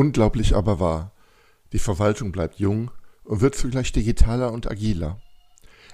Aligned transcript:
Unglaublich 0.00 0.56
aber 0.56 0.80
wahr. 0.80 1.12
Die 1.74 1.78
Verwaltung 1.78 2.32
bleibt 2.32 2.58
jung 2.58 2.90
und 3.22 3.42
wird 3.42 3.54
zugleich 3.54 3.92
digitaler 3.92 4.50
und 4.50 4.70
agiler. 4.70 5.20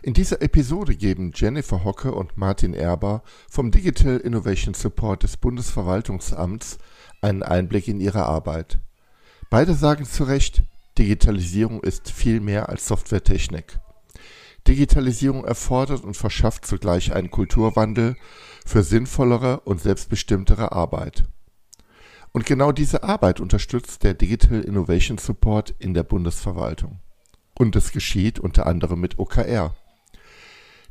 In 0.00 0.14
dieser 0.14 0.42
Episode 0.42 0.94
geben 0.94 1.32
Jennifer 1.34 1.82
Hocke 1.82 2.14
und 2.14 2.36
Martin 2.36 2.72
Erber 2.72 3.24
vom 3.50 3.72
Digital 3.72 4.18
Innovation 4.18 4.74
Support 4.74 5.24
des 5.24 5.36
Bundesverwaltungsamts 5.36 6.78
einen 7.20 7.42
Einblick 7.42 7.88
in 7.88 7.98
ihre 7.98 8.26
Arbeit. 8.26 8.78
Beide 9.50 9.74
sagen 9.74 10.04
zu 10.04 10.22
Recht, 10.22 10.62
Digitalisierung 10.98 11.82
ist 11.82 12.08
viel 12.08 12.38
mehr 12.38 12.68
als 12.68 12.86
Softwaretechnik. 12.86 13.80
Digitalisierung 14.68 15.44
erfordert 15.44 16.04
und 16.04 16.16
verschafft 16.16 16.64
zugleich 16.64 17.12
einen 17.12 17.32
Kulturwandel 17.32 18.14
für 18.64 18.84
sinnvollere 18.84 19.62
und 19.62 19.80
selbstbestimmtere 19.80 20.70
Arbeit. 20.70 21.24
Und 22.36 22.44
genau 22.44 22.70
diese 22.70 23.02
Arbeit 23.02 23.40
unterstützt 23.40 24.04
der 24.04 24.12
Digital 24.12 24.60
Innovation 24.60 25.16
Support 25.16 25.74
in 25.78 25.94
der 25.94 26.02
Bundesverwaltung. 26.02 27.00
Und 27.54 27.74
es 27.76 27.92
geschieht 27.92 28.38
unter 28.38 28.66
anderem 28.66 29.00
mit 29.00 29.18
OKR. 29.18 29.74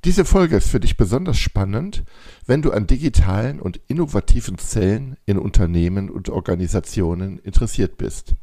Diese 0.05 0.25
Folge 0.25 0.55
ist 0.57 0.69
für 0.69 0.79
dich 0.79 0.97
besonders 0.97 1.37
spannend, 1.37 2.03
wenn 2.47 2.63
du 2.63 2.71
an 2.71 2.87
digitalen 2.87 3.59
und 3.59 3.79
innovativen 3.87 4.57
Zellen 4.57 5.17
in 5.27 5.37
Unternehmen 5.37 6.09
und 6.09 6.29
Organisationen 6.29 7.37
interessiert 7.37 7.99
bist. 7.99 8.33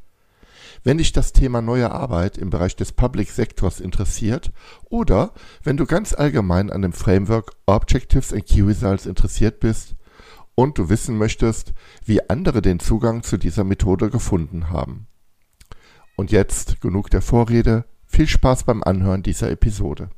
Wenn 0.84 0.98
dich 0.98 1.10
das 1.10 1.32
Thema 1.32 1.60
neue 1.60 1.90
Arbeit 1.90 2.38
im 2.38 2.50
Bereich 2.50 2.76
des 2.76 2.92
Public 2.92 3.32
Sektors 3.32 3.80
interessiert 3.80 4.52
oder 4.90 5.34
wenn 5.64 5.76
du 5.76 5.86
ganz 5.86 6.14
allgemein 6.14 6.70
an 6.70 6.82
dem 6.82 6.92
Framework 6.92 7.50
Objectives 7.66 8.32
and 8.32 8.46
Key 8.46 8.62
Results 8.62 9.06
interessiert 9.06 9.58
bist, 9.58 9.96
und 10.54 10.78
du 10.78 10.88
wissen 10.88 11.16
möchtest, 11.18 11.72
wie 12.04 12.28
andere 12.28 12.62
den 12.62 12.80
Zugang 12.80 13.22
zu 13.22 13.36
dieser 13.36 13.64
Methode 13.64 14.10
gefunden 14.10 14.70
haben. 14.70 15.06
Und 16.16 16.30
jetzt 16.30 16.80
genug 16.80 17.10
der 17.10 17.22
Vorrede, 17.22 17.84
viel 18.06 18.28
Spaß 18.28 18.64
beim 18.64 18.82
Anhören 18.82 19.22
dieser 19.22 19.50
Episode. 19.50 20.10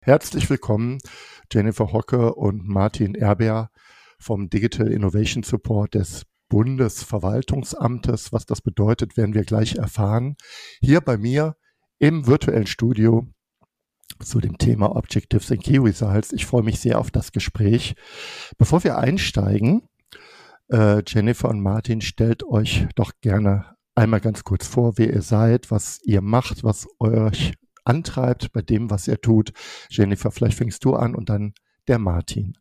Herzlich 0.00 0.48
willkommen 0.50 0.98
Jennifer 1.50 1.92
Hocke 1.92 2.34
und 2.34 2.68
Martin 2.68 3.14
Erber 3.14 3.70
vom 4.18 4.48
Digital 4.50 4.92
Innovation 4.92 5.42
Support 5.42 5.94
des 5.94 6.26
Bundesverwaltungsamtes. 6.48 8.32
Was 8.32 8.46
das 8.46 8.60
bedeutet, 8.60 9.16
werden 9.16 9.34
wir 9.34 9.44
gleich 9.44 9.76
erfahren. 9.76 10.36
Hier 10.80 11.00
bei 11.00 11.16
mir 11.16 11.56
im 11.98 12.26
virtuellen 12.26 12.66
Studio 12.66 13.26
zu 14.20 14.40
dem 14.40 14.58
Thema 14.58 14.94
Objectives 14.94 15.50
and 15.50 15.62
Key 15.62 15.78
Results. 15.78 16.32
Ich 16.32 16.46
freue 16.46 16.62
mich 16.62 16.80
sehr 16.80 16.98
auf 16.98 17.10
das 17.10 17.32
Gespräch. 17.32 17.94
Bevor 18.58 18.84
wir 18.84 18.98
einsteigen, 18.98 19.82
äh, 20.68 21.02
Jennifer 21.06 21.48
und 21.48 21.60
Martin, 21.60 22.00
stellt 22.00 22.44
euch 22.44 22.86
doch 22.94 23.12
gerne 23.20 23.76
einmal 23.94 24.20
ganz 24.20 24.44
kurz 24.44 24.66
vor, 24.66 24.98
wer 24.98 25.12
ihr 25.12 25.22
seid, 25.22 25.70
was 25.70 26.00
ihr 26.04 26.20
macht, 26.20 26.64
was 26.64 26.86
euch 26.98 27.54
antreibt 27.84 28.52
bei 28.52 28.62
dem, 28.62 28.90
was 28.90 29.08
ihr 29.08 29.20
tut. 29.20 29.52
Jennifer, 29.90 30.30
vielleicht 30.30 30.58
fängst 30.58 30.84
du 30.84 30.94
an 30.94 31.14
und 31.14 31.28
dann 31.28 31.54
der 31.88 31.98
Martin. 31.98 32.58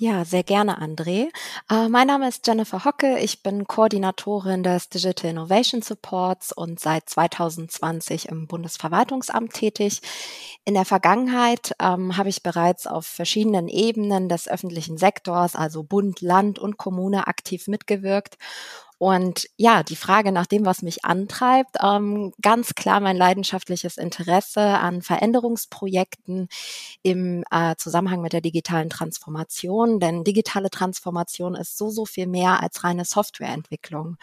Ja, 0.00 0.24
sehr 0.24 0.44
gerne, 0.44 0.80
André. 0.80 1.28
Äh, 1.68 1.88
mein 1.88 2.06
Name 2.06 2.28
ist 2.28 2.46
Jennifer 2.46 2.84
Hocke. 2.84 3.18
Ich 3.18 3.42
bin 3.42 3.66
Koordinatorin 3.66 4.62
des 4.62 4.88
Digital 4.90 5.32
Innovation 5.32 5.82
Supports 5.82 6.52
und 6.52 6.78
seit 6.78 7.08
2020 7.10 8.28
im 8.28 8.46
Bundesverwaltungsamt 8.46 9.54
tätig. 9.54 10.00
In 10.64 10.74
der 10.74 10.84
Vergangenheit 10.84 11.74
ähm, 11.80 12.16
habe 12.16 12.28
ich 12.28 12.44
bereits 12.44 12.86
auf 12.86 13.06
verschiedenen 13.06 13.66
Ebenen 13.66 14.28
des 14.28 14.46
öffentlichen 14.46 14.98
Sektors, 14.98 15.56
also 15.56 15.82
Bund, 15.82 16.20
Land 16.20 16.60
und 16.60 16.76
Kommune, 16.76 17.26
aktiv 17.26 17.66
mitgewirkt 17.66 18.38
und 18.98 19.48
ja, 19.56 19.84
die 19.84 19.96
Frage 19.96 20.32
nach 20.32 20.46
dem, 20.46 20.66
was 20.66 20.82
mich 20.82 21.04
antreibt, 21.04 21.76
ähm, 21.80 22.32
ganz 22.42 22.74
klar 22.74 22.98
mein 22.98 23.16
leidenschaftliches 23.16 23.96
Interesse 23.96 24.60
an 24.60 25.02
Veränderungsprojekten 25.02 26.48
im 27.02 27.44
äh, 27.52 27.76
Zusammenhang 27.76 28.20
mit 28.22 28.32
der 28.32 28.40
digitalen 28.40 28.90
Transformation. 28.90 30.00
Denn 30.00 30.24
digitale 30.24 30.68
Transformation 30.68 31.54
ist 31.54 31.78
so, 31.78 31.90
so 31.90 32.06
viel 32.06 32.26
mehr 32.26 32.60
als 32.60 32.82
reine 32.82 33.04
Softwareentwicklung. 33.04 34.16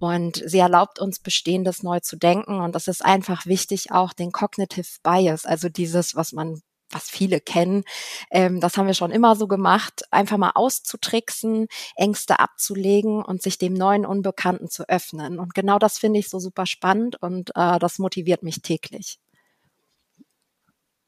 Und 0.00 0.42
sie 0.44 0.58
erlaubt 0.58 0.98
uns 0.98 1.20
Bestehendes 1.20 1.84
neu 1.84 2.00
zu 2.00 2.16
denken. 2.16 2.60
Und 2.60 2.74
das 2.74 2.88
ist 2.88 3.04
einfach 3.04 3.46
wichtig, 3.46 3.92
auch 3.92 4.12
den 4.12 4.32
Cognitive 4.32 4.88
Bias, 5.04 5.46
also 5.46 5.68
dieses, 5.68 6.16
was 6.16 6.32
man 6.32 6.62
was 6.90 7.10
viele 7.10 7.40
kennen. 7.40 7.84
Ähm, 8.30 8.60
das 8.60 8.76
haben 8.76 8.86
wir 8.86 8.94
schon 8.94 9.10
immer 9.10 9.36
so 9.36 9.46
gemacht, 9.46 10.02
einfach 10.10 10.36
mal 10.36 10.52
auszutricksen, 10.54 11.66
Ängste 11.96 12.38
abzulegen 12.38 13.22
und 13.22 13.42
sich 13.42 13.58
dem 13.58 13.74
neuen 13.74 14.06
Unbekannten 14.06 14.68
zu 14.68 14.88
öffnen. 14.88 15.38
Und 15.38 15.54
genau 15.54 15.78
das 15.78 15.98
finde 15.98 16.20
ich 16.20 16.28
so 16.28 16.38
super 16.38 16.66
spannend 16.66 17.20
und 17.20 17.50
äh, 17.54 17.78
das 17.78 17.98
motiviert 17.98 18.42
mich 18.42 18.62
täglich. 18.62 19.18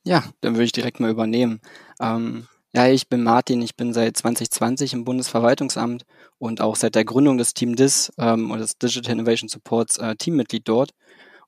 Ja, 0.05 0.25
dann 0.41 0.55
würde 0.55 0.65
ich 0.65 0.73
direkt 0.73 1.01
mal 1.01 1.11
übernehmen. 1.11 1.61
Ähm, 2.01 2.49
ja, 2.75 2.87
ich 2.87 3.09
bin 3.09 3.23
Martin, 3.23 3.63
ich 3.63 3.77
bin 3.77 3.93
seit 3.93 4.17
2020 4.17 4.93
im 4.93 5.05
Bundesverwaltungsamt 5.05 6.05
und 6.39 6.61
auch 6.61 6.77
seit 6.77 6.95
der 6.95 7.05
Gründung 7.05 7.39
des 7.39 7.55
Team 7.55 7.77
DIS 7.77 8.13
ähm, 8.19 8.51
oder 8.51 8.61
des 8.61 8.79
Digital 8.79 9.13
Innovation 9.15 9.49
Supports 9.49 9.97
äh, 9.99 10.17
Teammitglied 10.17 10.69
dort 10.69 10.91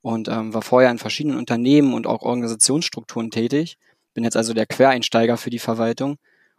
und 0.03 0.29
ähm, 0.29 0.55
war 0.55 0.63
vorher 0.63 0.91
in 0.91 0.99
verschiedenen 0.99 1.39
Unternehmen 1.39 1.95
und 1.95 2.07
auch 2.07 2.23
Organisationsstrukturen 2.23 3.31
tätig 3.31 3.77
bin 4.15 4.25
jetzt 4.25 4.37
also 4.37 4.55
der 4.55 4.67
Quereinsteiger 4.67 5.37
für 5.37 5.51
die 5.51 5.59
Verwaltung. 5.59 6.17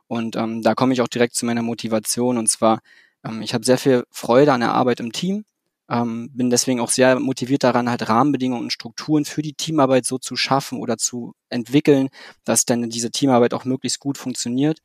Und 0.08 0.36
ähm, 0.36 0.62
da 0.62 0.76
komme 0.76 0.94
ich 0.94 1.02
auch 1.02 1.08
direkt 1.08 1.36
zu 1.36 1.46
meiner 1.46 1.62
Motivation. 1.62 2.38
Und 2.38 2.48
zwar, 2.48 2.82
ähm, 3.24 3.42
ich 3.42 3.54
habe 3.54 3.66
sehr 3.66 3.78
viel 3.78 4.04
Freude 4.12 4.54
an 4.54 4.62
der 4.62 4.74
Arbeit 4.74 5.00
im 5.00 5.12
Team, 5.12 5.46
ähm, 5.90 6.30
bin 6.34 6.50
deswegen 6.50 6.80
auch 6.80 6.90
sehr 6.90 7.20
motiviert 7.20 7.64
daran, 7.64 7.90
halt 7.90 8.08
Rahmenbedingungen 8.08 8.64
und 8.64 8.74
Strukturen 8.74 9.26
für 9.26 9.42
die 9.42 9.54
Teamarbeit 9.54 10.06
so 10.06 10.18
zu 10.18 10.36
schaffen 10.36 10.80
oder 10.80 10.98
zu 10.98 11.34
entwickeln, 11.50 12.10
dass 12.46 12.66
dann 12.66 12.90
diese 12.90 13.12
Teamarbeit 13.12 13.54
auch 13.54 13.66
möglichst 13.66 14.00
gut 14.00 14.18
funktioniert 14.18 14.80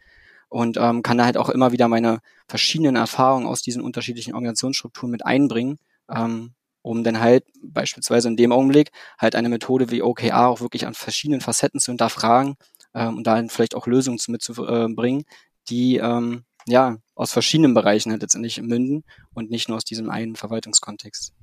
und 0.49 0.77
ähm, 0.77 1.03
kann 1.03 1.19
da 1.19 1.25
halt 1.25 1.37
auch 1.37 1.49
immer 1.49 1.73
wieder 1.73 1.89
meine 1.89 2.21
verschiedenen 2.49 2.97
Erfahrungen 2.97 3.47
aus 3.47 3.63
diesen 3.63 3.83
unterschiedlichen 3.83 4.35
Organisationsstrukturen 4.35 5.11
mit 5.11 5.25
einbringen, 5.25 5.79
ähm, 6.11 6.55
um 6.87 7.03
dann 7.03 7.21
halt 7.21 7.45
beispielsweise 7.63 8.29
in 8.29 8.37
dem 8.37 8.53
Augenblick 8.53 8.93
halt 9.19 9.35
eine 9.35 9.49
Methode 9.49 9.91
wie 9.91 10.03
OKR 10.03 10.47
auch 10.47 10.61
wirklich 10.61 10.87
an 10.87 10.95
verschiedenen 10.95 11.41
Facetten 11.41 11.81
zu 11.81 11.91
hinterfragen 11.91 12.55
ähm, 12.95 13.17
und 13.17 13.27
da 13.27 13.43
vielleicht 13.49 13.75
auch 13.75 13.89
Lösungen 13.89 14.21
mitzubringen, 14.29 15.25
die 15.69 15.97
ähm, 15.97 16.45
ja 16.67 16.97
aus 17.17 17.33
verschiedenen 17.33 17.75
Bereichen 17.75 18.13
halt 18.13 18.23
letztendlich 18.23 18.63
münden 18.63 19.03
und 19.35 19.51
nicht 19.51 19.69
nur 19.69 19.77
aus 19.77 19.85
diesem 19.85 20.11
einen 20.11 20.37
Verwaltungskontext. 20.37 21.35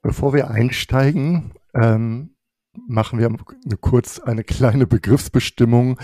Bevor 0.00 0.32
wir 0.32 0.48
einsteigen, 0.48 1.52
ähm, 1.74 2.36
machen 2.86 3.18
wir 3.18 3.26
eine 3.26 3.76
kurz 3.78 4.20
eine 4.20 4.44
kleine 4.44 4.86
Begriffsbestimmung. 4.86 5.98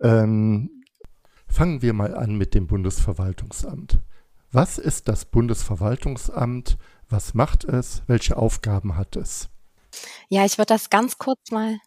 Ähm, 0.00 0.82
fangen 1.46 1.82
wir 1.82 1.92
mal 1.92 2.14
an 2.14 2.36
mit 2.36 2.54
dem 2.54 2.66
Bundesverwaltungsamt. 2.66 4.00
Was 4.50 4.78
ist 4.78 5.08
das 5.08 5.26
Bundesverwaltungsamt? 5.26 6.78
Was 7.12 7.34
macht 7.34 7.64
es? 7.64 8.00
Welche 8.06 8.38
Aufgaben 8.38 8.96
hat 8.96 9.16
es? 9.16 9.50
Ja, 10.30 10.46
ich 10.46 10.56
würde 10.56 10.72
das 10.72 10.88
ganz 10.88 11.18
kurz 11.18 11.50
mal 11.50 11.78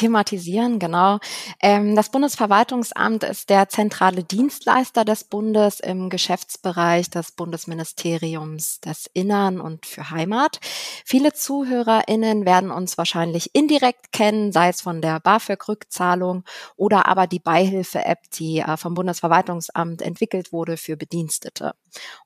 thematisieren, 0.00 0.78
genau. 0.78 1.18
Ähm, 1.60 1.94
das 1.94 2.08
Bundesverwaltungsamt 2.08 3.22
ist 3.22 3.50
der 3.50 3.68
zentrale 3.68 4.24
Dienstleister 4.24 5.04
des 5.04 5.24
Bundes 5.24 5.78
im 5.78 6.08
Geschäftsbereich 6.08 7.10
des 7.10 7.32
Bundesministeriums 7.32 8.80
des 8.80 9.10
Innern 9.12 9.60
und 9.60 9.84
für 9.84 10.10
Heimat. 10.10 10.58
Viele 11.04 11.34
ZuhörerInnen 11.34 12.46
werden 12.46 12.70
uns 12.70 12.96
wahrscheinlich 12.96 13.54
indirekt 13.54 14.10
kennen, 14.10 14.52
sei 14.52 14.70
es 14.70 14.80
von 14.80 15.02
der 15.02 15.20
BAföG-Rückzahlung 15.20 16.44
oder 16.76 17.06
aber 17.06 17.26
die 17.26 17.40
Beihilfe-App, 17.40 18.30
die 18.32 18.60
äh, 18.60 18.78
vom 18.78 18.94
Bundesverwaltungsamt 18.94 20.00
entwickelt 20.00 20.50
wurde 20.50 20.78
für 20.78 20.96
Bedienstete. 20.96 21.74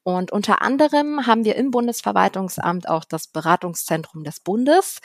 Und 0.04 0.30
unter 0.30 0.62
anderem 0.62 1.26
haben 1.26 1.44
wir 1.44 1.56
im 1.56 1.72
Bundesverwaltungsamt 1.72 2.88
auch 2.88 3.04
das 3.04 3.26
Beratungszentrum 3.26 4.22
des 4.22 4.38
Bundes, 4.38 5.00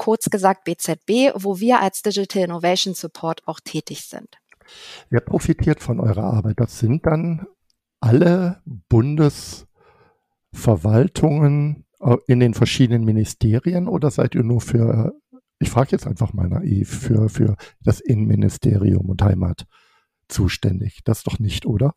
kurz 0.00 0.30
gesagt 0.30 0.64
BZB, 0.64 1.34
wo 1.34 1.60
wir 1.60 1.80
als 1.80 2.00
Digital 2.00 2.44
Innovation 2.44 2.94
Support 2.94 3.46
auch 3.46 3.60
tätig 3.60 4.06
sind. 4.06 4.38
Wer 5.10 5.20
profitiert 5.20 5.80
von 5.82 6.00
eurer 6.00 6.24
Arbeit? 6.24 6.58
Das 6.58 6.78
sind 6.78 7.04
dann 7.04 7.46
alle 8.00 8.62
Bundes 8.64 9.66
Verwaltungen 10.54 11.84
äh, 12.00 12.16
in 12.26 12.40
den 12.40 12.54
verschiedenen 12.54 13.04
Ministerien 13.04 13.88
oder 13.88 14.10
seid 14.10 14.34
ihr 14.34 14.42
nur 14.42 14.62
für, 14.62 15.12
ich 15.58 15.68
frage 15.68 15.90
jetzt 15.92 16.06
einfach 16.06 16.32
mal 16.32 16.48
naiv, 16.48 16.88
für, 16.88 17.28
für 17.28 17.56
das 17.82 18.00
Innenministerium 18.00 19.10
und 19.10 19.20
Heimat 19.20 19.66
zuständig? 20.28 21.00
Das 21.04 21.24
doch 21.24 21.38
nicht, 21.38 21.66
oder? 21.66 21.94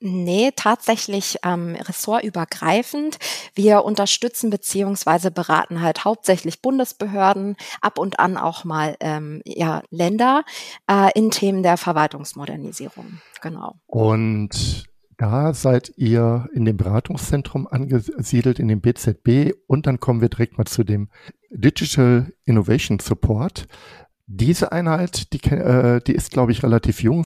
Nee, 0.00 0.50
tatsächlich 0.56 1.36
ähm, 1.44 1.76
ressortübergreifend. 1.76 3.18
Wir 3.54 3.84
unterstützen 3.84 4.48
beziehungsweise 4.48 5.30
beraten 5.30 5.82
halt 5.82 6.06
hauptsächlich 6.06 6.62
Bundesbehörden, 6.62 7.56
ab 7.82 7.98
und 7.98 8.18
an 8.18 8.38
auch 8.38 8.64
mal 8.64 8.96
ähm, 9.00 9.42
ja, 9.44 9.82
Länder 9.90 10.44
äh, 10.90 11.10
in 11.14 11.30
Themen 11.30 11.62
der 11.62 11.76
Verwaltungsmodernisierung. 11.76 13.20
Genau. 13.42 13.74
Und 13.86 14.88
da 15.18 15.52
seid 15.52 15.92
ihr 15.96 16.48
in 16.54 16.64
dem 16.64 16.78
Beratungszentrum 16.78 17.66
angesiedelt, 17.66 18.58
in 18.58 18.68
dem 18.68 18.80
BZB. 18.80 19.52
Und 19.66 19.86
dann 19.86 20.00
kommen 20.00 20.22
wir 20.22 20.30
direkt 20.30 20.56
mal 20.56 20.64
zu 20.64 20.82
dem 20.82 21.10
Digital 21.50 22.32
Innovation 22.46 22.98
Support. 23.00 23.68
Diese 24.26 24.72
Einheit, 24.72 25.34
die, 25.34 25.46
äh, 25.50 26.00
die 26.00 26.14
ist, 26.14 26.30
glaube 26.30 26.52
ich, 26.52 26.62
relativ 26.62 27.02
jung. 27.02 27.24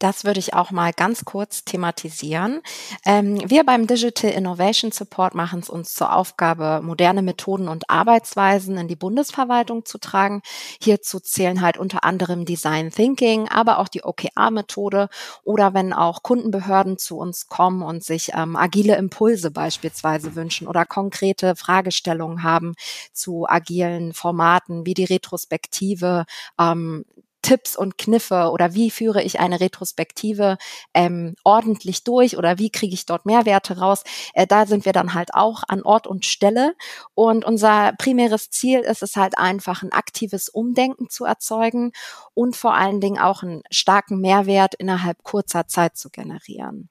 Das 0.00 0.24
würde 0.24 0.40
ich 0.40 0.54
auch 0.54 0.70
mal 0.70 0.94
ganz 0.94 1.26
kurz 1.26 1.62
thematisieren. 1.66 2.62
Ähm, 3.04 3.38
wir 3.50 3.64
beim 3.64 3.86
Digital 3.86 4.30
Innovation 4.30 4.92
Support 4.92 5.34
machen 5.34 5.60
es 5.60 5.68
uns 5.68 5.92
zur 5.92 6.14
Aufgabe, 6.16 6.80
moderne 6.82 7.20
Methoden 7.20 7.68
und 7.68 7.90
Arbeitsweisen 7.90 8.78
in 8.78 8.88
die 8.88 8.96
Bundesverwaltung 8.96 9.84
zu 9.84 9.98
tragen. 9.98 10.40
Hierzu 10.82 11.20
zählen 11.20 11.60
halt 11.60 11.76
unter 11.76 12.02
anderem 12.02 12.46
Design 12.46 12.90
Thinking, 12.90 13.46
aber 13.50 13.78
auch 13.78 13.88
die 13.88 14.02
OKR-Methode 14.02 15.10
oder 15.44 15.74
wenn 15.74 15.92
auch 15.92 16.22
Kundenbehörden 16.22 16.96
zu 16.96 17.18
uns 17.18 17.48
kommen 17.48 17.82
und 17.82 18.02
sich 18.02 18.30
ähm, 18.34 18.56
agile 18.56 18.96
Impulse 18.96 19.50
beispielsweise 19.50 20.34
wünschen 20.34 20.66
oder 20.66 20.86
konkrete 20.86 21.56
Fragestellungen 21.56 22.42
haben 22.42 22.74
zu 23.12 23.46
agilen 23.46 24.14
Formaten 24.14 24.86
wie 24.86 24.94
die 24.94 25.04
Retrospektive, 25.04 26.24
ähm, 26.58 27.04
Tipps 27.42 27.76
und 27.76 27.98
Kniffe 27.98 28.50
oder 28.50 28.74
wie 28.74 28.90
führe 28.90 29.22
ich 29.22 29.40
eine 29.40 29.60
Retrospektive 29.60 30.58
ähm, 30.94 31.34
ordentlich 31.44 32.04
durch 32.04 32.36
oder 32.36 32.58
wie 32.58 32.70
kriege 32.70 32.94
ich 32.94 33.06
dort 33.06 33.26
Mehrwerte 33.26 33.78
raus. 33.78 34.04
Äh, 34.34 34.46
da 34.46 34.66
sind 34.66 34.84
wir 34.84 34.92
dann 34.92 35.14
halt 35.14 35.34
auch 35.34 35.62
an 35.68 35.82
Ort 35.82 36.06
und 36.06 36.26
Stelle. 36.26 36.74
Und 37.14 37.44
unser 37.44 37.92
primäres 37.98 38.50
Ziel 38.50 38.80
ist 38.80 39.02
es 39.02 39.16
halt 39.16 39.38
einfach, 39.38 39.82
ein 39.82 39.92
aktives 39.92 40.48
Umdenken 40.48 41.08
zu 41.08 41.24
erzeugen 41.24 41.92
und 42.34 42.56
vor 42.56 42.74
allen 42.74 43.00
Dingen 43.00 43.18
auch 43.18 43.42
einen 43.42 43.62
starken 43.70 44.20
Mehrwert 44.20 44.74
innerhalb 44.74 45.22
kurzer 45.22 45.66
Zeit 45.66 45.96
zu 45.96 46.10
generieren. 46.10 46.88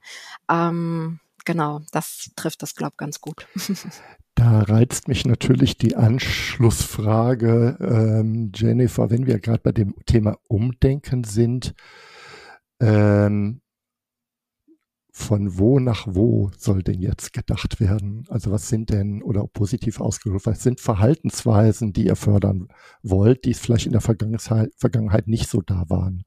Ähm, 0.50 1.19
genau, 1.45 1.81
das 1.91 2.31
trifft 2.36 2.62
das, 2.62 2.75
glaube 2.75 2.94
ich, 2.94 2.97
ganz 2.97 3.21
gut. 3.21 3.47
Da 4.36 4.62
reizt 4.62 5.09
mich 5.09 5.25
natürlich 5.25 5.77
die 5.77 5.97
Anschlussfrage, 5.97 7.77
ähm, 7.81 8.53
Jennifer, 8.56 9.09
wenn 9.09 9.27
wir 9.27 9.38
gerade 9.39 9.59
bei 9.62 9.74
dem 9.74 9.95
Thema 10.06 10.38
Umdenken 10.47 11.25
sind, 11.25 11.74
ähm, 12.80 13.59
von 15.12 15.59
wo 15.59 15.80
nach 15.80 16.07
wo 16.07 16.51
soll 16.57 16.83
denn 16.83 17.01
jetzt 17.01 17.33
gedacht 17.33 17.81
werden? 17.81 18.24
Also 18.30 18.51
was 18.51 18.69
sind 18.69 18.89
denn, 18.91 19.21
oder 19.21 19.45
positiv 19.45 20.00
ausgedrückt, 20.00 20.45
was 20.45 20.63
sind 20.63 20.80
Verhaltensweisen, 20.80 21.91
die 21.91 22.06
ihr 22.06 22.15
fördern 22.15 22.69
wollt, 23.03 23.44
die 23.44 23.51
es 23.51 23.59
vielleicht 23.59 23.88
in 23.88 23.91
der 23.91 24.01
Vergangenheit, 24.01 24.71
Vergangenheit 24.77 25.27
nicht 25.27 25.50
so 25.50 25.62
da 25.62 25.83
waren? 25.89 26.24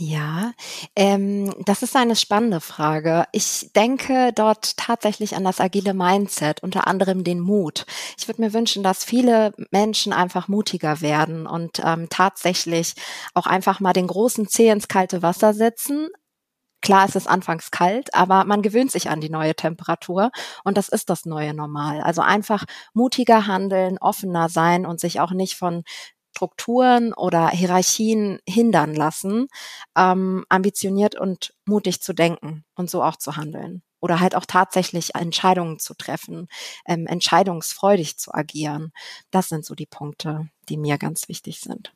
Ja, 0.00 0.52
ähm, 0.94 1.52
das 1.64 1.82
ist 1.82 1.96
eine 1.96 2.14
spannende 2.14 2.60
Frage. 2.60 3.24
Ich 3.32 3.70
denke 3.74 4.32
dort 4.32 4.76
tatsächlich 4.76 5.34
an 5.34 5.42
das 5.42 5.58
agile 5.60 5.92
Mindset, 5.92 6.62
unter 6.62 6.86
anderem 6.86 7.24
den 7.24 7.40
Mut. 7.40 7.84
Ich 8.16 8.28
würde 8.28 8.40
mir 8.42 8.52
wünschen, 8.52 8.84
dass 8.84 9.02
viele 9.04 9.52
Menschen 9.72 10.12
einfach 10.12 10.46
mutiger 10.46 11.00
werden 11.00 11.48
und 11.48 11.80
ähm, 11.84 12.06
tatsächlich 12.10 12.94
auch 13.34 13.46
einfach 13.46 13.80
mal 13.80 13.92
den 13.92 14.06
großen 14.06 14.46
Zeh 14.48 14.68
ins 14.68 14.86
kalte 14.86 15.22
Wasser 15.22 15.52
setzen. 15.52 16.08
Klar, 16.80 17.06
es 17.08 17.16
ist 17.16 17.28
anfangs 17.28 17.72
kalt, 17.72 18.14
aber 18.14 18.44
man 18.44 18.62
gewöhnt 18.62 18.92
sich 18.92 19.10
an 19.10 19.20
die 19.20 19.30
neue 19.30 19.56
Temperatur 19.56 20.30
und 20.64 20.78
das 20.78 20.88
ist 20.88 21.10
das 21.10 21.26
neue 21.26 21.52
Normal. 21.52 22.00
Also 22.02 22.22
einfach 22.22 22.64
mutiger 22.94 23.48
handeln, 23.48 23.98
offener 23.98 24.48
sein 24.48 24.86
und 24.86 25.00
sich 25.00 25.18
auch 25.20 25.32
nicht 25.32 25.56
von 25.56 25.82
Strukturen 26.38 27.12
oder 27.14 27.48
Hierarchien 27.48 28.38
hindern 28.48 28.94
lassen, 28.94 29.48
ähm, 29.96 30.44
ambitioniert 30.48 31.16
und 31.16 31.52
mutig 31.66 32.00
zu 32.00 32.12
denken 32.12 32.64
und 32.76 32.88
so 32.88 33.02
auch 33.02 33.16
zu 33.16 33.36
handeln. 33.36 33.82
Oder 34.00 34.20
halt 34.20 34.36
auch 34.36 34.46
tatsächlich 34.46 35.16
Entscheidungen 35.16 35.80
zu 35.80 35.94
treffen, 35.94 36.46
ähm, 36.86 37.08
entscheidungsfreudig 37.08 38.18
zu 38.18 38.32
agieren. 38.32 38.92
Das 39.32 39.48
sind 39.48 39.64
so 39.64 39.74
die 39.74 39.86
Punkte, 39.86 40.48
die 40.68 40.76
mir 40.76 40.96
ganz 40.96 41.28
wichtig 41.28 41.58
sind. 41.58 41.92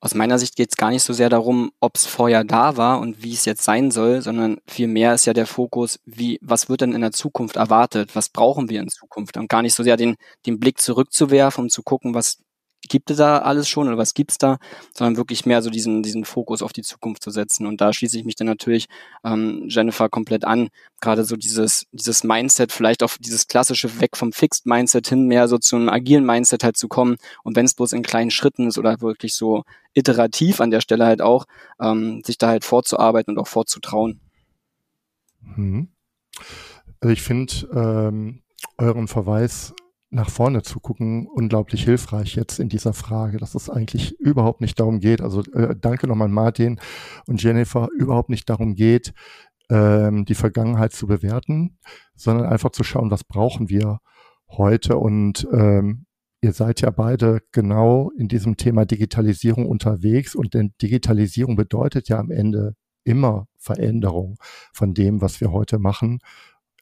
Aus 0.00 0.14
meiner 0.14 0.38
Sicht 0.38 0.56
geht 0.56 0.68
es 0.68 0.76
gar 0.76 0.90
nicht 0.90 1.02
so 1.02 1.14
sehr 1.14 1.30
darum, 1.30 1.72
ob 1.80 1.96
es 1.96 2.04
vorher 2.04 2.44
da 2.44 2.76
war 2.76 3.00
und 3.00 3.22
wie 3.22 3.32
es 3.32 3.46
jetzt 3.46 3.62
sein 3.62 3.90
soll, 3.90 4.20
sondern 4.20 4.58
vielmehr 4.66 5.14
ist 5.14 5.24
ja 5.24 5.32
der 5.32 5.46
Fokus, 5.46 6.00
wie, 6.04 6.38
was 6.42 6.68
wird 6.68 6.82
denn 6.82 6.92
in 6.92 7.00
der 7.00 7.12
Zukunft 7.12 7.56
erwartet? 7.56 8.14
Was 8.14 8.28
brauchen 8.28 8.68
wir 8.68 8.80
in 8.80 8.88
Zukunft? 8.88 9.38
Und 9.38 9.48
gar 9.48 9.62
nicht 9.62 9.74
so 9.74 9.82
sehr 9.82 9.96
den, 9.96 10.16
den 10.44 10.60
Blick 10.60 10.80
zurückzuwerfen, 10.80 11.64
um 11.64 11.70
zu 11.70 11.82
gucken, 11.82 12.12
was 12.12 12.38
gibt 12.88 13.10
es 13.10 13.18
da 13.18 13.38
alles 13.38 13.68
schon 13.68 13.88
oder 13.88 13.98
was 13.98 14.14
gibt's 14.14 14.38
da, 14.38 14.58
sondern 14.94 15.16
wirklich 15.16 15.46
mehr 15.46 15.62
so 15.62 15.70
diesen, 15.70 16.02
diesen 16.02 16.24
Fokus 16.24 16.62
auf 16.62 16.72
die 16.72 16.82
Zukunft 16.82 17.22
zu 17.22 17.30
setzen. 17.30 17.66
Und 17.66 17.80
da 17.80 17.92
schließe 17.92 18.18
ich 18.18 18.24
mich 18.24 18.36
dann 18.36 18.46
natürlich 18.46 18.86
ähm, 19.24 19.66
Jennifer 19.68 20.08
komplett 20.08 20.44
an. 20.44 20.68
Gerade 21.00 21.24
so 21.24 21.36
dieses, 21.36 21.86
dieses 21.92 22.24
Mindset, 22.24 22.72
vielleicht 22.72 23.02
auch 23.02 23.12
dieses 23.18 23.46
klassische 23.46 24.00
Weg 24.00 24.16
vom 24.16 24.32
Fixed 24.32 24.66
Mindset 24.66 25.08
hin, 25.08 25.26
mehr 25.26 25.48
so 25.48 25.58
zu 25.58 25.76
einem 25.76 25.88
agilen 25.88 26.24
Mindset 26.24 26.64
halt 26.64 26.76
zu 26.76 26.88
kommen. 26.88 27.16
Und 27.42 27.56
wenn 27.56 27.66
es 27.66 27.74
bloß 27.74 27.92
in 27.92 28.02
kleinen 28.02 28.30
Schritten 28.30 28.66
ist 28.66 28.78
oder 28.78 29.00
wirklich 29.00 29.34
so 29.34 29.64
iterativ 29.94 30.60
an 30.60 30.70
der 30.70 30.80
Stelle 30.80 31.06
halt 31.06 31.20
auch, 31.20 31.46
ähm, 31.80 32.22
sich 32.24 32.38
da 32.38 32.48
halt 32.48 32.64
vorzuarbeiten 32.64 33.32
und 33.32 33.38
auch 33.38 33.48
vorzutrauen. 33.48 34.20
Hm. 35.54 35.88
Also 37.00 37.12
ich 37.12 37.22
finde 37.22 37.52
ähm, 37.72 38.42
euren 38.78 39.08
Verweis 39.08 39.74
nach 40.10 40.28
vorne 40.28 40.62
zu 40.62 40.80
gucken 40.80 41.26
unglaublich 41.26 41.84
hilfreich 41.84 42.34
jetzt 42.34 42.58
in 42.58 42.68
dieser 42.68 42.92
Frage, 42.92 43.38
dass 43.38 43.54
es 43.54 43.70
eigentlich 43.70 44.18
überhaupt 44.18 44.60
nicht 44.60 44.78
darum 44.80 44.98
geht, 44.98 45.20
also 45.20 45.42
äh, 45.52 45.76
danke 45.80 46.08
nochmal 46.08 46.28
Martin 46.28 46.80
und 47.26 47.42
Jennifer, 47.42 47.88
überhaupt 47.96 48.28
nicht 48.28 48.50
darum 48.50 48.74
geht, 48.74 49.12
ähm, 49.70 50.24
die 50.24 50.34
Vergangenheit 50.34 50.92
zu 50.92 51.06
bewerten, 51.06 51.78
sondern 52.16 52.46
einfach 52.46 52.70
zu 52.70 52.82
schauen, 52.82 53.10
was 53.10 53.24
brauchen 53.24 53.68
wir 53.68 54.00
heute. 54.48 54.96
Und 54.96 55.46
ähm, 55.52 56.06
ihr 56.42 56.52
seid 56.52 56.80
ja 56.80 56.90
beide 56.90 57.40
genau 57.52 58.10
in 58.18 58.26
diesem 58.28 58.56
Thema 58.56 58.84
Digitalisierung 58.84 59.66
unterwegs 59.66 60.34
und 60.34 60.54
denn 60.54 60.74
Digitalisierung 60.82 61.54
bedeutet 61.54 62.08
ja 62.08 62.18
am 62.18 62.30
Ende 62.32 62.74
immer 63.04 63.46
Veränderung 63.58 64.36
von 64.72 64.92
dem, 64.92 65.20
was 65.20 65.40
wir 65.40 65.52
heute 65.52 65.78
machen 65.78 66.18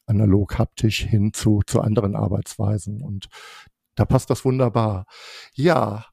analog 0.09 0.57
haptisch 0.57 1.03
hin 1.03 1.33
zu, 1.33 1.61
zu 1.65 1.81
anderen 1.81 2.15
Arbeitsweisen. 2.15 3.01
Und 3.01 3.27
da 3.95 4.05
passt 4.05 4.29
das 4.29 4.45
wunderbar. 4.45 5.05
Ja, 5.53 6.05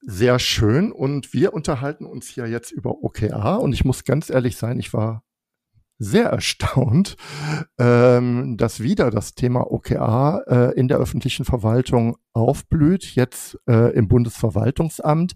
sehr 0.00 0.38
schön. 0.38 0.92
Und 0.92 1.32
wir 1.32 1.52
unterhalten 1.52 2.06
uns 2.06 2.28
hier 2.28 2.46
jetzt 2.46 2.70
über 2.70 3.02
OKR. 3.02 3.60
Und 3.60 3.72
ich 3.72 3.84
muss 3.84 4.04
ganz 4.04 4.30
ehrlich 4.30 4.56
sein, 4.56 4.78
ich 4.78 4.92
war 4.92 5.22
sehr 5.98 6.26
erstaunt, 6.26 7.16
ähm, 7.78 8.56
dass 8.56 8.80
wieder 8.80 9.10
das 9.10 9.34
Thema 9.34 9.70
OKR 9.70 10.42
äh, 10.46 10.78
in 10.78 10.88
der 10.88 10.98
öffentlichen 10.98 11.44
Verwaltung 11.44 12.16
aufblüht, 12.32 13.14
jetzt 13.14 13.58
äh, 13.66 13.94
im 13.94 14.08
Bundesverwaltungsamt. 14.08 15.34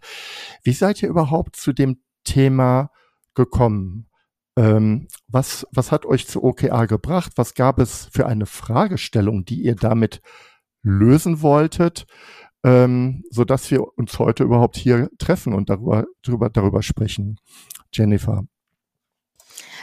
Wie 0.62 0.73
seid 0.73 1.02
ihr 1.02 1.09
überhaupt 1.09 1.57
zu 1.57 1.73
dem 1.73 2.02
Thema 2.25 2.90
gekommen? 3.35 4.10
Ähm, 4.57 5.09
was, 5.28 5.66
was 5.73 5.92
hat 5.92 6.04
euch 6.07 6.26
zu 6.26 6.42
OKR 6.42 6.87
gebracht? 6.87 7.33
Was 7.37 7.54
gab 7.54 7.78
es 7.78 8.09
für 8.12 8.26
eine 8.26 8.47
Fragestellung, 8.47 9.45
die 9.45 9.62
ihr 9.62 9.76
damit 9.76 10.21
lösen 10.83 11.42
wolltet, 11.42 12.07
ähm, 12.64 13.23
so 13.30 13.45
dass 13.45 13.71
wir 13.71 13.97
uns 13.99 14.19
heute 14.19 14.45
überhaupt 14.45 14.76
hier 14.76 15.09
treffen 15.19 15.54
und 15.54 15.71
darüber, 15.71 16.04
darüber, 16.23 16.50
darüber 16.50 16.83
sprechen? 16.83 17.38
Jennifer. 17.92 18.45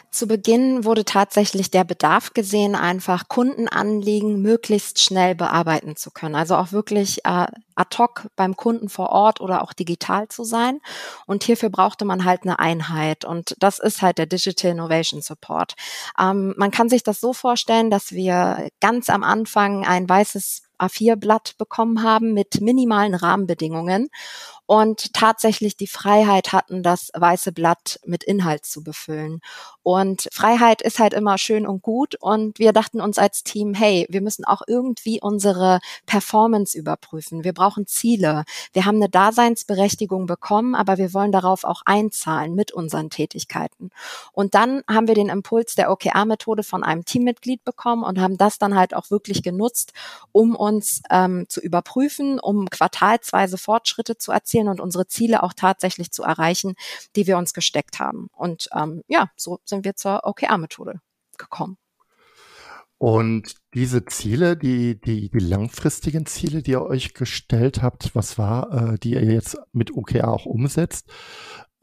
Zu 0.09 0.27
Beginn 0.27 0.85
wurde 0.85 1.05
tatsächlich 1.05 1.69
der 1.69 1.83
Bedarf 1.83 2.33
gesehen, 2.33 2.75
einfach 2.75 3.27
Kundenanliegen 3.27 4.41
möglichst 4.41 5.01
schnell 5.01 5.35
bearbeiten 5.35 5.95
zu 5.95 6.11
können. 6.11 6.35
Also 6.35 6.55
auch 6.55 6.71
wirklich 6.71 7.25
äh, 7.25 7.47
ad 7.75 7.97
hoc 7.97 8.27
beim 8.35 8.55
Kunden 8.55 8.89
vor 8.89 9.09
Ort 9.09 9.41
oder 9.41 9.61
auch 9.61 9.73
digital 9.73 10.27
zu 10.29 10.43
sein. 10.43 10.79
Und 11.25 11.43
hierfür 11.43 11.69
brauchte 11.69 12.05
man 12.05 12.25
halt 12.25 12.43
eine 12.43 12.57
Einheit. 12.57 13.25
Und 13.25 13.55
das 13.59 13.79
ist 13.79 14.01
halt 14.01 14.17
der 14.17 14.25
Digital 14.25 14.71
Innovation 14.71 15.21
Support. 15.21 15.73
Ähm, 16.19 16.53
man 16.57 16.71
kann 16.71 16.89
sich 16.89 17.03
das 17.03 17.19
so 17.19 17.33
vorstellen, 17.33 17.91
dass 17.91 18.11
wir 18.11 18.69
ganz 18.79 19.09
am 19.09 19.23
Anfang 19.23 19.85
ein 19.85 20.07
weißes 20.07 20.63
A4-Blatt 20.79 21.55
bekommen 21.57 22.03
haben 22.03 22.33
mit 22.33 22.61
minimalen 22.61 23.15
Rahmenbedingungen 23.15 24.09
und 24.67 25.13
tatsächlich 25.13 25.77
die 25.77 25.87
Freiheit 25.87 26.51
hatten, 26.51 26.83
das 26.83 27.09
weiße 27.15 27.53
Blatt 27.53 27.99
mit 28.05 28.23
Inhalt 28.23 28.65
zu 28.65 28.83
befüllen. 28.83 29.39
Und 29.81 30.27
Freiheit 30.33 30.81
ist 30.81 30.99
halt 30.99 31.13
immer 31.13 31.37
schön 31.37 31.65
und 31.65 31.81
gut 31.81 32.15
und 32.15 32.59
wir 32.59 32.73
dachten 32.73 32.99
uns 32.99 33.17
als 33.17 33.43
Team, 33.43 33.73
hey, 33.73 34.05
wir 34.09 34.21
müssen 34.21 34.43
auch 34.43 34.61
irgendwie 34.67 35.21
unsere 35.21 35.79
Performance 36.05 36.77
überprüfen. 36.77 37.45
Wir 37.45 37.53
brauchen 37.53 37.87
Ziele. 37.87 38.43
Wir 38.73 38.85
haben 38.85 38.97
eine 38.97 39.09
Daseinsberechtigung 39.09 40.25
bekommen, 40.25 40.75
aber 40.75 40.97
wir 40.97 41.13
wollen 41.13 41.31
darauf 41.31 41.63
auch 41.63 41.81
einzahlen 41.85 42.53
mit 42.53 42.73
unseren 42.73 43.09
Tätigkeiten. 43.09 43.91
Und 44.33 44.53
dann 44.53 44.83
haben 44.89 45.07
wir 45.07 45.15
den 45.15 45.29
Impuls 45.29 45.75
der 45.75 45.89
OKR-Methode 45.91 46.63
von 46.63 46.83
einem 46.83 47.05
Teammitglied 47.05 47.63
bekommen 47.63 48.03
und 48.03 48.19
haben 48.19 48.37
das 48.37 48.59
dann 48.59 48.75
halt 48.75 48.93
auch 48.93 49.09
wirklich 49.11 49.43
genutzt, 49.43 49.93
um 50.33 50.57
uns 50.57 51.01
ähm, 51.09 51.45
zu 51.47 51.61
überprüfen, 51.61 52.37
um 52.41 52.69
quartalsweise 52.69 53.57
Fortschritte 53.57 54.17
zu 54.17 54.33
erzielen 54.33 54.56
und 54.65 54.79
unsere 54.79 55.07
Ziele 55.07 55.43
auch 55.43 55.53
tatsächlich 55.53 56.11
zu 56.11 56.23
erreichen, 56.23 56.73
die 57.15 57.27
wir 57.27 57.37
uns 57.37 57.53
gesteckt 57.53 57.99
haben. 57.99 58.27
Und 58.35 58.69
ähm, 58.75 59.03
ja, 59.07 59.29
so 59.35 59.59
sind 59.63 59.85
wir 59.85 59.95
zur 59.95 60.25
OKR-Methode 60.25 60.99
gekommen. 61.37 61.77
Und 62.99 63.55
diese 63.75 64.05
Ziele, 64.05 64.57
die, 64.57 64.99
die, 64.99 65.29
die 65.29 65.39
langfristigen 65.39 66.25
Ziele, 66.25 66.63
die 66.63 66.71
ihr 66.71 66.81
euch 66.81 67.13
gestellt 67.13 67.83
habt, 67.83 68.15
was 68.15 68.39
war, 68.39 68.93
äh, 68.93 68.97
die 68.97 69.13
ihr 69.13 69.23
jetzt 69.23 69.57
mit 69.71 69.95
OKR 69.95 70.29
auch 70.29 70.45
umsetzt, 70.47 71.07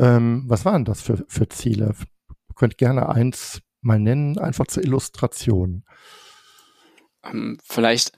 ähm, 0.00 0.42
was 0.48 0.64
waren 0.64 0.84
das 0.84 1.02
für, 1.02 1.24
für 1.28 1.48
Ziele? 1.48 1.94
Ihr 2.28 2.54
könnt 2.56 2.78
gerne 2.78 3.08
eins 3.08 3.62
mal 3.80 4.00
nennen, 4.00 4.38
einfach 4.38 4.66
zur 4.66 4.82
Illustration. 4.82 5.84
Ähm, 7.22 7.58
vielleicht 7.62 8.12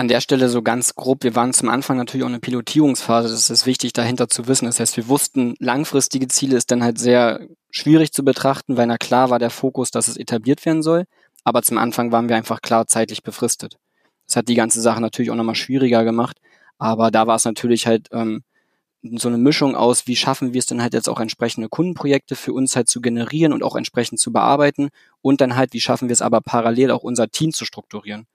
an 0.00 0.08
der 0.08 0.22
Stelle 0.22 0.48
so 0.48 0.62
ganz 0.62 0.94
grob, 0.94 1.24
wir 1.24 1.34
waren 1.34 1.52
zum 1.52 1.68
Anfang 1.68 1.98
natürlich 1.98 2.24
auch 2.24 2.28
eine 2.30 2.40
Pilotierungsphase, 2.40 3.28
das 3.28 3.50
ist 3.50 3.66
wichtig 3.66 3.92
dahinter 3.92 4.30
zu 4.30 4.48
wissen. 4.48 4.64
Das 4.64 4.80
heißt, 4.80 4.96
wir 4.96 5.08
wussten, 5.08 5.56
langfristige 5.58 6.26
Ziele 6.26 6.56
ist 6.56 6.70
dann 6.70 6.82
halt 6.82 6.98
sehr 6.98 7.46
schwierig 7.70 8.10
zu 8.10 8.24
betrachten, 8.24 8.78
weil 8.78 8.86
na 8.86 8.96
klar 8.96 9.28
war 9.28 9.38
der 9.38 9.50
Fokus, 9.50 9.90
dass 9.90 10.08
es 10.08 10.16
etabliert 10.16 10.64
werden 10.64 10.82
soll, 10.82 11.04
aber 11.44 11.62
zum 11.62 11.76
Anfang 11.76 12.12
waren 12.12 12.30
wir 12.30 12.36
einfach 12.36 12.62
klar 12.62 12.86
zeitlich 12.86 13.22
befristet. 13.22 13.76
Das 14.26 14.36
hat 14.36 14.48
die 14.48 14.54
ganze 14.54 14.80
Sache 14.80 15.02
natürlich 15.02 15.30
auch 15.32 15.36
nochmal 15.36 15.54
schwieriger 15.54 16.02
gemacht, 16.02 16.38
aber 16.78 17.10
da 17.10 17.26
war 17.26 17.36
es 17.36 17.44
natürlich 17.44 17.86
halt 17.86 18.08
ähm, 18.12 18.42
so 19.02 19.28
eine 19.28 19.36
Mischung 19.36 19.74
aus, 19.76 20.06
wie 20.06 20.16
schaffen 20.16 20.54
wir 20.54 20.60
es 20.60 20.66
denn 20.66 20.80
halt 20.80 20.94
jetzt 20.94 21.10
auch 21.10 21.20
entsprechende 21.20 21.68
Kundenprojekte 21.68 22.36
für 22.36 22.54
uns 22.54 22.74
halt 22.74 22.88
zu 22.88 23.02
generieren 23.02 23.52
und 23.52 23.62
auch 23.62 23.76
entsprechend 23.76 24.18
zu 24.18 24.32
bearbeiten 24.32 24.88
und 25.20 25.42
dann 25.42 25.56
halt, 25.56 25.74
wie 25.74 25.80
schaffen 25.80 26.08
wir 26.08 26.14
es 26.14 26.22
aber 26.22 26.40
parallel 26.40 26.90
auch 26.90 27.02
unser 27.02 27.28
Team 27.28 27.52
zu 27.52 27.66
strukturieren. 27.66 28.26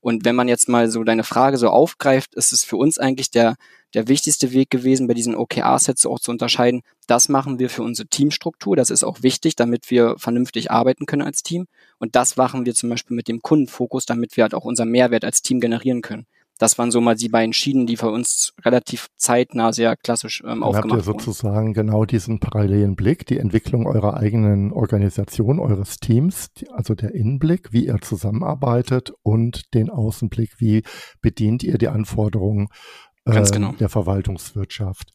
Und 0.00 0.24
wenn 0.24 0.34
man 0.34 0.48
jetzt 0.48 0.68
mal 0.68 0.90
so 0.90 1.04
deine 1.04 1.24
Frage 1.24 1.58
so 1.58 1.68
aufgreift, 1.68 2.34
ist 2.34 2.52
es 2.52 2.64
für 2.64 2.76
uns 2.76 2.98
eigentlich 2.98 3.30
der, 3.30 3.56
der 3.94 4.08
wichtigste 4.08 4.52
Weg 4.52 4.70
gewesen, 4.70 5.06
bei 5.08 5.14
diesen 5.14 5.34
OKR-Sets 5.34 6.06
auch 6.06 6.20
zu 6.20 6.30
unterscheiden, 6.30 6.82
das 7.06 7.28
machen 7.28 7.58
wir 7.58 7.68
für 7.68 7.82
unsere 7.82 8.08
Teamstruktur, 8.08 8.76
das 8.76 8.90
ist 8.90 9.04
auch 9.04 9.22
wichtig, 9.22 9.56
damit 9.56 9.90
wir 9.90 10.16
vernünftig 10.16 10.70
arbeiten 10.70 11.06
können 11.06 11.22
als 11.22 11.42
Team. 11.42 11.66
Und 11.98 12.16
das 12.16 12.36
machen 12.36 12.64
wir 12.64 12.74
zum 12.74 12.88
Beispiel 12.88 13.16
mit 13.16 13.28
dem 13.28 13.42
Kundenfokus, 13.42 14.06
damit 14.06 14.36
wir 14.36 14.44
halt 14.44 14.54
auch 14.54 14.64
unser 14.64 14.84
Mehrwert 14.84 15.24
als 15.24 15.42
Team 15.42 15.60
generieren 15.60 16.02
können. 16.02 16.26
Das 16.60 16.76
waren 16.76 16.90
so 16.90 17.00
mal 17.00 17.16
die 17.16 17.30
beiden 17.30 17.54
Schienen, 17.54 17.86
die 17.86 17.96
für 17.96 18.10
uns 18.10 18.52
relativ 18.62 19.06
zeitnah 19.16 19.72
sehr 19.72 19.96
klassisch 19.96 20.42
ähm, 20.42 20.62
aufgemacht 20.62 20.90
wurden. 20.90 20.90
habt 20.90 21.00
ihr 21.00 21.02
sozusagen 21.02 21.68
wurden. 21.68 21.88
genau 21.88 22.04
diesen 22.04 22.38
parallelen 22.38 22.96
Blick, 22.96 23.24
die 23.24 23.38
Entwicklung 23.38 23.86
eurer 23.86 24.18
eigenen 24.18 24.70
Organisation, 24.70 25.58
eures 25.58 25.96
Teams, 25.96 26.50
also 26.70 26.94
der 26.94 27.14
Innenblick, 27.14 27.72
wie 27.72 27.86
ihr 27.86 27.98
zusammenarbeitet 28.02 29.10
und 29.22 29.72
den 29.72 29.88
Außenblick, 29.88 30.60
wie 30.60 30.82
bedient 31.22 31.62
ihr 31.62 31.78
die 31.78 31.88
Anforderungen 31.88 32.68
äh, 33.24 33.42
genau. 33.50 33.72
der 33.72 33.88
Verwaltungswirtschaft. 33.88 35.12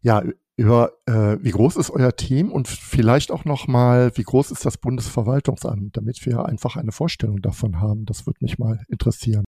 Ja, 0.00 0.24
über 0.56 0.90
äh, 1.06 1.36
wie 1.40 1.52
groß 1.52 1.76
ist 1.76 1.90
euer 1.90 2.16
Team 2.16 2.50
und 2.50 2.66
vielleicht 2.66 3.30
auch 3.30 3.44
noch 3.44 3.68
mal, 3.68 4.10
wie 4.16 4.24
groß 4.24 4.50
ist 4.50 4.66
das 4.66 4.76
Bundesverwaltungsamt, 4.76 5.96
damit 5.96 6.26
wir 6.26 6.46
einfach 6.46 6.74
eine 6.74 6.90
Vorstellung 6.90 7.40
davon 7.42 7.80
haben. 7.80 8.06
Das 8.06 8.26
würde 8.26 8.38
mich 8.40 8.58
mal 8.58 8.82
interessieren. 8.88 9.44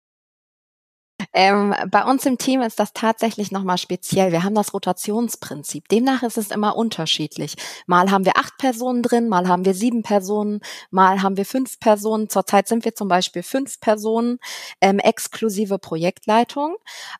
Ähm, 1.33 1.75
bei 1.91 2.03
uns 2.03 2.25
im 2.25 2.37
Team 2.37 2.61
ist 2.61 2.79
das 2.79 2.93
tatsächlich 2.93 3.51
nochmal 3.51 3.77
speziell. 3.77 4.31
Wir 4.31 4.43
haben 4.43 4.55
das 4.55 4.73
Rotationsprinzip. 4.73 5.87
Demnach 5.89 6.23
ist 6.23 6.37
es 6.37 6.51
immer 6.51 6.75
unterschiedlich. 6.75 7.55
Mal 7.85 8.09
haben 8.11 8.25
wir 8.25 8.37
acht 8.37 8.57
Personen 8.57 9.03
drin, 9.03 9.29
mal 9.29 9.47
haben 9.47 9.65
wir 9.65 9.73
sieben 9.73 10.01
Personen, 10.01 10.61
mal 10.89 11.21
haben 11.21 11.37
wir 11.37 11.45
fünf 11.45 11.79
Personen. 11.79 12.29
Zurzeit 12.29 12.67
sind 12.67 12.85
wir 12.85 12.95
zum 12.95 13.07
Beispiel 13.07 13.43
fünf 13.43 13.79
Personen, 13.79 14.39
ähm, 14.81 14.99
exklusive 14.99 15.77
Projektleitung. 15.77 16.75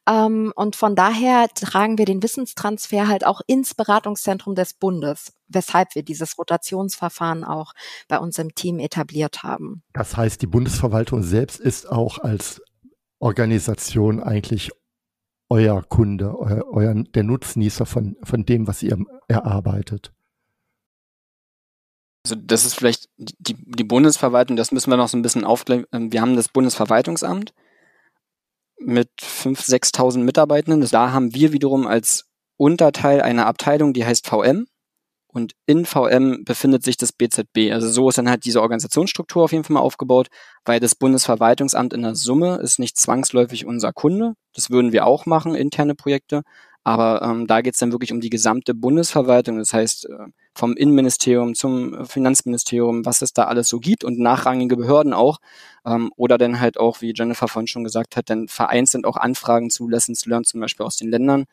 Ähm, 0.08 0.52
und 0.56 0.76
von 0.76 0.96
daher 0.96 1.48
tragen 1.54 1.98
wir 1.98 2.06
den 2.06 2.24
Wissenstransfer 2.24 3.08
halt 3.08 3.26
auch 3.26 3.42
ins 3.48 3.76
Beratungszentrum 3.76 4.56
des 4.56 4.74
Bundes 4.74 5.34
weshalb 5.50 5.96
wir 5.96 6.04
dieses 6.04 6.38
Rotationsverfahren 6.38 7.44
auch 7.44 7.74
bei 8.08 8.20
uns 8.20 8.38
im 8.38 8.54
Team 8.56 8.80
etabliert 8.80 9.44
haben. 9.44 9.82
Das 9.94 10.16
heißt, 10.16 10.42
die 10.42 10.48
Bundesverwaltung 10.48 11.24
selbst 11.24 11.60
ist 11.60 11.92
auch 11.92 12.20
als 12.20 12.62
Organisation 13.20 14.22
eigentlich 14.22 14.72
euer 15.50 15.84
Kunde, 15.84 16.38
euer, 16.38 16.66
euer, 16.72 16.94
der 16.94 17.24
Nutznießer 17.24 17.86
von, 17.86 18.16
von 18.24 18.46
dem, 18.46 18.68
was 18.68 18.84
ihr 18.84 18.98
erarbeitet? 19.28 20.12
Also 22.26 22.36
das 22.36 22.66
ist 22.66 22.76
vielleicht 22.76 23.10
die, 23.18 23.56
die 23.56 23.84
Bundesverwaltung, 23.84 24.56
das 24.56 24.72
müssen 24.72 24.92
wir 24.92 24.98
noch 24.98 25.08
so 25.08 25.18
ein 25.18 25.22
bisschen 25.22 25.46
aufklären. 25.46 25.86
Ähm, 25.92 26.12
wir 26.12 26.22
haben 26.22 26.36
das 26.36 26.50
Bundesverwaltungsamt 26.50 27.54
mit 28.78 29.10
5.000, 29.20 29.96
6.000 29.96 30.20
Mitarbeitenden. 30.20 30.88
Da 30.90 31.12
haben 31.12 31.34
wir 31.34 31.52
wiederum 31.52 31.88
als 31.88 32.30
Unterteil 32.58 33.22
eine 33.22 33.46
Abteilung, 33.46 33.94
die 33.94 34.06
heißt 34.06 34.28
VM. 34.28 34.68
Und 35.32 35.54
in 35.68 35.86
VM 35.86 36.44
befindet 36.44 36.84
sich 36.84 36.98
das 36.98 37.12
BZB. 37.12 37.72
Also 37.72 37.88
so 37.88 38.10
ist 38.10 38.18
dann 38.18 38.30
halt 38.30 38.46
diese 38.46 38.62
Organisationsstruktur 38.62 39.44
auf 39.44 39.52
jeden 39.52 39.64
Fall 39.64 39.76
mal 39.76 39.82
aufgebaut, 39.82 40.28
weil 40.66 40.80
das 40.80 40.96
Bundesverwaltungsamt 40.96 41.94
in 41.94 42.02
der 42.02 42.16
Summe 42.16 42.58
ist 42.58 42.80
nicht 42.80 42.98
zwangsläufig 42.98 43.66
unser 43.66 43.94
Kunde. 43.94 44.34
Das 44.56 44.72
würden 44.72 44.92
wir 44.92 45.06
auch 45.06 45.28
machen, 45.28 45.54
interne 45.54 45.94
Projekte. 45.94 46.42
Aber 46.84 47.22
ähm, 47.22 47.46
da 47.46 47.62
geht 47.62 47.74
es 47.74 47.80
dann 47.80 47.92
wirklich 47.92 48.12
um 48.12 48.22
die 48.22 48.30
gesamte 48.32 48.74
Bundesverwaltung, 48.74 49.60
das 49.60 49.74
heißt 49.74 50.06
äh, 50.10 50.28
vom 50.56 50.76
Innenministerium 50.76 51.54
zum 51.54 52.06
Finanzministerium, 52.08 53.06
was 53.06 53.22
es 53.22 53.34
da 53.34 53.44
alles 53.44 53.70
so 53.70 53.80
gibt 53.80 54.04
und 54.04 54.18
nachrangige 54.18 54.78
Behörden 54.78 55.14
auch. 55.14 55.38
Ähm, 55.86 56.10
oder 56.16 56.38
dann 56.38 56.60
halt 56.60 56.80
auch, 56.80 57.02
wie 57.02 57.14
Jennifer 57.16 57.48
vorhin 57.48 57.68
schon 57.68 57.84
gesagt 57.84 58.16
hat, 58.16 58.30
dann 58.30 58.48
vereinzelt 58.48 59.06
auch 59.06 59.18
Anfragen 59.18 59.70
zu 59.70 59.88
Lessons 59.88 60.26
Learned 60.26 60.48
zum 60.48 60.62
Beispiel 60.62 60.86
aus 60.86 60.96
den 60.96 61.12
Ländern. 61.12 61.46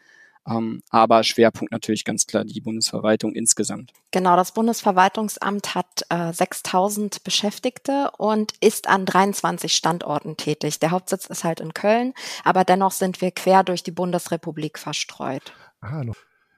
Ähm, 0.46 0.82
aber 0.90 1.24
Schwerpunkt 1.24 1.72
natürlich 1.72 2.04
ganz 2.04 2.26
klar 2.26 2.44
die 2.44 2.60
Bundesverwaltung 2.60 3.32
insgesamt. 3.32 3.92
Genau, 4.12 4.36
das 4.36 4.52
Bundesverwaltungsamt 4.52 5.74
hat 5.74 6.06
äh, 6.08 6.32
6000 6.32 7.24
Beschäftigte 7.24 8.10
und 8.18 8.52
ist 8.60 8.88
an 8.88 9.06
23 9.06 9.72
Standorten 9.72 10.36
tätig. 10.36 10.78
Der 10.78 10.92
Hauptsitz 10.92 11.26
ist 11.26 11.44
halt 11.44 11.60
in 11.60 11.74
Köln, 11.74 12.14
aber 12.44 12.64
dennoch 12.64 12.92
sind 12.92 13.20
wir 13.20 13.32
quer 13.32 13.64
durch 13.64 13.82
die 13.82 13.90
Bundesrepublik 13.90 14.78
verstreut. 14.78 15.52
Ah, 15.80 16.02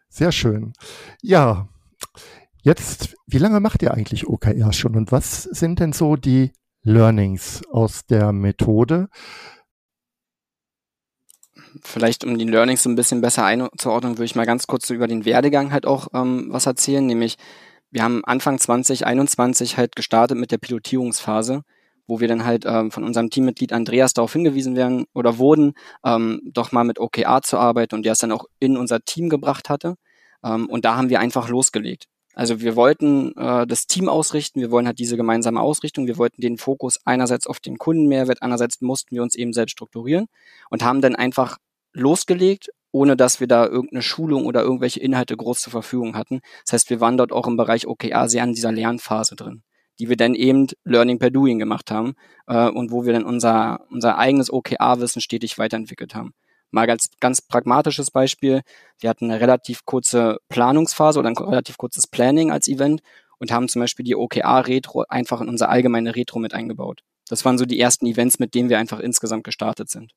sehr 0.09 0.33
schön. 0.33 0.75
Ja, 1.23 1.69
jetzt, 2.63 3.17
wie 3.27 3.39
lange 3.39 3.61
macht 3.61 3.83
ihr 3.83 3.95
eigentlich 3.95 4.27
OKR 4.29 4.73
schon 4.73 4.97
und 4.97 5.13
was 5.13 5.43
sind 5.45 5.81
denn 5.81 5.93
so 5.93 6.17
die 6.17 6.53
Learnings 6.83 7.63
aus 7.71 8.07
der 8.07 8.33
Methode? 8.33 9.09
Vielleicht 11.85 12.25
um 12.25 12.39
die 12.39 12.45
Learnings 12.45 12.83
so 12.83 12.91
ein 12.91 12.97
bisschen 12.97 13.21
besser 13.21 13.45
einzuordnen, 13.45 14.15
würde 14.15 14.25
ich 14.25 14.35
mal 14.35 14.47
ganz 14.47 14.67
kurz 14.67 14.87
so 14.87 14.95
über 14.95 15.07
den 15.07 15.25
Werdegang 15.25 15.73
halt 15.73 15.87
auch 15.87 16.09
ähm, 16.15 16.49
was 16.51 16.67
erzählen. 16.67 17.05
Nämlich, 17.05 17.37
wir 17.91 18.03
haben 18.03 18.25
Anfang 18.25 18.59
2021 18.59 19.77
halt 19.77 19.97
gestartet 19.97 20.39
mit 20.39 20.53
der 20.53 20.59
Pilotierungsphase, 20.59 21.63
wo 22.07 22.21
wir 22.21 22.29
dann 22.29 22.45
halt 22.45 22.65
ähm, 22.67 22.91
von 22.91 23.05
unserem 23.05 23.31
Teammitglied 23.31 23.73
Andreas 23.73 24.15
darauf 24.15 24.33
hingewiesen 24.33 24.77
werden 24.77 25.07
oder 25.15 25.39
wurden, 25.39 25.75
ähm, 26.05 26.41
doch 26.45 26.73
mal 26.73 26.85
mit 26.85 26.99
OKR 26.99 27.43
zu 27.43 27.59
arbeiten 27.59 27.95
und 27.95 28.05
der 28.05 28.13
es 28.13 28.19
dann 28.19 28.33
auch 28.33 28.47
in 28.61 28.77
unser 28.77 29.01
Team 29.01 29.29
gebracht 29.29 29.69
hatte. 29.69 29.97
Ähm, 30.45 30.67
und 30.69 30.85
da 30.85 30.97
haben 30.97 31.11
wir 31.11 31.21
einfach 31.21 31.49
losgelegt. 31.49 32.07
Also 32.39 32.61
wir 32.61 32.77
wollten 32.77 33.37
äh, 33.37 33.67
das 33.67 33.89
Team 33.89 34.09
ausrichten, 34.09 34.61
wir 34.61 34.71
wollen 34.71 34.87
halt 34.87 35.01
diese 35.01 35.17
gemeinsame 35.17 35.61
Ausrichtung, 35.61 36.07
wir 36.07 36.19
wollten 36.19 36.41
den 36.41 36.57
Fokus 36.57 37.01
einerseits 37.05 37.49
auf 37.49 37.59
den 37.59 37.79
Kundenmehrwert, 37.79 38.43
andererseits 38.43 38.81
mussten 38.81 39.17
wir 39.17 39.25
uns 39.25 39.35
eben 39.35 39.53
selbst 39.53 39.73
strukturieren 39.73 40.29
und 40.71 40.85
haben 40.85 41.01
dann 41.01 41.17
einfach 41.17 41.59
losgelegt, 41.93 42.71
ohne 42.93 43.17
dass 43.17 43.41
wir 43.41 43.47
da 43.47 43.67
irgendeine 43.67 44.03
Schulung 44.03 44.47
oder 44.47 44.63
irgendwelche 44.63 45.01
Inhalte 45.01 45.37
groß 45.37 45.61
zur 45.61 45.71
Verfügung 45.71 46.17
hatten. 46.17 46.41
Das 46.65 46.73
heißt, 46.73 46.91
wir 46.91 47.01
waren 47.01 47.17
dort 47.17 47.33
auch 47.33 47.47
im 47.47 47.57
Bereich 47.57 47.87
OKR 47.87 48.29
sehr 48.29 48.43
an 48.43 48.53
dieser 48.53 48.73
Lernphase 48.73 49.37
drin, 49.37 49.63
die 49.99 50.09
wir 50.09 50.17
dann 50.17 50.35
eben 50.35 50.69
Learning 50.85 51.19
per 51.19 51.31
Doing 51.31 51.59
gemacht 51.59 51.91
haben 51.91 52.15
äh, 52.47 52.69
und 52.69 52.91
wo 52.91 53.05
wir 53.05 53.13
dann 53.13 53.25
unser, 53.25 53.81
unser 53.91 54.19
eigenes 54.19 54.53
OKR-Wissen 54.53 55.21
stetig 55.21 55.59
weiterentwickelt 55.59 56.15
haben. 56.15 56.33
Mal 56.71 56.87
ganz, 56.87 57.09
ganz 57.21 57.41
pragmatisches 57.41 58.11
Beispiel. 58.11 58.61
Wir 59.01 59.11
hatten 59.11 59.31
eine 59.31 59.41
relativ 59.41 59.85
kurze 59.85 60.39
Planungsphase 60.49 61.19
oder 61.19 61.31
ein 61.31 61.37
relativ 61.37 61.79
kurzes 61.79 62.07
Planning 62.07 62.51
als 62.51 62.69
Event 62.69 63.01
und 63.39 63.53
haben 63.53 63.69
zum 63.69 63.81
Beispiel 63.81 64.05
die 64.05 64.17
OKR-Retro 64.17 65.05
einfach 65.09 65.41
in 65.41 65.49
unser 65.49 65.71
allgemeine 65.71 66.15
Retro 66.15 66.39
mit 66.39 66.55
eingebaut. 66.55 67.03
Das 67.29 67.45
waren 67.45 67.59
so 67.59 67.65
die 67.65 67.81
ersten 67.81 68.07
Events, 68.07 68.39
mit 68.39 68.55
denen 68.55 68.69
wir 68.69 68.79
einfach 68.79 69.01
insgesamt 69.01 69.45
gestartet 69.45 69.89
sind. 69.89 70.13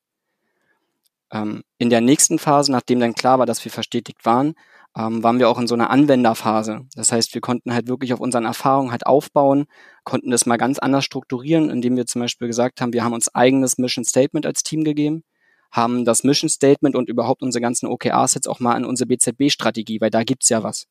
Ähm, 1.31 1.63
in 1.77 1.89
der 1.89 2.01
nächsten 2.01 2.39
Phase, 2.39 2.71
nachdem 2.71 2.99
dann 2.99 3.13
klar 3.13 3.39
war, 3.39 3.45
dass 3.45 3.63
wir 3.63 3.71
verstetigt 3.71 4.25
waren, 4.25 4.53
ähm, 4.97 5.23
waren 5.23 5.39
wir 5.39 5.49
auch 5.49 5.59
in 5.59 5.67
so 5.67 5.75
einer 5.75 5.89
Anwenderphase. 5.89 6.81
Das 6.95 7.11
heißt, 7.11 7.33
wir 7.33 7.41
konnten 7.41 7.73
halt 7.73 7.87
wirklich 7.87 8.13
auf 8.13 8.19
unseren 8.19 8.45
Erfahrungen 8.45 8.91
halt 8.91 9.05
aufbauen, 9.05 9.65
konnten 10.03 10.31
das 10.31 10.45
mal 10.45 10.57
ganz 10.57 10.79
anders 10.79 11.05
strukturieren, 11.05 11.69
indem 11.69 11.95
wir 11.95 12.05
zum 12.05 12.21
Beispiel 12.21 12.47
gesagt 12.47 12.81
haben, 12.81 12.93
wir 12.93 13.03
haben 13.03 13.13
uns 13.13 13.33
eigenes 13.33 13.77
Mission 13.77 14.03
Statement 14.03 14.45
als 14.45 14.63
Team 14.63 14.83
gegeben, 14.83 15.23
haben 15.71 16.03
das 16.05 16.23
Mission 16.23 16.49
Statement 16.49 16.95
und 16.95 17.09
überhaupt 17.09 17.41
unsere 17.41 17.61
ganzen 17.61 17.87
OKRs 17.87 18.33
jetzt 18.35 18.49
auch 18.49 18.59
mal 18.59 18.75
an 18.75 18.85
unsere 18.85 19.07
BZB-Strategie, 19.07 20.01
weil 20.01 20.09
da 20.09 20.23
gibt's 20.23 20.49
ja 20.49 20.63
was, 20.63 20.87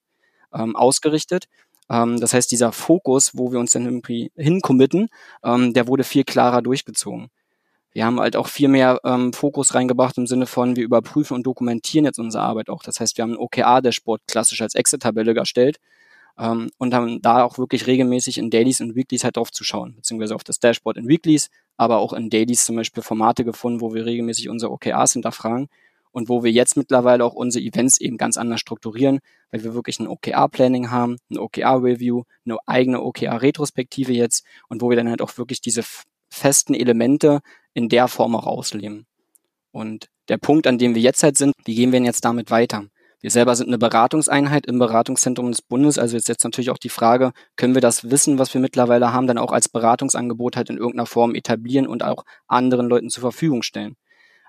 ähm, 0.55 0.77
ausgerichtet. 0.77 1.47
Ähm, 1.91 2.21
das 2.21 2.33
heißt, 2.33 2.51
dieser 2.51 2.73
Fokus, 2.73 3.33
wo 3.37 3.53
wir 3.53 3.61
uns 3.61 3.73
dann 3.73 3.85
irgendwie 3.85 4.33
hincommitten, 4.37 5.09
ähm, 5.45 5.75
der 5.75 5.89
wurde 5.89 6.05
viel 6.05 6.25
klarer 6.25 6.63
durchgezogen. 6.63 7.29
Wir 7.93 8.07
haben 8.07 8.21
halt 8.21 8.37
auch 8.37 8.47
viel 8.47 8.69
mehr 8.69 9.01
ähm, 9.05 9.33
Fokus 9.33 9.75
reingebracht 9.75 10.17
im 10.17 10.27
Sinne 10.27 10.47
von, 10.47 10.77
wir 10.77 10.85
überprüfen 10.85 11.35
und 11.35 11.45
dokumentieren 11.45 12.05
jetzt 12.05 12.19
unsere 12.19 12.45
Arbeit 12.45 12.69
auch. 12.69 12.83
Das 12.83 13.01
heißt, 13.01 13.17
wir 13.17 13.23
haben 13.23 13.33
ein 13.33 13.39
OKR-Dashboard 13.39 14.23
klassisch 14.29 14.63
als 14.63 14.75
Excel-Tabelle 14.75 15.35
erstellt 15.35 15.79
ähm, 16.39 16.71
und 16.79 16.95
haben 16.95 17.21
da 17.21 17.43
auch 17.43 17.59
wirklich 17.59 17.87
regelmäßig 17.87 18.39
in 18.39 18.51
Dailies 18.51 18.81
und 18.81 18.95
Weeklies 18.95 19.25
halt 19.25 19.37
drauf 19.37 19.51
zu 19.51 19.65
schauen, 19.65 19.95
beziehungsweise 19.97 20.35
auf 20.35 20.45
das 20.45 20.61
Dashboard 20.61 20.97
in 20.97 21.09
Weeklies, 21.09 21.51
aber 21.77 21.99
auch 21.99 22.13
in 22.13 22.31
Dailies 22.31 22.65
zum 22.65 22.77
Beispiel 22.77 23.03
Formate 23.03 23.45
gefunden, 23.45 23.81
wo 23.81 23.93
wir 23.93 24.07
regelmäßig 24.07 24.49
unsere 24.49 24.73
OKRs 24.73 25.15
hinterfragen 25.15 25.69
und 26.13 26.29
wo 26.29 26.43
wir 26.43 26.51
jetzt 26.51 26.77
mittlerweile 26.77 27.25
auch 27.25 27.35
unsere 27.35 27.65
Events 27.65 28.01
eben 28.01 28.17
ganz 28.17 28.37
anders 28.37 28.61
strukturieren, 28.61 29.21
weil 29.51 29.65
wir 29.65 29.75
wirklich 29.75 30.01
ein 30.01 30.09
OKR-Planning 30.09 30.91
haben, 30.91 31.19
ein 31.31 31.39
OKR-Review, 31.39 32.23
eine 32.45 32.59
eigene 32.67 33.03
OKR-Retrospektive 33.03 34.13
jetzt 34.13 34.45
und 34.69 34.83
wo 34.83 34.91
wir 34.91 34.97
dann 34.97 35.09
halt 35.09 35.23
auch 35.23 35.39
wirklich 35.39 35.61
diese 35.61 35.83
festen 36.31 36.75
Elemente 36.75 37.41
in 37.75 37.89
der 37.89 38.09
Form 38.09 38.35
auch 38.37 38.47
ausleben. 38.47 39.07
Und 39.73 40.09
der 40.29 40.39
Punkt, 40.39 40.67
an 40.67 40.79
dem 40.79 40.95
wir 40.95 41.03
jetzt 41.03 41.23
halt 41.23 41.37
sind, 41.37 41.55
wie 41.65 41.75
gehen 41.75 41.93
wir 41.93 41.99
denn 41.99 42.07
jetzt 42.07 42.25
damit 42.25 42.51
weiter? 42.51 42.85
Wir 43.21 43.31
selber 43.31 43.55
sind 43.55 43.69
eine 43.69 43.79
Beratungseinheit 43.79 44.65
im 44.67 44.79
Beratungszentrum 44.79 45.51
des 45.51 45.61
Bundes, 45.61 45.99
also 45.99 46.17
ist 46.17 46.29
jetzt 46.29 46.43
natürlich 46.43 46.71
auch 46.71 46.79
die 46.79 46.89
Frage, 46.89 47.33
können 47.57 47.75
wir 47.75 47.83
das 47.83 48.11
Wissen, 48.11 48.39
was 48.39 48.55
wir 48.55 48.63
mittlerweile 48.63 49.13
haben, 49.13 49.27
dann 49.27 49.37
auch 49.37 49.53
als 49.53 49.69
Beratungsangebot 49.69 50.57
halt 50.57 50.71
in 50.71 50.79
irgendeiner 50.79 51.05
Form 51.05 51.35
etablieren 51.35 51.87
und 51.87 52.03
auch 52.03 52.25
anderen 52.47 52.89
Leuten 52.89 53.11
zur 53.11 53.21
Verfügung 53.21 53.63
stellen. 53.63 53.97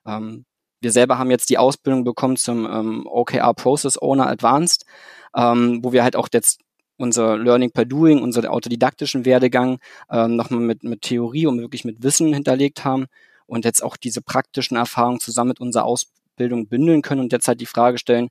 Ähm, 0.05 0.45
wir 0.79 0.91
selber 0.91 1.17
haben 1.17 1.29
jetzt 1.29 1.49
die 1.49 1.57
Ausbildung 1.57 2.05
bekommen 2.05 2.37
zum 2.37 2.65
ähm, 2.65 3.05
OKR 3.05 3.53
Process 3.53 4.01
Owner 4.01 4.27
Advanced, 4.27 4.85
ähm, 5.35 5.81
wo 5.83 5.91
wir 5.91 6.03
halt 6.03 6.15
auch 6.15 6.29
jetzt 6.31 6.61
unser 7.01 7.37
Learning 7.37 7.71
by 7.71 7.85
Doing, 7.85 8.21
unseren 8.21 8.45
autodidaktischen 8.47 9.25
Werdegang 9.25 9.79
ähm, 10.09 10.35
nochmal 10.35 10.61
mit, 10.61 10.83
mit 10.83 11.01
Theorie 11.01 11.47
und 11.47 11.59
wirklich 11.59 11.85
mit 11.85 12.03
Wissen 12.03 12.33
hinterlegt 12.33 12.85
haben 12.85 13.07
und 13.45 13.65
jetzt 13.65 13.83
auch 13.83 13.97
diese 13.97 14.21
praktischen 14.21 14.77
Erfahrungen 14.77 15.19
zusammen 15.19 15.49
mit 15.49 15.59
unserer 15.59 15.85
Ausbildung 15.85 16.67
bündeln 16.67 17.01
können 17.01 17.21
und 17.21 17.33
jetzt 17.33 17.47
halt 17.47 17.59
die 17.61 17.65
Frage 17.65 17.97
stellen, 17.97 18.29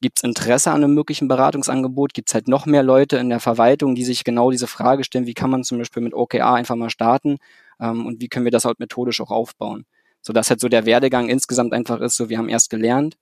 gibt 0.00 0.18
es 0.18 0.24
Interesse 0.24 0.70
an 0.70 0.82
einem 0.82 0.94
möglichen 0.94 1.28
Beratungsangebot? 1.28 2.12
Gibt 2.12 2.28
es 2.28 2.34
halt 2.34 2.48
noch 2.48 2.66
mehr 2.66 2.82
Leute 2.82 3.18
in 3.18 3.28
der 3.28 3.40
Verwaltung, 3.40 3.94
die 3.94 4.04
sich 4.04 4.24
genau 4.24 4.50
diese 4.50 4.66
Frage 4.66 5.04
stellen, 5.04 5.26
wie 5.26 5.34
kann 5.34 5.50
man 5.50 5.62
zum 5.64 5.78
Beispiel 5.78 6.02
mit 6.02 6.14
OKR 6.14 6.54
einfach 6.54 6.74
mal 6.74 6.90
starten 6.90 7.38
ähm, 7.80 8.06
und 8.06 8.20
wie 8.20 8.28
können 8.28 8.44
wir 8.44 8.52
das 8.52 8.64
halt 8.64 8.80
methodisch 8.80 9.20
auch 9.20 9.30
aufbauen? 9.30 9.84
So 10.20 10.32
dass 10.32 10.50
halt 10.50 10.60
so 10.60 10.68
der 10.68 10.86
Werdegang 10.86 11.28
insgesamt 11.28 11.72
einfach 11.72 12.00
ist, 12.00 12.16
so 12.16 12.28
wir 12.28 12.38
haben 12.38 12.48
erst 12.48 12.70
gelernt, 12.70 13.16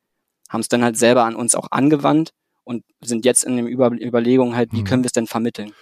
haben 0.49 0.61
es 0.61 0.69
dann 0.69 0.83
halt 0.85 0.97
selber 0.97 1.25
an 1.25 1.37
uns 1.37 1.55
auch 1.55 1.69
angewandt 1.71 2.33
und 2.65 2.85
sind 3.01 3.25
jetzt 3.25 3.45
in 3.45 3.57
den 3.57 3.67
Über 3.67 3.91
Überlegungen 3.93 4.57
halt, 4.57 4.73
wie 4.73 4.81
mhm. 4.81 4.85
können 4.85 5.03
wir 5.03 5.07
es 5.09 5.13
denn 5.13 5.27
vermitteln? 5.27 5.73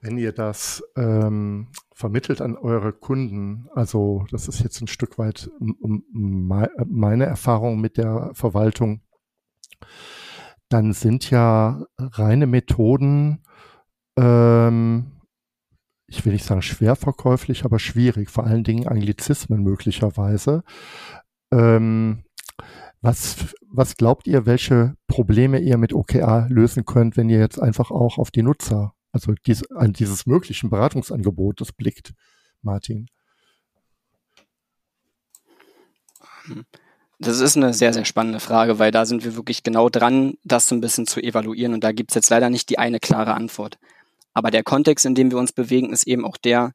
Wenn 0.00 0.16
ihr 0.16 0.32
das 0.32 0.82
ähm, 0.96 1.68
vermittelt 1.92 2.40
an 2.40 2.56
eure 2.56 2.92
Kunden, 2.92 3.68
also 3.74 4.24
das 4.30 4.46
ist 4.46 4.60
jetzt 4.60 4.80
ein 4.80 4.86
Stück 4.86 5.18
weit 5.18 5.50
meine 5.58 7.26
Erfahrung 7.26 7.80
mit 7.80 7.96
der 7.96 8.30
Verwaltung, 8.34 9.00
dann 10.68 10.92
sind 10.92 11.30
ja 11.30 11.84
reine 11.98 12.46
Methoden, 12.46 13.42
ähm, 14.16 15.18
ich 16.06 16.24
will 16.24 16.32
nicht 16.32 16.44
sagen 16.44 16.62
schwer 16.62 16.96
verkäuflich, 16.96 17.64
aber 17.64 17.78
schwierig, 17.78 18.30
vor 18.30 18.44
allen 18.44 18.64
Dingen 18.64 18.88
Anglizismen 18.88 19.62
möglicherweise. 19.62 20.62
Ähm, 21.52 22.24
was, 23.00 23.54
was 23.70 23.96
glaubt 23.96 24.26
ihr, 24.26 24.46
welche 24.46 24.94
Probleme 25.06 25.60
ihr 25.60 25.76
mit 25.76 25.92
OKR 25.92 26.46
lösen 26.50 26.84
könnt, 26.84 27.16
wenn 27.16 27.28
ihr 27.28 27.38
jetzt 27.38 27.60
einfach 27.60 27.90
auch 27.90 28.18
auf 28.18 28.30
die 28.30 28.42
Nutzer, 28.42 28.94
also 29.12 29.34
dies, 29.46 29.70
an 29.70 29.92
dieses 29.92 30.26
möglichen 30.26 30.70
Beratungsangebotes 30.70 31.72
blickt, 31.72 32.12
Martin? 32.62 33.08
Das 37.20 37.40
ist 37.40 37.56
eine 37.56 37.74
sehr, 37.74 37.92
sehr 37.92 38.04
spannende 38.04 38.40
Frage, 38.40 38.78
weil 38.78 38.92
da 38.92 39.04
sind 39.04 39.24
wir 39.24 39.34
wirklich 39.34 39.62
genau 39.62 39.88
dran, 39.88 40.34
das 40.44 40.68
so 40.68 40.74
ein 40.74 40.80
bisschen 40.80 41.06
zu 41.06 41.20
evaluieren. 41.20 41.74
Und 41.74 41.82
da 41.82 41.92
gibt 41.92 42.10
es 42.12 42.14
jetzt 42.14 42.30
leider 42.30 42.48
nicht 42.48 42.70
die 42.70 42.78
eine 42.78 43.00
klare 43.00 43.34
Antwort. 43.34 43.78
Aber 44.34 44.50
der 44.52 44.62
Kontext, 44.62 45.04
in 45.04 45.16
dem 45.16 45.30
wir 45.32 45.38
uns 45.38 45.52
bewegen, 45.52 45.92
ist 45.92 46.06
eben 46.06 46.24
auch 46.24 46.36
der, 46.36 46.72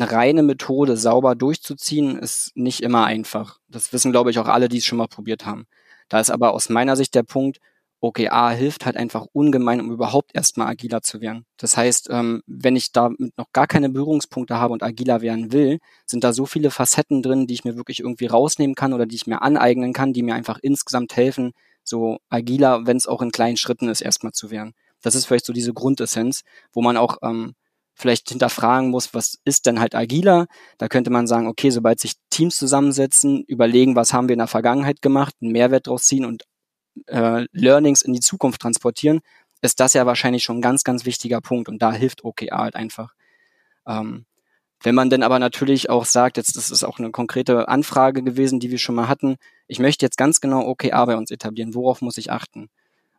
eine 0.00 0.10
reine 0.10 0.42
Methode 0.42 0.96
sauber 0.96 1.34
durchzuziehen, 1.34 2.18
ist 2.18 2.52
nicht 2.54 2.82
immer 2.82 3.04
einfach. 3.04 3.58
Das 3.68 3.92
wissen, 3.92 4.12
glaube 4.12 4.30
ich, 4.30 4.38
auch 4.38 4.48
alle, 4.48 4.68
die 4.68 4.78
es 4.78 4.84
schon 4.84 4.98
mal 4.98 5.08
probiert 5.08 5.44
haben. 5.44 5.66
Da 6.08 6.20
ist 6.20 6.30
aber 6.30 6.54
aus 6.54 6.68
meiner 6.68 6.96
Sicht 6.96 7.14
der 7.14 7.24
Punkt, 7.24 7.58
OKA 8.00 8.50
hilft 8.50 8.86
halt 8.86 8.96
einfach 8.96 9.26
ungemein, 9.32 9.80
um 9.80 9.90
überhaupt 9.90 10.30
erstmal 10.32 10.68
agiler 10.68 11.02
zu 11.02 11.20
werden. 11.20 11.46
Das 11.56 11.76
heißt, 11.76 12.08
ähm, 12.10 12.42
wenn 12.46 12.76
ich 12.76 12.92
da 12.92 13.10
noch 13.36 13.52
gar 13.52 13.66
keine 13.66 13.88
Berührungspunkte 13.88 14.56
habe 14.58 14.72
und 14.72 14.84
agiler 14.84 15.20
werden 15.20 15.52
will, 15.52 15.78
sind 16.06 16.22
da 16.22 16.32
so 16.32 16.46
viele 16.46 16.70
Facetten 16.70 17.22
drin, 17.22 17.48
die 17.48 17.54
ich 17.54 17.64
mir 17.64 17.76
wirklich 17.76 18.00
irgendwie 18.00 18.26
rausnehmen 18.26 18.76
kann 18.76 18.92
oder 18.92 19.06
die 19.06 19.16
ich 19.16 19.26
mir 19.26 19.42
aneignen 19.42 19.92
kann, 19.92 20.12
die 20.12 20.22
mir 20.22 20.36
einfach 20.36 20.60
insgesamt 20.62 21.16
helfen, 21.16 21.52
so 21.82 22.18
agiler, 22.28 22.86
wenn 22.86 22.96
es 22.96 23.08
auch 23.08 23.20
in 23.20 23.32
kleinen 23.32 23.56
Schritten 23.56 23.88
ist, 23.88 24.00
erstmal 24.00 24.32
zu 24.32 24.50
werden. 24.52 24.74
Das 25.02 25.16
ist 25.16 25.26
vielleicht 25.26 25.46
so 25.46 25.52
diese 25.52 25.74
Grundessenz, 25.74 26.42
wo 26.72 26.82
man 26.82 26.96
auch 26.96 27.18
ähm, 27.22 27.54
vielleicht 27.98 28.28
hinterfragen 28.30 28.90
muss, 28.90 29.12
was 29.12 29.38
ist 29.44 29.66
denn 29.66 29.80
halt 29.80 29.94
agiler? 29.94 30.46
Da 30.78 30.88
könnte 30.88 31.10
man 31.10 31.26
sagen, 31.26 31.48
okay, 31.48 31.70
sobald 31.70 32.00
sich 32.00 32.14
Teams 32.30 32.56
zusammensetzen, 32.56 33.44
überlegen, 33.44 33.96
was 33.96 34.12
haben 34.12 34.28
wir 34.28 34.34
in 34.34 34.38
der 34.38 34.46
Vergangenheit 34.46 35.02
gemacht, 35.02 35.34
einen 35.40 35.52
Mehrwert 35.52 35.88
draus 35.88 36.04
ziehen 36.04 36.24
und 36.24 36.44
äh, 37.06 37.46
Learnings 37.52 38.02
in 38.02 38.12
die 38.12 38.20
Zukunft 38.20 38.60
transportieren, 38.62 39.20
ist 39.60 39.80
das 39.80 39.94
ja 39.94 40.06
wahrscheinlich 40.06 40.44
schon 40.44 40.58
ein 40.58 40.62
ganz, 40.62 40.84
ganz 40.84 41.04
wichtiger 41.04 41.40
Punkt 41.40 41.68
und 41.68 41.82
da 41.82 41.92
hilft 41.92 42.24
OKR 42.24 42.58
halt 42.58 42.76
einfach. 42.76 43.14
Ähm, 43.86 44.26
wenn 44.82 44.94
man 44.94 45.10
denn 45.10 45.24
aber 45.24 45.40
natürlich 45.40 45.90
auch 45.90 46.04
sagt, 46.04 46.36
jetzt 46.36 46.56
das 46.56 46.70
ist 46.70 46.84
auch 46.84 47.00
eine 47.00 47.10
konkrete 47.10 47.68
Anfrage 47.68 48.22
gewesen, 48.22 48.60
die 48.60 48.70
wir 48.70 48.78
schon 48.78 48.94
mal 48.94 49.08
hatten, 49.08 49.36
ich 49.66 49.80
möchte 49.80 50.06
jetzt 50.06 50.16
ganz 50.16 50.40
genau 50.40 50.66
OKR 50.68 51.06
bei 51.06 51.16
uns 51.16 51.32
etablieren, 51.32 51.74
worauf 51.74 52.00
muss 52.00 52.16
ich 52.16 52.30
achten? 52.30 52.70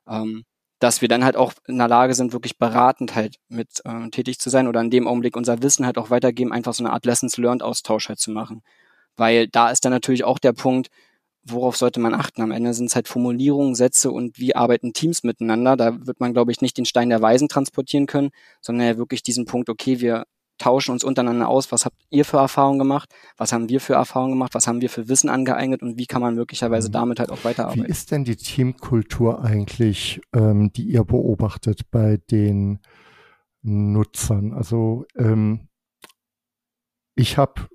Ähm, 0.08 0.46
dass 0.80 1.02
wir 1.02 1.10
dann 1.10 1.26
halt 1.26 1.36
auch 1.36 1.54
in 1.68 1.78
der 1.78 1.88
Lage 1.88 2.14
sind, 2.14 2.34
wirklich 2.34 2.58
beratend 2.58 3.16
halt 3.16 3.36
mit 3.50 3.82
äh, 3.86 4.10
tätig 4.10 4.40
zu 4.40 4.50
sein 4.50 4.68
oder 4.68 4.82
in 4.82 4.90
dem 4.90 5.08
Augenblick 5.08 5.36
unser 5.36 5.62
Wissen 5.62 5.86
halt 5.86 5.98
auch 5.98 6.10
weitergeben, 6.10 6.54
einfach 6.54 6.74
so 6.74 6.84
eine 6.84 6.94
Art 6.94 7.06
Lessons 7.06 7.38
Learned 7.38 7.64
Austausch 7.64 8.10
halt 8.10 8.20
zu 8.20 8.32
machen. 8.32 8.62
Weil 9.18 9.48
da 9.48 9.70
ist 9.70 9.84
dann 9.84 9.92
natürlich 9.92 10.24
auch 10.24 10.40
der 10.40 10.54
Punkt, 10.54 10.90
worauf 11.44 11.78
sollte 11.78 12.00
man 12.00 12.14
achten? 12.14 12.42
Am 12.42 12.52
Ende 12.52 12.74
sind 12.74 12.88
es 12.88 12.96
halt 12.96 13.08
Formulierungen, 13.08 13.76
Sätze 13.76 14.12
und 14.12 14.40
wie 14.40 14.56
arbeiten 14.56 14.94
Teams 14.94 15.24
miteinander. 15.24 15.76
Da 15.76 16.06
wird 16.06 16.20
man, 16.20 16.34
glaube 16.34 16.52
ich, 16.52 16.62
nicht 16.62 16.78
den 16.78 16.86
Stein 16.86 17.10
der 17.10 17.22
Weisen 17.22 17.50
transportieren 17.50 18.06
können, 18.06 18.32
sondern 18.62 18.88
ja 18.88 18.98
wirklich 18.98 19.24
diesen 19.24 19.46
Punkt, 19.46 19.70
okay, 19.70 20.00
wir 20.00 20.26
tauschen 20.60 20.92
uns 20.92 21.04
untereinander 21.04 21.48
aus, 21.48 21.72
was 21.72 21.86
habt 21.86 21.98
ihr 22.10 22.26
für 22.26 22.38
Erfahrungen 22.38 22.78
gemacht, 22.78 23.10
was 23.38 23.52
haben 23.52 23.70
wir 23.70 23.80
für 23.82 23.94
Erfahrungen 23.94 24.34
gemacht, 24.34 24.54
was 24.54 24.68
haben 24.68 24.82
wir 24.82 24.90
für 24.90 25.08
Wissen 25.08 25.30
angeeignet 25.30 25.82
und 25.82 25.98
wie 25.98 26.06
kann 26.06 26.22
man 26.22 26.36
möglicherweise 26.36 26.90
mhm. 26.90 26.94
damit 26.94 27.20
halt 27.20 27.32
auch 27.32 27.44
weiterarbeiten. 27.44 27.86
Wie 27.86 27.90
ist 27.90 28.12
denn 28.12 28.24
die 28.24 28.36
Teamkultur 28.36 29.44
eigentlich, 29.44 30.22
ähm, 30.34 30.72
die 30.72 30.84
ihr 30.84 31.04
beobachtet 31.04 31.90
bei 31.90 32.18
den 32.30 32.80
Nutzern? 33.62 34.54
Also 34.54 35.06
ähm, 35.16 35.70
ich 37.16 37.38
habe 37.38 37.68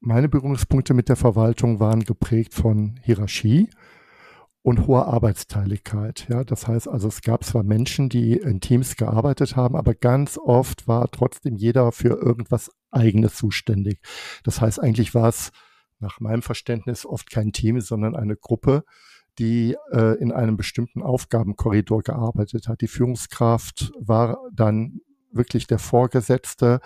meine 0.00 0.28
Berührungspunkte 0.28 0.94
mit 0.94 1.08
der 1.08 1.16
Verwaltung 1.16 1.80
waren 1.80 2.04
geprägt 2.04 2.54
von 2.54 2.98
Hierarchie 3.02 3.68
und 4.66 4.88
hoher 4.88 5.06
Arbeitsteiligkeit. 5.06 6.26
Ja, 6.28 6.42
das 6.42 6.66
heißt 6.66 6.88
also, 6.88 7.06
es 7.06 7.22
gab 7.22 7.44
zwar 7.44 7.62
Menschen, 7.62 8.08
die 8.08 8.32
in 8.32 8.60
Teams 8.60 8.96
gearbeitet 8.96 9.54
haben, 9.54 9.76
aber 9.76 9.94
ganz 9.94 10.38
oft 10.38 10.88
war 10.88 11.08
trotzdem 11.08 11.54
jeder 11.54 11.92
für 11.92 12.20
irgendwas 12.20 12.72
eigenes 12.90 13.36
zuständig. 13.36 14.00
Das 14.42 14.60
heißt, 14.60 14.82
eigentlich 14.82 15.14
war 15.14 15.28
es 15.28 15.52
nach 16.00 16.18
meinem 16.18 16.42
Verständnis 16.42 17.06
oft 17.06 17.30
kein 17.30 17.52
Team, 17.52 17.80
sondern 17.80 18.16
eine 18.16 18.34
Gruppe, 18.34 18.82
die 19.38 19.76
äh, 19.92 20.18
in 20.18 20.32
einem 20.32 20.56
bestimmten 20.56 21.00
Aufgabenkorridor 21.00 22.02
gearbeitet 22.02 22.66
hat. 22.66 22.80
Die 22.80 22.88
Führungskraft 22.88 23.92
war 24.00 24.40
dann 24.52 25.00
wirklich 25.30 25.68
der 25.68 25.78
Vorgesetzte 25.78 26.80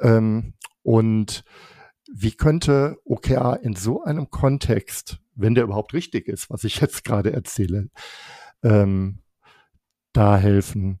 ähm, 0.00 0.54
und 0.82 1.44
wie 2.10 2.32
könnte 2.32 2.96
OKR 3.04 3.60
in 3.62 3.76
so 3.76 4.02
einem 4.02 4.30
Kontext 4.30 5.21
wenn 5.34 5.54
der 5.54 5.64
überhaupt 5.64 5.94
richtig 5.94 6.28
ist, 6.28 6.50
was 6.50 6.64
ich 6.64 6.80
jetzt 6.80 7.04
gerade 7.04 7.32
erzähle, 7.32 7.88
ähm, 8.62 9.18
da 10.12 10.36
helfen? 10.36 11.00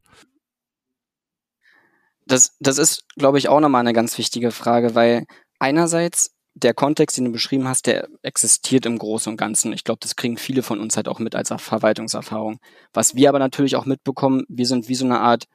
Das, 2.26 2.56
das 2.60 2.78
ist, 2.78 3.04
glaube 3.16 3.38
ich, 3.38 3.48
auch 3.48 3.60
nochmal 3.60 3.80
eine 3.80 3.92
ganz 3.92 4.16
wichtige 4.16 4.52
Frage, 4.52 4.94
weil 4.94 5.26
einerseits 5.58 6.34
der 6.54 6.74
Kontext, 6.74 7.16
den 7.16 7.26
du 7.26 7.32
beschrieben 7.32 7.66
hast, 7.66 7.86
der 7.86 8.08
existiert 8.22 8.86
im 8.86 8.98
Großen 8.98 9.30
und 9.30 9.36
Ganzen. 9.36 9.72
Ich 9.72 9.84
glaube, 9.84 10.00
das 10.00 10.16
kriegen 10.16 10.36
viele 10.36 10.62
von 10.62 10.80
uns 10.80 10.96
halt 10.96 11.08
auch 11.08 11.18
mit 11.18 11.34
als 11.34 11.48
Verwaltungserfahrung. 11.56 12.58
Was 12.92 13.14
wir 13.14 13.28
aber 13.28 13.38
natürlich 13.38 13.76
auch 13.76 13.86
mitbekommen, 13.86 14.44
wir 14.48 14.66
sind 14.66 14.88
wie 14.88 14.94
so 14.94 15.04
eine 15.04 15.20
Art, 15.20 15.46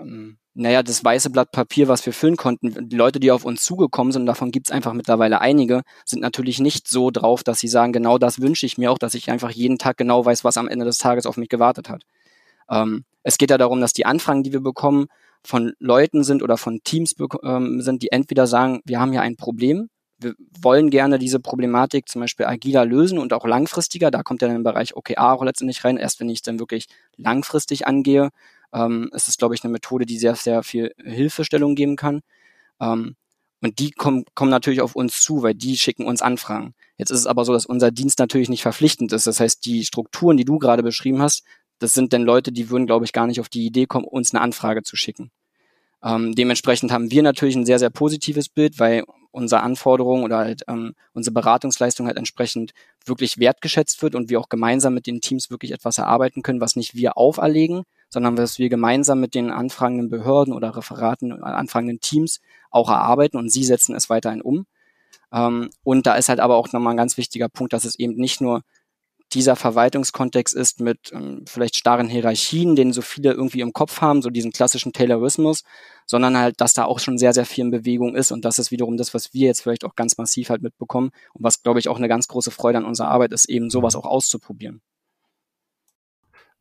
ähm, 0.00 0.38
naja, 0.54 0.84
das 0.84 1.04
weiße 1.04 1.30
Blatt 1.30 1.50
Papier, 1.50 1.88
was 1.88 2.06
wir 2.06 2.12
füllen 2.12 2.36
konnten. 2.36 2.88
Die 2.88 2.96
Leute, 2.96 3.18
die 3.18 3.32
auf 3.32 3.44
uns 3.44 3.64
zugekommen 3.64 4.12
sind, 4.12 4.22
und 4.22 4.26
davon 4.26 4.52
gibt's 4.52 4.70
einfach 4.70 4.92
mittlerweile 4.92 5.40
einige, 5.40 5.82
sind 6.04 6.22
natürlich 6.22 6.60
nicht 6.60 6.86
so 6.86 7.10
drauf, 7.10 7.42
dass 7.42 7.58
sie 7.58 7.68
sagen, 7.68 7.92
genau 7.92 8.18
das 8.18 8.40
wünsche 8.40 8.64
ich 8.64 8.78
mir 8.78 8.92
auch, 8.92 8.98
dass 8.98 9.14
ich 9.14 9.30
einfach 9.30 9.50
jeden 9.50 9.78
Tag 9.78 9.96
genau 9.96 10.24
weiß, 10.24 10.44
was 10.44 10.56
am 10.56 10.68
Ende 10.68 10.84
des 10.84 10.98
Tages 10.98 11.26
auf 11.26 11.36
mich 11.36 11.48
gewartet 11.48 11.88
hat. 11.88 12.04
Ähm, 12.70 13.04
es 13.24 13.36
geht 13.36 13.50
ja 13.50 13.58
darum, 13.58 13.80
dass 13.80 13.92
die 13.92 14.06
Anfragen, 14.06 14.44
die 14.44 14.52
wir 14.52 14.60
bekommen, 14.60 15.06
von 15.42 15.72
Leuten 15.78 16.24
sind 16.24 16.42
oder 16.42 16.56
von 16.56 16.80
Teams 16.84 17.14
ähm, 17.42 17.80
sind, 17.82 18.02
die 18.02 18.12
entweder 18.12 18.46
sagen, 18.46 18.80
wir 18.84 19.00
haben 19.00 19.12
hier 19.12 19.22
ein 19.22 19.36
Problem, 19.36 19.88
wir 20.18 20.34
wollen 20.60 20.90
gerne 20.90 21.18
diese 21.18 21.40
Problematik 21.40 22.08
zum 22.08 22.20
Beispiel 22.20 22.46
agiler 22.46 22.84
lösen 22.84 23.18
und 23.18 23.32
auch 23.32 23.44
langfristiger. 23.44 24.10
Da 24.10 24.22
kommt 24.22 24.40
ja 24.40 24.48
dann 24.48 24.58
im 24.58 24.62
Bereich 24.62 24.96
OKR 24.96 25.32
auch 25.32 25.44
letztendlich 25.44 25.84
rein. 25.84 25.96
Erst 25.96 26.20
wenn 26.20 26.28
ich 26.30 26.38
es 26.38 26.42
dann 26.42 26.60
wirklich 26.60 26.86
langfristig 27.16 27.86
angehe, 27.86 28.30
ähm, 28.74 29.10
ist 29.14 29.28
es, 29.28 29.38
glaube 29.38 29.54
ich, 29.54 29.64
eine 29.64 29.72
Methode, 29.72 30.04
die 30.04 30.18
sehr, 30.18 30.34
sehr 30.34 30.62
viel 30.62 30.92
Hilfestellung 31.02 31.74
geben 31.74 31.96
kann. 31.96 32.20
Ähm, 32.80 33.16
und 33.62 33.78
die 33.78 33.92
kommen, 33.92 34.24
kommen 34.34 34.50
natürlich 34.50 34.82
auf 34.82 34.94
uns 34.94 35.22
zu, 35.22 35.42
weil 35.42 35.54
die 35.54 35.78
schicken 35.78 36.04
uns 36.06 36.20
Anfragen. 36.20 36.74
Jetzt 36.98 37.10
ist 37.10 37.20
es 37.20 37.26
aber 37.26 37.46
so, 37.46 37.52
dass 37.54 37.64
unser 37.64 37.90
Dienst 37.90 38.18
natürlich 38.18 38.50
nicht 38.50 38.62
verpflichtend 38.62 39.12
ist. 39.12 39.26
Das 39.26 39.40
heißt, 39.40 39.64
die 39.64 39.84
Strukturen, 39.84 40.36
die 40.36 40.44
du 40.44 40.58
gerade 40.58 40.82
beschrieben 40.82 41.22
hast, 41.22 41.44
das 41.78 41.94
sind 41.94 42.12
dann 42.12 42.22
Leute, 42.22 42.52
die 42.52 42.68
würden, 42.68 42.86
glaube 42.86 43.04
ich, 43.04 43.12
gar 43.12 43.26
nicht 43.26 43.40
auf 43.40 43.48
die 43.48 43.64
Idee 43.64 43.86
kommen, 43.86 44.04
uns 44.04 44.34
eine 44.34 44.42
Anfrage 44.42 44.82
zu 44.82 44.96
schicken. 44.96 45.30
Ähm, 46.04 46.34
dementsprechend 46.34 46.92
haben 46.92 47.10
wir 47.10 47.22
natürlich 47.22 47.56
ein 47.56 47.64
sehr, 47.64 47.78
sehr 47.78 47.90
positives 47.90 48.48
Bild, 48.48 48.78
weil 48.78 49.04
unsere 49.30 49.62
Anforderungen 49.62 50.22
oder 50.22 50.38
halt 50.38 50.62
ähm, 50.68 50.94
unsere 51.12 51.32
Beratungsleistung 51.32 52.06
halt 52.06 52.18
entsprechend 52.18 52.72
wirklich 53.04 53.38
wertgeschätzt 53.38 54.02
wird 54.02 54.14
und 54.14 54.30
wir 54.30 54.38
auch 54.38 54.48
gemeinsam 54.48 54.94
mit 54.94 55.06
den 55.06 55.20
Teams 55.20 55.50
wirklich 55.50 55.72
etwas 55.72 55.98
erarbeiten 55.98 56.42
können, 56.42 56.60
was 56.60 56.76
nicht 56.76 56.94
wir 56.94 57.16
auferlegen, 57.16 57.84
sondern 58.14 58.38
was 58.38 58.60
wir 58.60 58.68
gemeinsam 58.68 59.18
mit 59.18 59.34
den 59.34 59.50
anfragenden 59.50 60.08
Behörden 60.08 60.54
oder 60.54 60.76
Referaten, 60.76 61.32
äh, 61.32 61.42
anfragenden 61.42 62.00
Teams 62.00 62.40
auch 62.70 62.88
erarbeiten 62.88 63.36
und 63.36 63.50
sie 63.50 63.64
setzen 63.64 63.94
es 63.94 64.08
weiterhin 64.08 64.40
um. 64.40 64.66
Ähm, 65.32 65.70
und 65.82 66.06
da 66.06 66.14
ist 66.14 66.28
halt 66.28 66.38
aber 66.38 66.56
auch 66.56 66.72
nochmal 66.72 66.94
ein 66.94 66.96
ganz 66.96 67.16
wichtiger 67.16 67.48
Punkt, 67.48 67.72
dass 67.72 67.84
es 67.84 67.98
eben 67.98 68.14
nicht 68.14 68.40
nur 68.40 68.62
dieser 69.32 69.56
Verwaltungskontext 69.56 70.54
ist 70.54 70.80
mit 70.80 71.10
ähm, 71.12 71.44
vielleicht 71.48 71.76
starren 71.76 72.08
Hierarchien, 72.08 72.76
den 72.76 72.92
so 72.92 73.02
viele 73.02 73.32
irgendwie 73.32 73.62
im 73.62 73.72
Kopf 73.72 74.00
haben, 74.00 74.22
so 74.22 74.30
diesen 74.30 74.52
klassischen 74.52 74.92
Taylorismus, 74.92 75.64
sondern 76.06 76.38
halt, 76.38 76.60
dass 76.60 76.72
da 76.72 76.84
auch 76.84 77.00
schon 77.00 77.18
sehr, 77.18 77.32
sehr 77.32 77.46
viel 77.46 77.64
in 77.64 77.72
Bewegung 77.72 78.14
ist 78.14 78.30
und 78.30 78.44
das 78.44 78.60
ist 78.60 78.70
wiederum 78.70 78.96
das, 78.96 79.12
was 79.12 79.34
wir 79.34 79.48
jetzt 79.48 79.62
vielleicht 79.62 79.84
auch 79.84 79.96
ganz 79.96 80.18
massiv 80.18 80.50
halt 80.50 80.62
mitbekommen 80.62 81.10
und 81.32 81.42
was, 81.42 81.64
glaube 81.64 81.80
ich, 81.80 81.88
auch 81.88 81.96
eine 81.96 82.08
ganz 82.08 82.28
große 82.28 82.52
Freude 82.52 82.78
an 82.78 82.84
unserer 82.84 83.08
Arbeit 83.08 83.32
ist, 83.32 83.46
eben 83.46 83.70
sowas 83.70 83.94
mhm. 83.94 84.02
auch 84.02 84.06
auszuprobieren. 84.06 84.82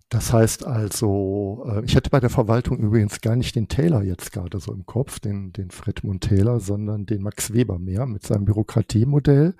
Das 0.10 0.32
heißt 0.32 0.66
also, 0.66 1.66
äh, 1.68 1.86
ich 1.86 1.96
hätte 1.96 2.10
bei 2.10 2.20
der 2.20 2.30
Verwaltung 2.30 2.78
übrigens 2.78 3.22
gar 3.22 3.36
nicht 3.36 3.56
den 3.56 3.68
Taylor 3.68 4.04
jetzt 4.04 4.32
gerade 4.32 4.60
so 4.60 4.72
im 4.74 4.86
Kopf, 4.86 5.20
den, 5.20 5.54
den 5.54 5.72
Fredmund 5.72 6.24
Taylor, 6.24 6.60
sondern 6.60 7.06
den 7.06 7.24
Max 7.24 7.54
Weber 7.54 7.80
mehr 7.80 8.06
mit 8.06 8.24
seinem 8.26 8.46
Bürokratiemodell. 8.46 9.56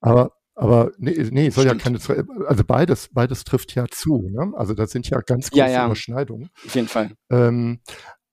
Aber 0.00 0.32
aber 0.54 0.92
nee, 0.98 1.16
nee 1.30 1.50
soll 1.50 1.64
Stimmt. 1.64 2.04
ja 2.04 2.14
keine, 2.14 2.46
also 2.46 2.64
beides, 2.64 3.08
beides 3.12 3.44
trifft 3.44 3.74
ja 3.74 3.86
zu. 3.90 4.28
Ne? 4.30 4.52
Also 4.54 4.74
da 4.74 4.86
sind 4.86 5.08
ja 5.08 5.20
ganz 5.20 5.50
große 5.50 5.58
ja, 5.58 5.68
ja. 5.68 5.86
Überschneidungen. 5.86 6.50
Auf 6.66 6.74
jeden 6.74 6.88
Fall. 6.88 7.12
Ähm, 7.30 7.80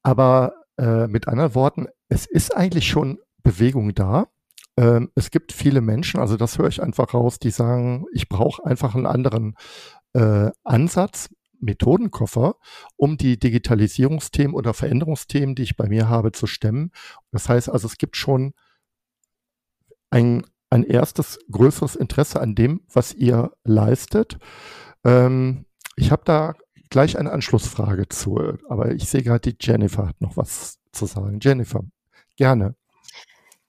aber 0.03 0.53
äh, 0.77 1.07
mit 1.07 1.27
anderen 1.27 1.55
Worten, 1.55 1.87
es 2.09 2.25
ist 2.25 2.55
eigentlich 2.55 2.87
schon 2.87 3.19
Bewegung 3.43 3.93
da. 3.95 4.27
Ähm, 4.77 5.11
es 5.15 5.31
gibt 5.31 5.51
viele 5.51 5.81
Menschen, 5.81 6.19
also 6.19 6.37
das 6.37 6.57
höre 6.57 6.67
ich 6.67 6.81
einfach 6.81 7.13
raus, 7.13 7.39
die 7.39 7.51
sagen, 7.51 8.05
ich 8.13 8.29
brauche 8.29 8.65
einfach 8.65 8.95
einen 8.95 9.05
anderen 9.05 9.55
äh, 10.13 10.49
Ansatz, 10.63 11.29
Methodenkoffer, 11.59 12.55
um 12.95 13.17
die 13.17 13.37
Digitalisierungsthemen 13.37 14.55
oder 14.55 14.73
Veränderungsthemen, 14.73 15.55
die 15.55 15.63
ich 15.63 15.75
bei 15.75 15.87
mir 15.87 16.07
habe, 16.07 16.31
zu 16.31 16.47
stemmen. 16.47 16.91
Das 17.31 17.49
heißt 17.49 17.69
also, 17.69 17.87
es 17.87 17.97
gibt 17.97 18.15
schon 18.15 18.53
ein, 20.09 20.45
ein 20.69 20.83
erstes 20.83 21.39
größeres 21.51 21.95
Interesse 21.95 22.39
an 22.39 22.55
dem, 22.55 22.81
was 22.91 23.13
ihr 23.13 23.51
leistet. 23.63 24.37
Ähm, 25.03 25.65
ich 25.95 26.11
habe 26.11 26.23
da 26.25 26.55
gleich 26.89 27.17
eine 27.17 27.31
Anschlussfrage 27.31 28.07
zu, 28.09 28.57
aber 28.67 28.91
ich 28.91 29.09
sehe 29.09 29.23
gerade, 29.23 29.51
die 29.51 29.57
Jennifer 29.59 30.07
hat 30.07 30.21
noch 30.21 30.37
was 30.37 30.79
zu 30.91 31.05
sagen. 31.05 31.39
Jennifer, 31.41 31.83
gerne. 32.35 32.75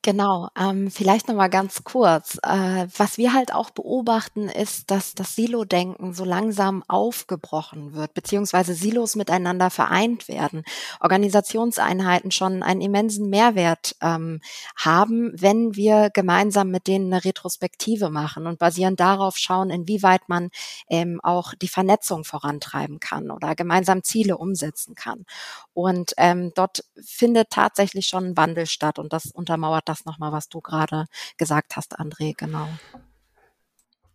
Genau, 0.03 0.49
ähm, 0.59 0.91
vielleicht 0.91 1.29
noch 1.29 1.35
mal 1.35 1.49
ganz 1.49 1.85
kurz. 1.85 2.39
Äh, 2.43 2.87
was 2.97 3.19
wir 3.19 3.35
halt 3.35 3.53
auch 3.53 3.69
beobachten, 3.69 4.49
ist, 4.49 4.91
dass 4.91 5.15
das 5.15 5.37
Silo-Denken 5.37 6.15
so 6.15 6.25
langsam 6.25 6.83
aufgebrochen 6.89 7.93
wird, 7.93 8.15
beziehungsweise 8.15 8.73
Silos 8.73 9.15
miteinander 9.15 9.69
vereint 9.69 10.27
werden. 10.27 10.63
Organisationseinheiten 11.01 12.31
schon 12.31 12.63
einen 12.63 12.81
immensen 12.81 13.29
Mehrwert 13.29 13.95
ähm, 14.01 14.41
haben, 14.75 15.33
wenn 15.39 15.77
wir 15.77 16.09
gemeinsam 16.15 16.71
mit 16.71 16.87
denen 16.87 17.13
eine 17.13 17.23
Retrospektive 17.23 18.09
machen 18.09 18.47
und 18.47 18.59
basierend 18.59 19.01
darauf 19.01 19.37
schauen, 19.37 19.69
inwieweit 19.69 20.23
man 20.31 20.49
ähm, 20.89 21.21
auch 21.23 21.53
die 21.61 21.69
Vernetzung 21.69 22.25
vorantreiben 22.25 23.01
kann 23.01 23.31
oder 23.31 23.55
gemeinsam 23.55 24.03
Ziele 24.03 24.39
umsetzen 24.39 24.95
kann. 24.95 25.27
Und 25.75 26.13
ähm, 26.17 26.53
dort 26.55 26.85
findet 27.05 27.51
tatsächlich 27.51 28.07
schon 28.07 28.25
ein 28.31 28.37
Wandel 28.37 28.67
statt 28.67 28.99
und 28.99 29.13
das 29.13 29.27
untermauert 29.27 29.89
das 29.91 30.05
nochmal, 30.05 30.33
was 30.33 30.49
du 30.49 30.61
gerade 30.61 31.07
gesagt 31.37 31.77
hast, 31.77 31.99
André, 32.01 32.35
genau. 32.37 32.69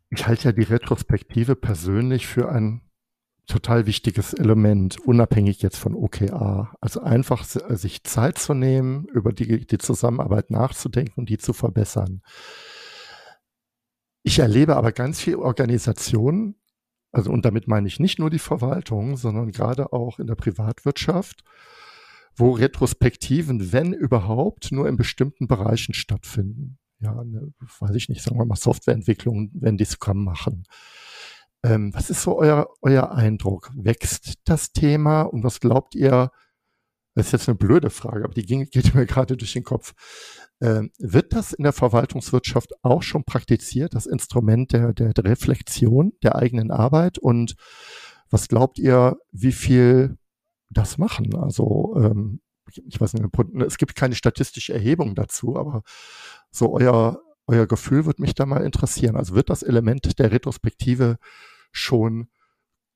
Ich 0.10 0.28
halte 0.28 0.46
ja 0.46 0.52
die 0.52 0.64
Retrospektive 0.64 1.56
persönlich 1.56 2.26
für 2.26 2.50
ein 2.50 2.82
total 3.48 3.86
wichtiges 3.86 4.34
Element, 4.34 4.98
unabhängig 5.00 5.62
jetzt 5.62 5.78
von 5.78 5.94
OKA. 5.94 6.74
Also 6.82 7.02
einfach 7.02 7.44
sich 7.44 8.04
Zeit 8.04 8.38
zu 8.38 8.54
nehmen, 8.54 9.06
über 9.14 9.34
die, 9.34 9.66
die 9.66 9.78
Zusammenarbeit 9.78 10.50
nachzudenken 10.50 11.20
und 11.22 11.30
die 11.30 11.38
zu 11.38 11.54
verbessern. 11.54 12.22
Ich 14.24 14.40
erlebe 14.40 14.76
aber 14.76 14.92
ganz 14.92 15.22
viele 15.22 15.40
Organisationen, 15.40 16.56
also 17.12 17.32
und 17.32 17.46
damit 17.46 17.68
meine 17.68 17.88
ich 17.88 18.00
nicht 18.00 18.18
nur 18.18 18.30
die 18.30 18.40
Verwaltung, 18.40 19.18
sondern 19.18 19.52
gerade 19.52 19.94
auch 19.94 20.18
in 20.18 20.28
der 20.28 20.36
Privatwirtschaft, 20.36 21.44
wo 22.36 22.52
Retrospektiven, 22.52 23.72
wenn 23.72 23.94
überhaupt, 23.94 24.72
nur 24.72 24.88
in 24.88 24.98
bestimmten 24.98 25.48
Bereichen 25.48 25.94
stattfinden. 25.94 26.78
Ja, 27.00 27.24
ne, 27.24 27.54
weiß 27.80 27.96
ich 27.96 28.10
nicht, 28.10 28.22
sagen 28.22 28.38
wir 28.38 28.46
mal 28.46 28.56
Softwareentwicklung, 28.56 29.52
wenn 29.54 29.78
die 29.78 29.86
Scrum 29.86 30.24
machen. 30.24 30.64
Ähm, 31.64 31.94
was 31.94 32.10
ist 32.10 32.22
so 32.22 32.38
euer, 32.38 32.68
euer 32.82 33.12
Eindruck? 33.12 33.72
Wächst 33.76 34.36
das 34.46 34.72
Thema 34.72 35.24
und 35.24 35.44
was 35.44 35.60
glaubt 35.60 35.96
ihr, 35.96 36.32
das 37.16 37.28
ist 37.28 37.32
jetzt 37.32 37.50
eine 37.50 37.58
blöde 37.58 37.90
Frage, 37.90 38.26
aber 38.26 38.34
die 38.34 38.46
ging, 38.46 38.66
geht 38.70 38.94
mir 38.94 39.06
gerade 39.06 39.38
durch 39.38 39.54
den 39.54 39.64
Kopf. 39.64 39.94
Ähm, 40.62 40.92
wird 41.00 41.34
das 41.34 41.54
in 41.54 41.64
der 41.64 41.74
Verwaltungswirtschaft 41.74 42.74
auch 42.84 43.04
schon 43.04 43.24
praktiziert, 43.24 43.94
das 43.94 44.06
Instrument 44.06 44.74
der, 44.74 44.94
der, 44.94 45.14
der 45.14 45.24
Reflexion 45.24 46.14
der 46.24 46.36
eigenen 46.36 46.72
Arbeit? 46.72 47.18
Und 47.18 47.56
was 48.30 48.48
glaubt 48.48 48.78
ihr, 48.80 49.18
wie 49.32 49.52
viel 49.52 50.18
das 50.70 50.98
machen. 50.98 51.36
Also 51.36 51.96
ähm, 51.98 52.42
ich 52.88 53.00
weiß 53.00 53.14
nicht, 53.14 53.26
es 53.66 53.78
gibt 53.78 53.96
keine 53.96 54.16
statistische 54.16 54.74
Erhebung 54.74 55.16
dazu, 55.16 55.58
aber 55.58 55.84
so 56.52 56.74
euer, 56.74 57.22
euer 57.48 57.68
Gefühl 57.68 58.06
würde 58.06 58.22
mich 58.22 58.34
da 58.34 58.46
mal 58.46 58.64
interessieren. 58.64 59.16
Also 59.16 59.36
wird 59.36 59.50
das 59.50 59.64
Element 59.64 60.18
der 60.20 60.32
Retrospektive 60.32 61.18
schon 61.72 62.28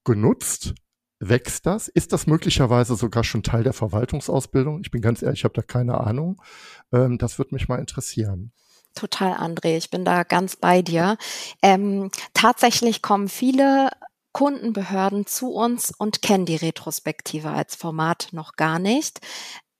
genutzt? 0.03 0.73
Wächst 1.19 1.65
das? 1.65 1.89
Ist 1.89 2.13
das 2.13 2.27
möglicherweise 2.27 2.95
sogar 2.95 3.25
schon 3.25 3.43
Teil 3.43 3.63
der 3.63 3.73
Verwaltungsausbildung? 3.73 4.79
Ich 4.81 4.89
bin 4.89 5.01
ganz 5.01 5.21
ehrlich, 5.21 5.41
ich 5.41 5.43
habe 5.43 5.53
da 5.53 5.61
keine 5.61 5.99
Ahnung. 5.99 6.41
Ähm, 6.93 7.17
das 7.17 7.37
würde 7.37 7.53
mich 7.53 7.67
mal 7.67 7.79
interessieren. 7.79 8.53
Total, 8.95 9.33
André. 9.33 9.77
Ich 9.77 9.89
bin 9.89 10.05
da 10.05 10.23
ganz 10.23 10.55
bei 10.55 10.81
dir. 10.81 11.17
Ähm, 11.61 12.09
tatsächlich 12.33 13.01
kommen 13.01 13.27
viele 13.27 13.89
Kundenbehörden 14.31 15.25
zu 15.25 15.51
uns 15.51 15.91
und 15.97 16.21
kennen 16.21 16.45
die 16.45 16.55
Retrospektive 16.55 17.49
als 17.49 17.75
Format 17.75 18.29
noch 18.31 18.53
gar 18.53 18.79
nicht 18.79 19.19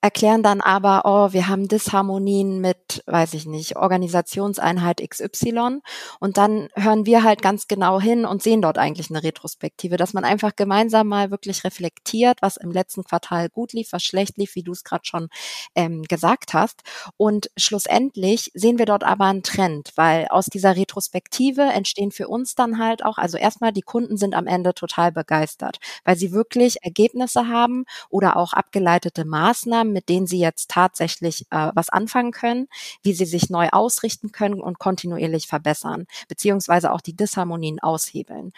erklären 0.02 0.44
dann 0.44 0.62
aber, 0.62 1.02
oh, 1.04 1.34
wir 1.34 1.48
haben 1.48 1.68
Disharmonien 1.68 2.62
mit, 2.62 3.04
weiß 3.06 3.34
ich 3.34 3.46
nicht, 3.46 3.76
Organisationseinheit 3.76 5.02
XY. 5.08 5.80
Und 6.20 6.38
dann 6.38 6.70
hören 6.76 7.06
wir 7.06 7.24
halt 7.24 7.42
ganz 7.42 7.68
genau 7.68 8.00
hin 8.00 8.26
und 8.26 8.42
sehen 8.42 8.62
dort 8.62 8.78
eigentlich 8.78 9.10
eine 9.10 9.24
Retrospektive, 9.24 9.98
dass 9.98 10.14
man 10.14 10.24
einfach 10.24 10.56
gemeinsam 10.56 11.08
mal 11.08 11.32
wirklich 11.32 11.64
reflektiert, 11.64 12.38
was 12.42 12.56
im 12.58 12.72
letzten 12.72 13.04
Quartal 13.04 13.50
gut 13.50 13.74
lief, 13.74 13.92
was 13.92 14.04
schlecht 14.04 14.38
lief, 14.38 14.56
wie 14.56 14.64
du 14.64 14.72
es 14.72 14.84
gerade 14.84 15.06
schon 15.06 15.28
ähm, 15.76 16.04
gesagt 16.04 16.54
hast. 16.54 16.82
Und 17.18 17.50
schlussendlich 17.58 18.52
sehen 18.54 18.78
wir 18.80 18.86
dort 18.86 19.04
aber 19.04 19.26
einen 19.26 19.44
Trend, 19.44 19.92
weil 19.96 20.28
aus 20.30 20.46
dieser 20.46 20.78
Retrospektive 20.78 21.64
entstehen 21.64 22.12
für 22.12 22.30
uns 22.30 22.56
dann 22.56 22.78
halt 22.80 23.04
auch, 23.04 23.18
also 23.18 23.38
erstmal 23.38 23.74
die 23.74 23.82
Kunden 23.82 24.16
sind 24.18 24.34
am 24.34 24.48
Ende 24.48 24.74
total 24.74 25.12
begeistert, 25.12 25.80
weil 26.06 26.16
sie 26.16 26.32
wirklich 26.32 26.84
Ergebnisse 26.84 27.48
haben 27.48 27.84
oder 28.10 28.38
auch 28.38 28.54
abgeleitete 28.54 29.26
Maßnahmen, 29.26 29.88
haben, 29.89 29.93
mit 29.93 30.10
denen 30.10 30.28
sie 30.28 30.39
jetzt 30.39 30.69
tatsächlich 30.69 31.45
äh, 31.52 31.71
was 31.73 31.89
anfangen 31.89 32.32
können, 32.32 32.67
wie 33.04 33.13
sie 33.13 33.25
sich 33.25 33.49
neu 33.49 33.69
ausrichten 33.71 34.32
können 34.32 34.62
und 34.62 34.80
kontinuierlich 34.80 35.47
verbessern, 35.47 36.06
beziehungsweise 36.28 36.91
auch 36.91 37.02
die 37.02 37.15
Disharmonien 37.15 37.80
aushebeln. 37.80 38.52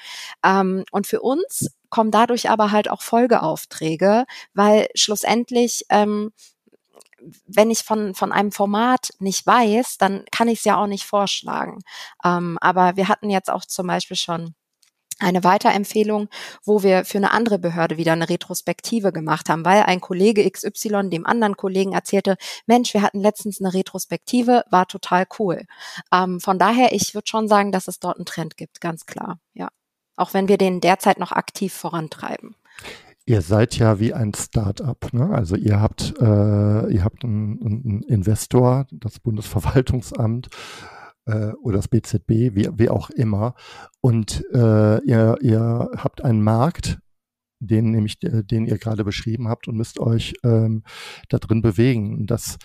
Ähm, 0.44 0.84
und 0.92 1.08
für 1.08 1.22
uns 1.22 1.72
kommen 1.90 2.12
dadurch 2.12 2.50
aber 2.50 2.72
halt 2.72 2.90
auch 2.90 3.02
Folgeaufträge, 3.02 4.26
weil 4.54 4.88
schlussendlich 4.96 5.86
ähm, 5.90 6.32
wenn 7.46 7.70
ich 7.70 7.84
von, 7.84 8.16
von 8.16 8.32
einem 8.32 8.52
Format 8.52 9.10
nicht 9.20 9.46
weiß, 9.46 10.00
dann 10.00 10.26
kann 10.32 10.48
ich 10.48 10.60
es 10.60 10.66
ja 10.66 10.78
auch 10.78 10.88
nicht 10.88 11.06
vorschlagen. 11.06 11.82
Ähm, 12.26 12.58
aber 12.62 12.96
wir 12.96 13.10
hatten 13.10 13.30
jetzt 13.30 13.52
auch 13.52 13.64
zum 13.64 13.86
Beispiel 13.86 14.18
schon 14.18 14.56
eine 15.22 15.44
Weiterempfehlung, 15.44 16.30
wo 16.64 16.84
wir 16.84 17.06
für 17.06 17.18
eine 17.18 17.32
andere 17.32 17.60
Behörde 17.60 17.98
wieder 17.98 18.14
eine 18.14 18.30
Retrospektive 18.30 19.12
gemacht 19.12 19.50
haben, 19.50 19.66
weil 19.66 19.84
ein 19.84 20.02
Kollege 20.02 20.50
XY 20.50 21.10
dem 21.10 21.26
anderen 21.26 21.58
Kollegen 21.58 21.94
erzählte, 21.94 22.38
Mensch, 22.66 22.94
wir 22.94 23.02
hatten 23.02 23.22
letztens 23.22 23.62
eine 23.62 23.74
Retrospektive, 23.74 24.64
war 24.70 24.88
total 24.88 25.26
cool. 25.40 25.66
Ähm, 26.14 26.40
von 26.40 26.60
daher, 26.60 26.94
ich 26.94 27.14
würde 27.14 27.28
schon 27.28 27.48
sagen, 27.48 27.72
dass 27.72 27.88
es 27.88 28.00
dort 28.00 28.18
einen 28.18 28.26
Trend 28.26 28.58
gibt, 28.58 28.82
ganz 28.82 29.06
klar, 29.06 29.40
ja. 29.54 29.70
Auch 30.18 30.34
wenn 30.34 30.48
wir 30.48 30.58
den 30.58 30.82
derzeit 30.82 31.20
noch 31.20 31.32
aktiv 31.32 31.74
vorantreiben. 31.74 32.56
Ihr 33.26 33.42
seid 33.42 33.78
ja 33.78 34.00
wie 34.00 34.14
ein 34.14 34.34
Start-up, 34.34 35.14
ne? 35.14 35.30
Also 35.30 35.56
ihr 35.56 35.80
habt, 35.80 36.14
äh, 36.20 36.92
ihr 36.92 37.04
habt 37.04 37.24
einen, 37.24 37.62
einen 37.62 38.04
Investor, 38.04 38.88
das 38.92 39.20
Bundesverwaltungsamt, 39.20 40.50
äh, 41.26 41.52
oder 41.62 41.78
das 41.78 41.88
BZB, 41.88 42.56
wie, 42.56 42.70
wie 42.74 42.90
auch 42.90 43.10
immer. 43.10 43.56
Und 44.02 44.44
äh, 44.54 45.04
ihr, 45.04 45.38
ihr 45.42 45.90
habt 45.98 46.24
einen 46.24 46.44
Markt, 46.44 47.00
den 47.60 47.92
nämlich, 47.92 48.22
äh, 48.24 48.44
den 48.44 48.66
ihr 48.66 48.78
gerade 48.78 49.04
beschrieben 49.04 49.48
habt 49.48 49.68
und 49.68 49.76
müsst 49.76 50.00
euch 50.00 50.34
ähm, 50.44 50.84
da 51.30 51.38
drin 51.38 51.62
bewegen. 51.62 52.26
Das 52.26 52.58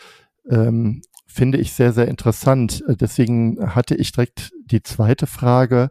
ähm, 0.48 1.02
finde 1.26 1.58
ich 1.58 1.72
sehr, 1.72 1.92
sehr 1.92 2.08
interessant. 2.08 2.82
Deswegen 2.88 3.74
hatte 3.74 3.94
ich 3.94 4.12
direkt 4.12 4.52
die 4.64 4.82
zweite 4.82 5.26
Frage. 5.26 5.90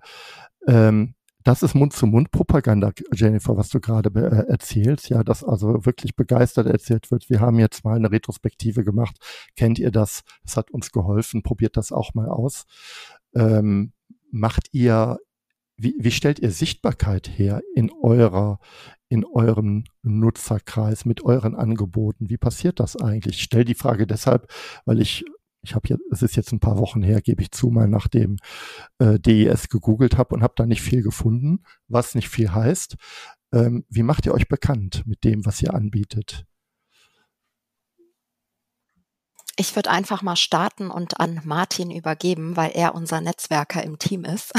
Ähm, 0.67 1.13
das 1.45 1.61
ist 1.61 1.75
Mund-zu-Mund-Propaganda, 1.75 2.91
Jennifer, 3.13 3.55
was 3.55 3.69
du 3.69 3.79
gerade 3.79 4.09
äh, 4.19 4.49
erzählst. 4.49 5.09
Ja, 5.09 5.23
dass 5.23 5.43
also 5.43 5.85
wirklich 5.85 6.15
begeistert 6.15 6.65
erzählt 6.65 7.11
wird. 7.11 7.29
Wir 7.29 7.39
haben 7.39 7.59
jetzt 7.59 7.85
mal 7.85 7.95
eine 7.95 8.11
Retrospektive 8.11 8.83
gemacht. 8.83 9.15
Kennt 9.55 9.77
ihr 9.77 9.91
das? 9.91 10.23
Es 10.43 10.57
hat 10.57 10.71
uns 10.71 10.91
geholfen. 10.91 11.43
Probiert 11.43 11.77
das 11.77 11.91
auch 11.91 12.15
mal 12.15 12.29
aus. 12.29 12.65
Ähm, 13.35 13.93
macht 14.31 14.69
ihr, 14.71 15.19
wie, 15.77 15.95
wie 15.99 16.11
stellt 16.11 16.39
ihr 16.39 16.49
Sichtbarkeit 16.49 17.29
her 17.37 17.61
in 17.75 17.91
eurer, 17.91 18.57
in 19.07 19.23
eurem 19.23 19.83
Nutzerkreis 20.01 21.05
mit 21.05 21.23
euren 21.23 21.53
Angeboten? 21.53 22.27
Wie 22.27 22.37
passiert 22.37 22.79
das 22.79 22.95
eigentlich? 22.95 23.35
Ich 23.35 23.43
stelle 23.43 23.65
die 23.65 23.75
Frage 23.75 24.07
deshalb, 24.07 24.51
weil 24.85 24.99
ich 24.99 25.23
ich 25.65 25.75
habe 25.75 25.87
jetzt, 25.89 26.03
es 26.11 26.21
ist 26.21 26.35
jetzt 26.35 26.51
ein 26.51 26.59
paar 26.59 26.77
Wochen 26.77 27.03
her, 27.03 27.21
gebe 27.21 27.41
ich 27.41 27.51
zu, 27.51 27.69
mal 27.69 27.87
nach 27.87 28.07
dem 28.07 28.37
äh, 28.99 29.19
DES 29.19 29.69
gegoogelt 29.69 30.17
habe 30.17 30.35
und 30.35 30.43
habe 30.43 30.53
da 30.55 30.65
nicht 30.65 30.81
viel 30.81 31.01
gefunden, 31.01 31.63
was 31.87 32.15
nicht 32.15 32.29
viel 32.29 32.51
heißt. 32.51 32.95
Ähm, 33.53 33.85
wie 33.89 34.03
macht 34.03 34.25
ihr 34.25 34.33
euch 34.33 34.47
bekannt 34.47 35.03
mit 35.05 35.23
dem, 35.23 35.45
was 35.45 35.61
ihr 35.61 35.73
anbietet? 35.73 36.45
Ich 39.57 39.73
würde 39.73 39.89
einfach 39.89 40.21
mal 40.21 40.35
starten 40.35 40.91
und 40.91 41.21
an 41.21 41.39
Martin 41.45 41.89
übergeben, 41.89 42.57
weil 42.57 42.71
er 42.73 42.93
unser 42.93 43.21
Netzwerker 43.21 43.81
im 43.83 43.97
Team 43.97 44.25
ist. 44.25 44.51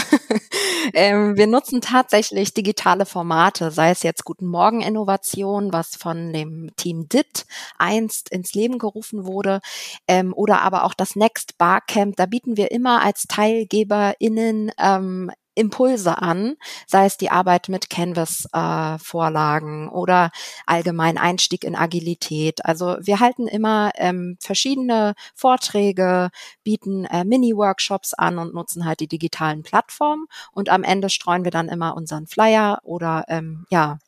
ähm, 0.95 1.37
wir 1.37 1.47
nutzen 1.47 1.83
tatsächlich 1.83 2.55
digitale 2.55 3.05
Formate, 3.05 3.71
sei 3.71 3.91
es 3.91 4.03
jetzt 4.03 4.25
Guten 4.25 4.47
Morgen 4.47 4.81
Innovation, 4.81 5.71
was 5.71 5.97
von 5.97 6.33
dem 6.33 6.71
Team 6.77 7.11
DIT 7.11 7.45
einst 7.77 8.31
ins 8.31 8.55
Leben 8.55 8.79
gerufen 8.79 9.27
wurde, 9.27 9.61
ähm, 10.09 10.33
oder 10.33 10.63
aber 10.63 10.85
auch 10.85 10.95
das 10.95 11.15
Next 11.15 11.59
Barcamp. 11.59 12.17
Da 12.17 12.25
bieten 12.25 12.57
wir 12.57 12.71
immer 12.71 13.03
als 13.03 13.25
TeilgeberInnen 13.25 14.73
ähm, 14.79 15.31
Impulse 15.57 16.23
an, 16.23 16.57
sei 16.87 17.07
es 17.07 17.17
die 17.17 17.31
Arbeit 17.31 17.69
mit 17.69 17.91
Canvas-Vorlagen 17.91 19.89
äh, 19.89 19.91
oder 19.91 20.31
allgemein 20.67 21.19
Einstieg 21.19 21.65
in 21.65 21.75
Agilität. 21.75 22.65
Also 22.65 22.97
wir 23.01 23.19
halten 23.19 23.49
immer 23.49 23.91
ähm, 23.97 24.37
verschiedene 24.41 25.15
Vorträge, 25.35 26.31
bieten 26.63 27.07
äh, 27.07 27.25
Mini-Workshops 27.25 28.15
an 28.15 28.39
und 28.39 28.55
nutzen 28.55 28.85
halt 28.85 29.01
die 29.01 29.09
digitalen 29.09 29.63
Plattformen 29.63 30.27
und 30.53 30.69
am 30.69 30.85
Ende 30.85 31.11
streuen 31.11 31.45
wir 31.45 31.51
dann 31.51 31.69
immer 31.69 31.97
unseren 31.97 32.27
Flyer 32.27 32.79
oder 32.85 33.25
ähm, 33.29 33.67
ja 33.71 33.99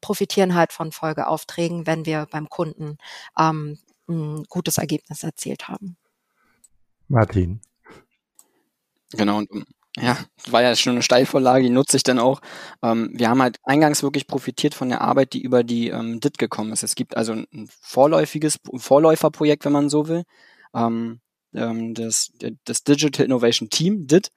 profitieren 0.00 0.54
halt 0.54 0.72
von 0.72 0.92
Folgeaufträgen, 0.92 1.86
wenn 1.86 2.06
wir 2.06 2.26
beim 2.30 2.48
Kunden 2.48 2.96
ähm, 3.38 3.78
ein 4.08 4.44
gutes 4.48 4.78
Ergebnis 4.78 5.22
erzielt 5.22 5.68
haben. 5.68 5.96
Martin. 7.08 7.60
Genau, 9.12 9.38
und 9.38 9.50
ja, 9.98 10.16
war 10.48 10.62
ja 10.62 10.76
schon 10.76 10.92
eine 10.92 11.02
Steilvorlage, 11.02 11.64
die 11.64 11.70
nutze 11.70 11.96
ich 11.96 12.04
dann 12.04 12.20
auch. 12.20 12.40
Ähm, 12.82 13.10
wir 13.12 13.28
haben 13.28 13.42
halt 13.42 13.58
eingangs 13.64 14.02
wirklich 14.02 14.26
profitiert 14.28 14.74
von 14.74 14.88
der 14.88 15.00
Arbeit, 15.00 15.32
die 15.32 15.42
über 15.42 15.64
die 15.64 15.88
ähm, 15.88 16.20
DIT 16.20 16.38
gekommen 16.38 16.72
ist. 16.72 16.84
Es 16.84 16.94
gibt 16.94 17.16
also 17.16 17.32
ein 17.32 17.68
vorläufiges 17.80 18.58
Vorläuferprojekt, 18.76 19.64
wenn 19.64 19.72
man 19.72 19.88
so 19.88 20.06
will, 20.06 20.22
ähm, 20.74 21.20
ähm 21.54 21.94
das, 21.94 22.32
das 22.64 22.84
Digital 22.84 23.26
Innovation 23.26 23.68
Team, 23.68 24.06
DIT, 24.06 24.30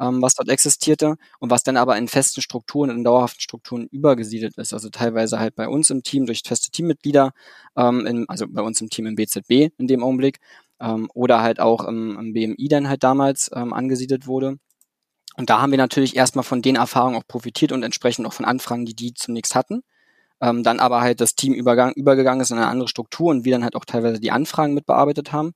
ähm, 0.00 0.22
was 0.22 0.34
dort 0.34 0.48
existierte 0.48 1.16
und 1.40 1.50
was 1.50 1.64
dann 1.64 1.76
aber 1.76 1.96
in 1.98 2.08
festen 2.08 2.40
Strukturen, 2.40 2.90
in 2.90 3.04
dauerhaften 3.04 3.40
Strukturen 3.40 3.88
übergesiedelt 3.88 4.56
ist. 4.58 4.72
Also 4.72 4.88
teilweise 4.90 5.40
halt 5.40 5.56
bei 5.56 5.68
uns 5.68 5.90
im 5.90 6.04
Team 6.04 6.26
durch 6.26 6.42
feste 6.46 6.70
Teammitglieder, 6.70 7.32
ähm, 7.76 8.06
in, 8.06 8.28
also 8.28 8.46
bei 8.48 8.62
uns 8.62 8.80
im 8.80 8.88
Team 8.90 9.06
im 9.06 9.16
BZB 9.16 9.72
in 9.78 9.88
dem 9.88 10.02
Augenblick, 10.04 10.38
oder 11.14 11.42
halt 11.42 11.60
auch 11.60 11.84
im, 11.84 12.18
im 12.18 12.32
BMI 12.32 12.66
dann 12.68 12.88
halt 12.88 13.04
damals 13.04 13.52
angesiedelt 13.52 14.26
wurde. 14.26 14.58
Und 15.36 15.50
da 15.50 15.60
haben 15.60 15.70
wir 15.70 15.78
natürlich 15.78 16.16
erstmal 16.16 16.44
von 16.44 16.62
den 16.62 16.76
Erfahrungen 16.76 17.16
auch 17.16 17.26
profitiert 17.26 17.72
und 17.72 17.82
entsprechend 17.82 18.26
auch 18.26 18.32
von 18.32 18.44
Anfragen, 18.44 18.84
die 18.84 18.94
die 18.94 19.14
zunächst 19.14 19.54
hatten. 19.54 19.82
Ähm, 20.40 20.62
dann 20.64 20.80
aber 20.80 21.00
halt 21.00 21.20
das 21.20 21.36
Team 21.36 21.54
übergang, 21.54 21.92
übergegangen 21.94 22.40
ist 22.40 22.50
in 22.50 22.58
eine 22.58 22.68
andere 22.68 22.88
Struktur 22.88 23.30
und 23.30 23.44
wir 23.44 23.52
dann 23.52 23.64
halt 23.64 23.76
auch 23.76 23.84
teilweise 23.84 24.20
die 24.20 24.32
Anfragen 24.32 24.74
mitbearbeitet 24.74 25.32
haben. 25.32 25.54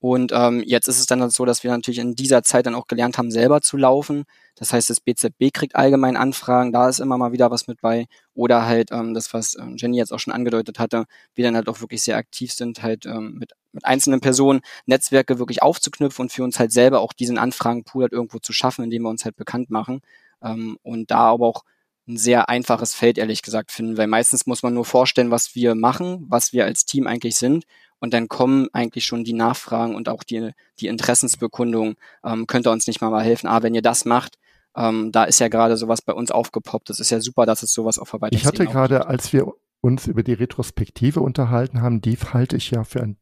Und 0.00 0.30
ähm, 0.32 0.62
jetzt 0.64 0.86
ist 0.86 1.00
es 1.00 1.06
dann 1.06 1.28
so, 1.30 1.44
dass 1.44 1.64
wir 1.64 1.72
natürlich 1.72 1.98
in 1.98 2.14
dieser 2.14 2.44
Zeit 2.44 2.66
dann 2.66 2.76
auch 2.76 2.86
gelernt 2.86 3.18
haben, 3.18 3.32
selber 3.32 3.60
zu 3.60 3.76
laufen. 3.76 4.24
Das 4.54 4.72
heißt, 4.72 4.88
das 4.90 5.00
BZB 5.00 5.52
kriegt 5.52 5.74
allgemein 5.74 6.16
Anfragen, 6.16 6.72
da 6.72 6.88
ist 6.88 7.00
immer 7.00 7.18
mal 7.18 7.32
wieder 7.32 7.50
was 7.50 7.66
mit 7.66 7.80
bei. 7.80 8.06
Oder 8.34 8.64
halt 8.64 8.92
ähm, 8.92 9.12
das, 9.12 9.34
was 9.34 9.56
ähm, 9.58 9.76
Jenny 9.76 9.96
jetzt 9.96 10.12
auch 10.12 10.20
schon 10.20 10.32
angedeutet 10.32 10.78
hatte, 10.78 11.06
wir 11.34 11.44
dann 11.44 11.56
halt 11.56 11.68
auch 11.68 11.80
wirklich 11.80 12.02
sehr 12.02 12.16
aktiv 12.16 12.52
sind, 12.52 12.82
halt 12.82 13.06
ähm, 13.06 13.34
mit, 13.38 13.52
mit 13.72 13.84
einzelnen 13.84 14.20
Personen 14.20 14.60
Netzwerke 14.86 15.40
wirklich 15.40 15.62
aufzuknüpfen 15.62 16.24
und 16.24 16.32
für 16.32 16.44
uns 16.44 16.60
halt 16.60 16.70
selber 16.70 17.00
auch 17.00 17.12
diesen 17.12 17.38
Anfragenpool 17.38 18.02
halt 18.04 18.12
irgendwo 18.12 18.38
zu 18.38 18.52
schaffen, 18.52 18.84
indem 18.84 19.02
wir 19.02 19.10
uns 19.10 19.24
halt 19.24 19.36
bekannt 19.36 19.68
machen. 19.70 20.00
Ähm, 20.42 20.78
und 20.82 21.10
da 21.10 21.18
aber 21.18 21.46
auch 21.46 21.64
ein 22.06 22.16
sehr 22.16 22.48
einfaches 22.48 22.94
Feld, 22.94 23.18
ehrlich 23.18 23.42
gesagt, 23.42 23.72
finden, 23.72 23.96
weil 23.96 24.06
meistens 24.06 24.46
muss 24.46 24.62
man 24.62 24.74
nur 24.74 24.84
vorstellen, 24.84 25.30
was 25.30 25.54
wir 25.56 25.74
machen, 25.74 26.24
was 26.28 26.52
wir 26.52 26.64
als 26.64 26.86
Team 26.86 27.06
eigentlich 27.06 27.36
sind 27.36 27.64
und 28.00 28.14
dann 28.14 28.28
kommen 28.28 28.68
eigentlich 28.72 29.04
schon 29.04 29.24
die 29.24 29.32
Nachfragen 29.32 29.94
und 29.94 30.08
auch 30.08 30.22
die, 30.22 30.50
die 30.80 30.86
Interessensbekundung, 30.86 31.96
ähm, 32.24 32.46
könnt 32.46 32.66
ihr 32.66 32.70
uns 32.70 32.86
nicht 32.86 33.00
mal, 33.00 33.10
mal 33.10 33.24
helfen. 33.24 33.48
Ah, 33.48 33.62
wenn 33.62 33.74
ihr 33.74 33.82
das 33.82 34.04
macht, 34.04 34.38
ähm, 34.76 35.10
da 35.12 35.24
ist 35.24 35.40
ja 35.40 35.48
gerade 35.48 35.76
sowas 35.76 36.02
bei 36.02 36.12
uns 36.12 36.30
aufgepoppt. 36.30 36.90
Das 36.90 37.00
ist 37.00 37.10
ja 37.10 37.20
super, 37.20 37.46
dass 37.46 37.62
es 37.62 37.72
sowas 37.72 37.98
auf 37.98 38.08
Verwaltung 38.08 38.38
Ich 38.38 38.46
hatte 38.46 38.66
gerade, 38.66 39.06
als 39.06 39.32
wir 39.32 39.52
uns 39.80 40.06
über 40.06 40.22
die 40.22 40.32
Retrospektive 40.32 41.20
unterhalten 41.20 41.80
haben, 41.82 42.00
die 42.00 42.16
halte 42.16 42.56
ich 42.56 42.70
ja 42.70 42.84
für 42.84 43.02
ein 43.02 43.16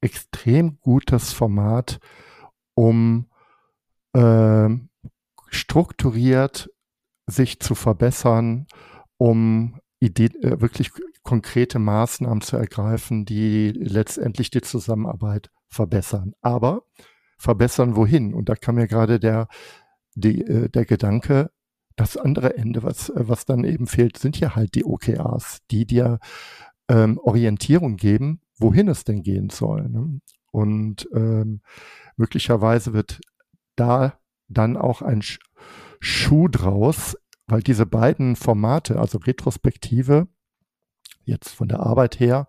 extrem 0.00 0.78
gutes 0.80 1.32
Format, 1.32 1.98
um 2.74 3.26
äh, 4.12 4.68
strukturiert 5.48 6.70
sich 7.26 7.60
zu 7.60 7.74
verbessern, 7.74 8.66
um 9.16 9.80
Idee, 10.00 10.26
äh, 10.42 10.60
wirklich 10.60 10.92
konkrete 11.28 11.78
Maßnahmen 11.78 12.40
zu 12.40 12.56
ergreifen, 12.56 13.26
die 13.26 13.68
letztendlich 13.72 14.48
die 14.48 14.62
Zusammenarbeit 14.62 15.50
verbessern. 15.66 16.32
Aber 16.40 16.84
verbessern 17.36 17.96
wohin? 17.96 18.32
Und 18.32 18.48
da 18.48 18.54
kam 18.54 18.76
mir 18.76 18.88
gerade 18.88 19.20
der, 19.20 19.46
die, 20.14 20.40
äh, 20.40 20.70
der 20.70 20.86
Gedanke, 20.86 21.50
das 21.96 22.16
andere 22.16 22.56
Ende, 22.56 22.82
was, 22.82 23.10
äh, 23.10 23.28
was 23.28 23.44
dann 23.44 23.64
eben 23.64 23.86
fehlt, 23.86 24.16
sind 24.16 24.40
ja 24.40 24.56
halt 24.56 24.74
die 24.74 24.86
OKRs, 24.86 25.58
die 25.70 25.84
dir 25.84 26.18
ähm, 26.88 27.18
Orientierung 27.18 27.96
geben, 27.96 28.40
wohin 28.58 28.88
es 28.88 29.04
denn 29.04 29.22
gehen 29.22 29.50
soll. 29.50 29.86
Ne? 29.90 30.22
Und 30.50 31.10
ähm, 31.12 31.60
möglicherweise 32.16 32.94
wird 32.94 33.20
da 33.76 34.18
dann 34.48 34.78
auch 34.78 35.02
ein 35.02 35.20
Schuh 36.00 36.48
draus, 36.48 37.18
weil 37.46 37.60
diese 37.60 37.84
beiden 37.84 38.34
Formate, 38.34 38.98
also 38.98 39.18
Retrospektive, 39.18 40.26
jetzt 41.28 41.50
von 41.50 41.68
der 41.68 41.80
Arbeit 41.80 42.18
her, 42.20 42.48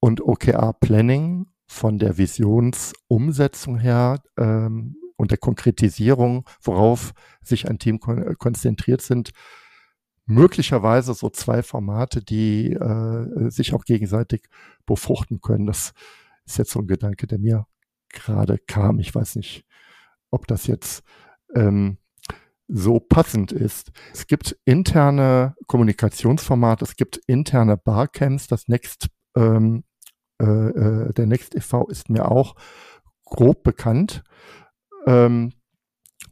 und 0.00 0.22
OKR 0.22 0.72
Planning 0.72 1.46
von 1.66 1.98
der 1.98 2.18
Visionsumsetzung 2.18 3.78
her 3.78 4.22
ähm, 4.36 4.96
und 5.16 5.30
der 5.30 5.38
Konkretisierung, 5.38 6.48
worauf 6.62 7.12
sich 7.42 7.68
ein 7.68 7.78
Team 7.78 8.00
kon 8.00 8.36
konzentriert 8.38 9.02
sind, 9.02 9.30
möglicherweise 10.26 11.14
so 11.14 11.28
zwei 11.28 11.62
Formate, 11.62 12.22
die 12.22 12.72
äh, 12.72 13.50
sich 13.50 13.74
auch 13.74 13.84
gegenseitig 13.84 14.48
befruchten 14.86 15.40
können. 15.40 15.66
Das 15.66 15.92
ist 16.46 16.58
jetzt 16.58 16.70
so 16.70 16.80
ein 16.80 16.86
Gedanke, 16.86 17.26
der 17.26 17.38
mir 17.38 17.66
gerade 18.08 18.58
kam. 18.58 18.98
Ich 18.98 19.14
weiß 19.14 19.36
nicht, 19.36 19.64
ob 20.30 20.46
das 20.46 20.66
jetzt 20.66 21.02
ähm, 21.54 21.98
so 22.72 23.00
passend 23.00 23.52
ist. 23.52 23.90
Es 24.12 24.26
gibt 24.26 24.56
interne 24.64 25.54
Kommunikationsformate, 25.66 26.84
es 26.84 26.96
gibt 26.96 27.20
interne 27.26 27.76
Barcamps. 27.76 28.46
Das 28.46 28.68
Next, 28.68 29.08
ähm, 29.36 29.84
äh, 30.40 30.44
äh 30.44 31.12
der 31.12 31.26
Next 31.26 31.54
e.V. 31.54 31.88
ist 31.88 32.08
mir 32.08 32.30
auch 32.30 32.54
grob 33.24 33.62
bekannt, 33.62 34.22
ähm, 35.06 35.52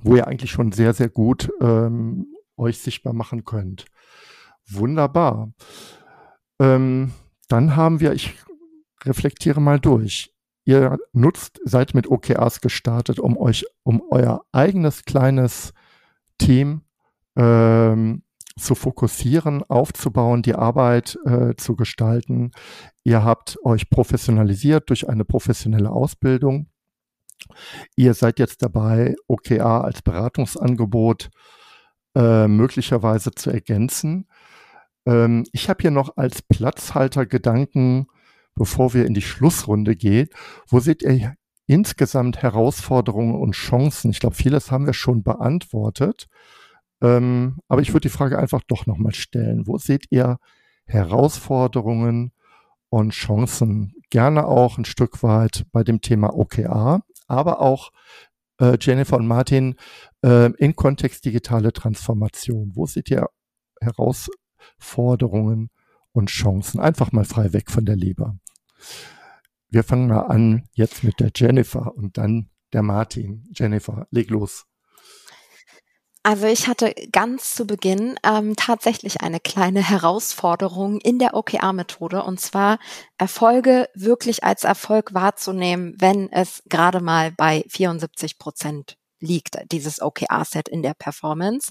wo 0.01 0.16
ihr 0.16 0.27
eigentlich 0.27 0.51
schon 0.51 0.72
sehr, 0.72 0.94
sehr 0.94 1.09
gut 1.09 1.51
ähm, 1.61 2.27
euch 2.57 2.79
sichtbar 2.79 3.12
machen 3.12 3.44
könnt. 3.44 3.87
Wunderbar. 4.68 5.53
Ähm, 6.61 7.12
dann 7.48 7.77
haben 7.77 8.01
wir, 8.01 8.12
ich 8.12 8.35
reflektiere 9.05 9.61
mal 9.61 9.81
durch. 9.81 10.35
Ihr 10.64 10.98
nutzt, 11.12 11.61
seid 11.64 11.94
mit 11.94 12.11
OKRs 12.11 12.61
gestartet, 12.61 13.18
um 13.18 13.38
euch, 13.38 13.64
um 13.85 14.03
euer 14.11 14.44
eigenes 14.53 15.05
kleines 15.05 15.72
Team 16.38 16.83
ähm, 17.37 18.22
zu 18.59 18.74
fokussieren, 18.74 19.62
aufzubauen, 19.68 20.42
die 20.42 20.55
Arbeit 20.55 21.18
äh, 21.24 21.55
zu 21.57 21.77
gestalten. 21.77 22.51
Ihr 23.05 23.24
habt 23.24 23.59
euch 23.64 23.88
professionalisiert 23.90 24.90
durch 24.90 25.09
eine 25.09 25.24
professionelle 25.24 25.90
Ausbildung. 25.90 26.68
Ihr 27.96 28.14
seid 28.14 28.38
jetzt 28.38 28.62
dabei, 28.62 29.14
OKR 29.29 29.85
als 29.85 30.03
Beratungsangebot 30.03 31.31
äh, 32.14 32.48
möglicherweise 32.48 33.31
zu 33.31 33.51
ergänzen. 33.51 34.29
Ähm, 35.07 35.44
ich 35.53 35.68
habe 35.68 35.83
hier 35.83 35.90
noch 35.90 36.16
als 36.16 36.42
Platzhalter 36.42 37.27
Gedanken, 37.27 38.09
bevor 38.55 38.92
wir 38.92 39.07
in 39.07 39.14
die 39.14 39.22
Schlussrunde 39.22 39.94
gehen. 39.94 40.29
Wo 40.66 40.81
seht 40.81 41.03
ihr 41.03 41.35
insgesamt 41.68 42.42
Herausforderungen 42.42 43.37
und 43.37 43.52
Chancen? 43.52 44.11
Ich 44.11 44.18
glaube, 44.18 44.35
vieles 44.35 44.72
haben 44.72 44.87
wir 44.87 44.94
schon 44.94 45.22
beantwortet. 45.22 46.26
Ähm, 47.00 47.59
aber 47.68 47.81
ich 47.81 47.90
würde 47.90 48.09
die 48.09 48.14
Frage 48.14 48.38
einfach 48.38 48.62
doch 48.66 48.87
nochmal 48.87 49.14
stellen. 49.14 49.68
Wo 49.68 49.78
seht 49.78 50.07
ihr 50.11 50.38
Herausforderungen 50.85 52.33
und 52.88 53.11
Chancen? 53.11 53.94
Gerne 54.11 54.46
auch 54.46 54.78
ein 54.78 54.85
Stück 54.85 55.22
weit 55.22 55.66
bei 55.70 55.85
dem 55.85 56.00
Thema 56.00 56.35
OKR, 56.37 57.02
aber 57.28 57.61
auch 57.61 57.92
äh, 58.61 58.76
Jennifer 58.81 59.16
und 59.16 59.26
Martin 59.26 59.76
äh, 60.24 60.50
in 60.54 60.74
Kontext 60.74 61.24
digitale 61.24 61.72
Transformation. 61.72 62.72
Wo 62.74 62.87
seht 62.87 63.11
ihr 63.11 63.28
Herausforderungen 63.81 65.70
und 66.12 66.31
Chancen? 66.31 66.81
Einfach 66.81 67.12
mal 67.12 67.24
frei 67.24 67.52
weg 67.52 67.70
von 67.70 67.85
der 67.85 67.96
Leber. 67.96 68.37
Wir 69.70 69.85
fangen 69.85 70.09
mal 70.09 70.22
an 70.22 70.68
jetzt 70.72 71.04
mit 71.04 71.20
der 71.20 71.31
Jennifer 71.35 71.94
und 71.94 72.16
dann 72.16 72.50
der 72.72 72.83
Martin. 72.83 73.44
Jennifer, 73.54 74.07
leg 74.11 74.31
los. 74.31 74.64
Also 76.22 76.46
ich 76.46 76.66
hatte 76.66 76.94
ganz 77.12 77.54
zu 77.54 77.66
Beginn 77.66 78.18
ähm, 78.22 78.54
tatsächlich 78.57 79.20
eine 79.22 79.40
kleine 79.40 79.88
Herausforderung 79.88 81.00
in 81.00 81.18
der 81.18 81.35
OKR-Methode 81.35 82.22
und 82.22 82.40
zwar 82.40 82.78
Erfolge 83.16 83.88
wirklich 83.94 84.44
als 84.44 84.64
Erfolg 84.64 85.14
wahrzunehmen, 85.14 85.94
wenn 85.98 86.31
es 86.31 86.62
gerade 86.68 87.00
mal 87.00 87.33
bei 87.33 87.64
74 87.68 88.38
Prozent 88.38 88.98
liegt, 89.20 89.59
dieses 89.72 90.00
OKR-Set 90.00 90.68
in 90.68 90.83
der 90.83 90.94
Performance. 90.94 91.70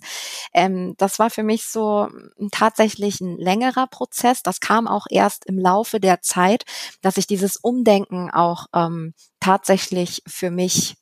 Ähm, 0.53 0.95
das 0.97 1.19
war 1.19 1.29
für 1.29 1.43
mich 1.43 1.65
so 1.65 2.07
tatsächlich 2.51 3.21
ein 3.21 3.37
längerer 3.37 3.87
Prozess. 3.87 4.43
Das 4.43 4.59
kam 4.59 4.87
auch 4.87 5.05
erst 5.09 5.45
im 5.45 5.57
Laufe 5.57 5.99
der 5.99 6.21
Zeit, 6.21 6.63
dass 7.01 7.17
ich 7.17 7.27
dieses 7.27 7.57
Umdenken 7.57 8.29
auch 8.31 8.67
ähm, 8.73 9.13
tatsächlich 9.39 10.21
für 10.27 10.51
mich 10.51 10.95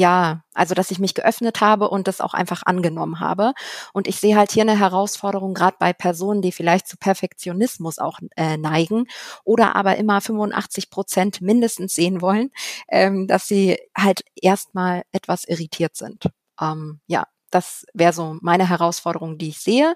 ja, 0.00 0.44
also 0.54 0.74
dass 0.74 0.90
ich 0.90 0.98
mich 0.98 1.12
geöffnet 1.12 1.60
habe 1.60 1.90
und 1.90 2.08
das 2.08 2.22
auch 2.22 2.32
einfach 2.32 2.62
angenommen 2.64 3.20
habe. 3.20 3.52
Und 3.92 4.08
ich 4.08 4.18
sehe 4.18 4.34
halt 4.34 4.50
hier 4.50 4.62
eine 4.62 4.78
Herausforderung, 4.78 5.52
gerade 5.52 5.76
bei 5.78 5.92
Personen, 5.92 6.40
die 6.40 6.52
vielleicht 6.52 6.88
zu 6.88 6.96
Perfektionismus 6.96 7.98
auch 7.98 8.18
äh, 8.34 8.56
neigen 8.56 9.04
oder 9.44 9.76
aber 9.76 9.96
immer 9.96 10.22
85 10.22 10.88
Prozent 10.88 11.42
mindestens 11.42 11.94
sehen 11.94 12.22
wollen, 12.22 12.50
ähm, 12.88 13.26
dass 13.26 13.46
sie 13.46 13.76
halt 13.94 14.22
erstmal 14.34 15.02
etwas 15.12 15.44
irritiert 15.44 15.96
sind. 15.96 16.30
Ähm, 16.58 17.00
ja, 17.06 17.26
das 17.50 17.84
wäre 17.92 18.14
so 18.14 18.38
meine 18.40 18.70
Herausforderung, 18.70 19.36
die 19.36 19.50
ich 19.50 19.58
sehe, 19.58 19.94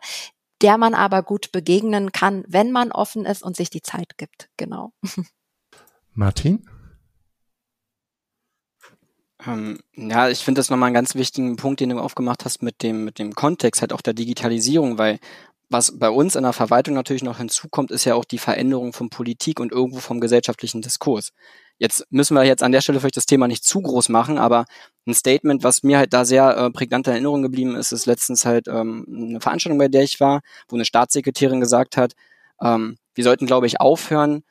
der 0.60 0.76
man 0.76 0.92
aber 0.92 1.22
gut 1.22 1.50
begegnen 1.50 2.12
kann, 2.12 2.44
wenn 2.46 2.72
man 2.72 2.92
offen 2.92 3.24
ist 3.24 3.42
und 3.42 3.56
sich 3.56 3.70
die 3.70 3.82
Zeit 3.82 4.18
gibt. 4.18 4.50
Genau. 4.58 4.92
Martin? 6.12 6.68
Ähm, 9.46 9.78
ja, 9.94 10.28
ich 10.28 10.40
finde 10.40 10.58
das 10.58 10.70
nochmal 10.70 10.88
einen 10.88 10.94
ganz 10.94 11.14
wichtigen 11.14 11.56
Punkt, 11.56 11.80
den 11.80 11.90
du 11.90 11.98
aufgemacht 11.98 12.44
hast 12.44 12.62
mit 12.62 12.82
dem, 12.82 13.04
mit 13.04 13.18
dem 13.18 13.34
Kontext 13.34 13.80
halt 13.80 13.92
auch 13.92 14.00
der 14.00 14.14
Digitalisierung, 14.14 14.98
weil 14.98 15.18
was 15.70 15.98
bei 15.98 16.10
uns 16.10 16.36
in 16.36 16.42
der 16.42 16.52
Verwaltung 16.52 16.94
natürlich 16.94 17.22
noch 17.22 17.38
hinzukommt, 17.38 17.90
ist 17.90 18.04
ja 18.04 18.14
auch 18.14 18.24
die 18.24 18.38
Veränderung 18.38 18.92
von 18.92 19.10
Politik 19.10 19.60
und 19.60 19.72
irgendwo 19.72 19.98
vom 19.98 20.20
gesellschaftlichen 20.20 20.82
Diskurs. 20.82 21.32
Jetzt 21.78 22.06
müssen 22.10 22.34
wir 22.34 22.44
jetzt 22.44 22.62
an 22.62 22.70
der 22.70 22.80
Stelle 22.80 23.00
vielleicht 23.00 23.16
das 23.16 23.26
Thema 23.26 23.48
nicht 23.48 23.64
zu 23.64 23.80
groß 23.80 24.08
machen, 24.08 24.38
aber 24.38 24.66
ein 25.06 25.14
Statement, 25.14 25.64
was 25.64 25.82
mir 25.82 25.98
halt 25.98 26.12
da 26.12 26.24
sehr 26.24 26.56
äh, 26.56 26.70
prägnant 26.70 27.08
in 27.08 27.14
Erinnerung 27.14 27.42
geblieben 27.42 27.74
ist, 27.74 27.92
ist 27.92 28.06
letztens 28.06 28.44
halt 28.44 28.68
ähm, 28.68 29.06
eine 29.08 29.40
Veranstaltung, 29.40 29.78
bei 29.78 29.88
der 29.88 30.04
ich 30.04 30.20
war, 30.20 30.42
wo 30.68 30.76
eine 30.76 30.84
Staatssekretärin 30.84 31.60
gesagt 31.60 31.96
hat, 31.96 32.12
ähm, 32.62 32.96
wir 33.14 33.24
sollten, 33.24 33.46
glaube 33.46 33.66
ich, 33.66 33.80
aufhören, 33.80 34.44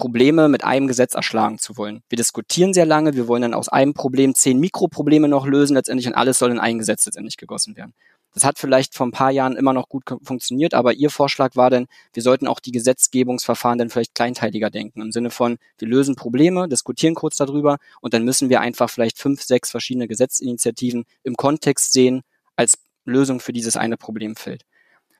Probleme 0.00 0.48
mit 0.48 0.64
einem 0.64 0.86
Gesetz 0.86 1.14
erschlagen 1.14 1.58
zu 1.58 1.76
wollen. 1.76 2.02
Wir 2.08 2.16
diskutieren 2.16 2.72
sehr 2.72 2.86
lange, 2.86 3.14
wir 3.14 3.28
wollen 3.28 3.42
dann 3.42 3.52
aus 3.52 3.68
einem 3.68 3.92
Problem 3.92 4.34
zehn 4.34 4.58
Mikroprobleme 4.58 5.28
noch 5.28 5.46
lösen 5.46 5.74
letztendlich 5.74 6.06
und 6.06 6.14
alles 6.14 6.38
soll 6.38 6.50
in 6.50 6.58
ein 6.58 6.78
Gesetz 6.78 7.04
letztendlich 7.04 7.36
gegossen 7.36 7.76
werden. 7.76 7.92
Das 8.32 8.44
hat 8.44 8.58
vielleicht 8.58 8.94
vor 8.94 9.06
ein 9.06 9.12
paar 9.12 9.30
Jahren 9.30 9.56
immer 9.56 9.74
noch 9.74 9.90
gut 9.90 10.04
funktioniert, 10.22 10.72
aber 10.72 10.94
Ihr 10.94 11.10
Vorschlag 11.10 11.54
war 11.54 11.68
dann, 11.68 11.86
wir 12.14 12.22
sollten 12.22 12.46
auch 12.46 12.60
die 12.60 12.72
Gesetzgebungsverfahren 12.72 13.78
dann 13.78 13.90
vielleicht 13.90 14.14
kleinteiliger 14.14 14.70
denken. 14.70 15.02
Im 15.02 15.12
Sinne 15.12 15.30
von, 15.30 15.58
wir 15.78 15.88
lösen 15.88 16.16
Probleme, 16.16 16.66
diskutieren 16.66 17.14
kurz 17.14 17.36
darüber 17.36 17.76
und 18.00 18.14
dann 18.14 18.24
müssen 18.24 18.48
wir 18.48 18.60
einfach 18.60 18.88
vielleicht 18.88 19.18
fünf, 19.18 19.42
sechs 19.42 19.70
verschiedene 19.70 20.08
Gesetzinitiativen 20.08 21.04
im 21.24 21.36
Kontext 21.36 21.92
sehen 21.92 22.22
als 22.56 22.78
Lösung 23.04 23.40
für 23.40 23.52
dieses 23.52 23.76
eine 23.76 23.98
Problemfeld. 23.98 24.64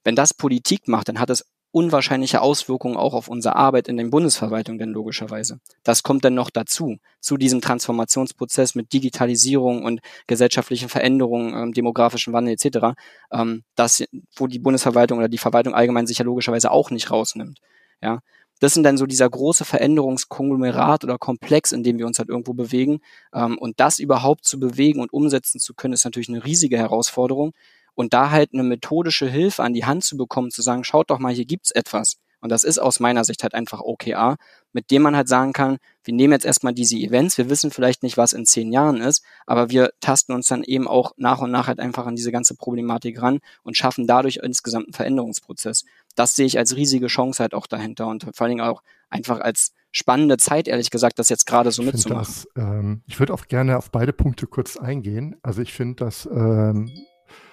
Wenn 0.04 0.16
das 0.16 0.32
Politik 0.32 0.88
macht, 0.88 1.08
dann 1.08 1.18
hat 1.18 1.28
es 1.28 1.44
unwahrscheinliche 1.72 2.40
Auswirkungen 2.40 2.96
auch 2.96 3.14
auf 3.14 3.28
unsere 3.28 3.56
Arbeit 3.56 3.88
in 3.88 3.96
den 3.96 4.10
Bundesverwaltungen 4.10 4.78
denn 4.78 4.90
logischerweise. 4.90 5.60
Das 5.84 6.02
kommt 6.02 6.24
dann 6.24 6.34
noch 6.34 6.50
dazu, 6.50 6.96
zu 7.20 7.36
diesem 7.36 7.60
Transformationsprozess 7.60 8.74
mit 8.74 8.92
Digitalisierung 8.92 9.84
und 9.84 10.00
gesellschaftlichen 10.26 10.88
Veränderungen, 10.88 11.54
ähm, 11.54 11.72
demografischen 11.72 12.32
Wandel 12.32 12.54
etc., 12.54 12.96
ähm, 13.32 13.62
das, 13.76 14.04
wo 14.36 14.46
die 14.46 14.58
Bundesverwaltung 14.58 15.18
oder 15.18 15.28
die 15.28 15.38
Verwaltung 15.38 15.74
allgemein 15.74 16.06
sich 16.06 16.18
ja 16.18 16.24
logischerweise 16.24 16.70
auch 16.70 16.90
nicht 16.90 17.10
rausnimmt. 17.10 17.60
Ja, 18.02 18.20
das 18.60 18.74
sind 18.74 18.84
dann 18.84 18.98
so 18.98 19.06
dieser 19.06 19.28
große 19.28 19.64
Veränderungskonglomerat 19.64 21.02
oder 21.04 21.18
Komplex, 21.18 21.72
in 21.72 21.82
dem 21.82 21.98
wir 21.98 22.06
uns 22.06 22.18
halt 22.18 22.28
irgendwo 22.28 22.52
bewegen. 22.52 23.00
Ähm, 23.34 23.58
und 23.58 23.80
das 23.80 23.98
überhaupt 23.98 24.44
zu 24.44 24.60
bewegen 24.60 25.00
und 25.00 25.12
umsetzen 25.12 25.58
zu 25.58 25.74
können, 25.74 25.94
ist 25.94 26.04
natürlich 26.04 26.28
eine 26.28 26.44
riesige 26.44 26.76
Herausforderung. 26.76 27.52
Und 28.00 28.14
da 28.14 28.30
halt 28.30 28.54
eine 28.54 28.62
methodische 28.62 29.28
Hilfe 29.28 29.62
an 29.62 29.74
die 29.74 29.84
Hand 29.84 30.04
zu 30.04 30.16
bekommen, 30.16 30.50
zu 30.50 30.62
sagen, 30.62 30.84
schaut 30.84 31.10
doch 31.10 31.18
mal, 31.18 31.34
hier 31.34 31.44
gibt's 31.44 31.70
etwas. 31.70 32.16
Und 32.40 32.48
das 32.48 32.64
ist 32.64 32.78
aus 32.78 32.98
meiner 32.98 33.24
Sicht 33.24 33.42
halt 33.42 33.52
einfach 33.52 33.82
OKR, 33.82 34.38
mit 34.72 34.90
dem 34.90 35.02
man 35.02 35.14
halt 35.14 35.28
sagen 35.28 35.52
kann, 35.52 35.76
wir 36.04 36.14
nehmen 36.14 36.32
jetzt 36.32 36.46
erstmal 36.46 36.72
diese 36.72 36.96
Events, 36.96 37.36
wir 37.36 37.50
wissen 37.50 37.70
vielleicht 37.70 38.02
nicht, 38.02 38.16
was 38.16 38.32
in 38.32 38.46
zehn 38.46 38.72
Jahren 38.72 39.02
ist, 39.02 39.22
aber 39.44 39.68
wir 39.68 39.90
tasten 40.00 40.32
uns 40.32 40.48
dann 40.48 40.62
eben 40.62 40.88
auch 40.88 41.12
nach 41.18 41.42
und 41.42 41.50
nach 41.50 41.66
halt 41.66 41.78
einfach 41.78 42.06
an 42.06 42.16
diese 42.16 42.32
ganze 42.32 42.54
Problematik 42.54 43.20
ran 43.20 43.40
und 43.64 43.76
schaffen 43.76 44.06
dadurch 44.06 44.40
insgesamt 44.42 44.86
einen 44.86 44.94
Veränderungsprozess. 44.94 45.84
Das 46.16 46.34
sehe 46.34 46.46
ich 46.46 46.56
als 46.56 46.76
riesige 46.76 47.08
Chance 47.08 47.42
halt 47.42 47.52
auch 47.52 47.66
dahinter 47.66 48.06
und 48.06 48.22
vor 48.22 48.46
allen 48.46 48.56
Dingen 48.56 48.66
auch 48.66 48.82
einfach 49.10 49.40
als 49.40 49.74
spannende 49.92 50.38
Zeit, 50.38 50.68
ehrlich 50.68 50.90
gesagt, 50.90 51.18
das 51.18 51.28
jetzt 51.28 51.44
gerade 51.44 51.70
so 51.70 51.82
ich 51.82 51.92
mitzumachen. 51.92 52.24
Das, 52.24 52.48
ähm, 52.56 53.02
ich 53.06 53.18
würde 53.20 53.34
auch 53.34 53.46
gerne 53.46 53.76
auf 53.76 53.90
beide 53.90 54.14
Punkte 54.14 54.46
kurz 54.46 54.78
eingehen. 54.78 55.36
Also 55.42 55.60
ich 55.60 55.74
finde 55.74 55.96
das 56.04 56.26
ähm, 56.32 56.90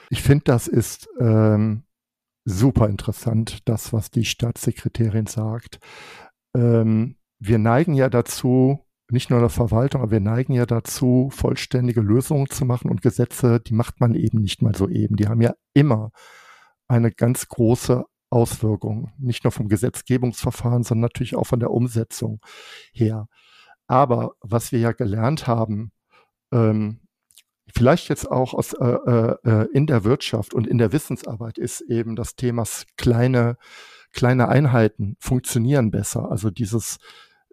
ich 0.09 0.21
finde, 0.21 0.45
das 0.45 0.67
ist 0.67 1.07
ähm, 1.19 1.83
super 2.45 2.87
interessant, 2.87 3.67
das, 3.67 3.91
was 3.93 4.09
die 4.09 4.25
Staatssekretärin 4.25 5.27
sagt. 5.27 5.79
Ähm, 6.55 7.17
wir 7.39 7.57
neigen 7.59 7.93
ja 7.93 8.09
dazu, 8.09 8.85
nicht 9.09 9.29
nur 9.29 9.39
in 9.39 9.43
der 9.43 9.49
Verwaltung, 9.49 10.01
aber 10.01 10.11
wir 10.11 10.19
neigen 10.19 10.53
ja 10.53 10.65
dazu, 10.65 11.29
vollständige 11.31 12.01
Lösungen 12.01 12.49
zu 12.49 12.65
machen 12.65 12.89
und 12.89 13.01
Gesetze, 13.01 13.59
die 13.59 13.73
macht 13.73 13.99
man 13.99 14.15
eben 14.15 14.41
nicht 14.41 14.61
mal 14.61 14.75
so 14.75 14.89
eben. 14.89 15.15
Die 15.15 15.27
haben 15.27 15.41
ja 15.41 15.53
immer 15.73 16.11
eine 16.87 17.11
ganz 17.11 17.47
große 17.47 18.05
Auswirkung, 18.29 19.11
nicht 19.17 19.43
nur 19.43 19.51
vom 19.51 19.69
Gesetzgebungsverfahren, 19.69 20.83
sondern 20.83 21.03
natürlich 21.03 21.35
auch 21.35 21.45
von 21.45 21.59
der 21.59 21.71
Umsetzung 21.71 22.41
her. 22.91 23.27
Aber 23.87 24.33
was 24.41 24.71
wir 24.71 24.79
ja 24.79 24.91
gelernt 24.91 25.47
haben, 25.47 25.91
ähm, 26.51 26.99
vielleicht 27.77 28.09
jetzt 28.09 28.29
auch 28.31 28.53
aus, 28.53 28.73
äh, 28.73 28.85
äh, 28.85 29.67
in 29.71 29.85
der 29.85 30.03
Wirtschaft 30.03 30.53
und 30.53 30.65
in 30.65 30.79
der 30.79 30.91
Wissensarbeit 30.91 31.57
ist 31.57 31.81
eben 31.81 32.15
das 32.15 32.35
Thema 32.35 32.63
kleine, 32.97 33.57
kleine 34.11 34.49
Einheiten 34.49 35.15
funktionieren 35.19 35.91
besser. 35.91 36.31
Also 36.31 36.49
dieses, 36.49 36.97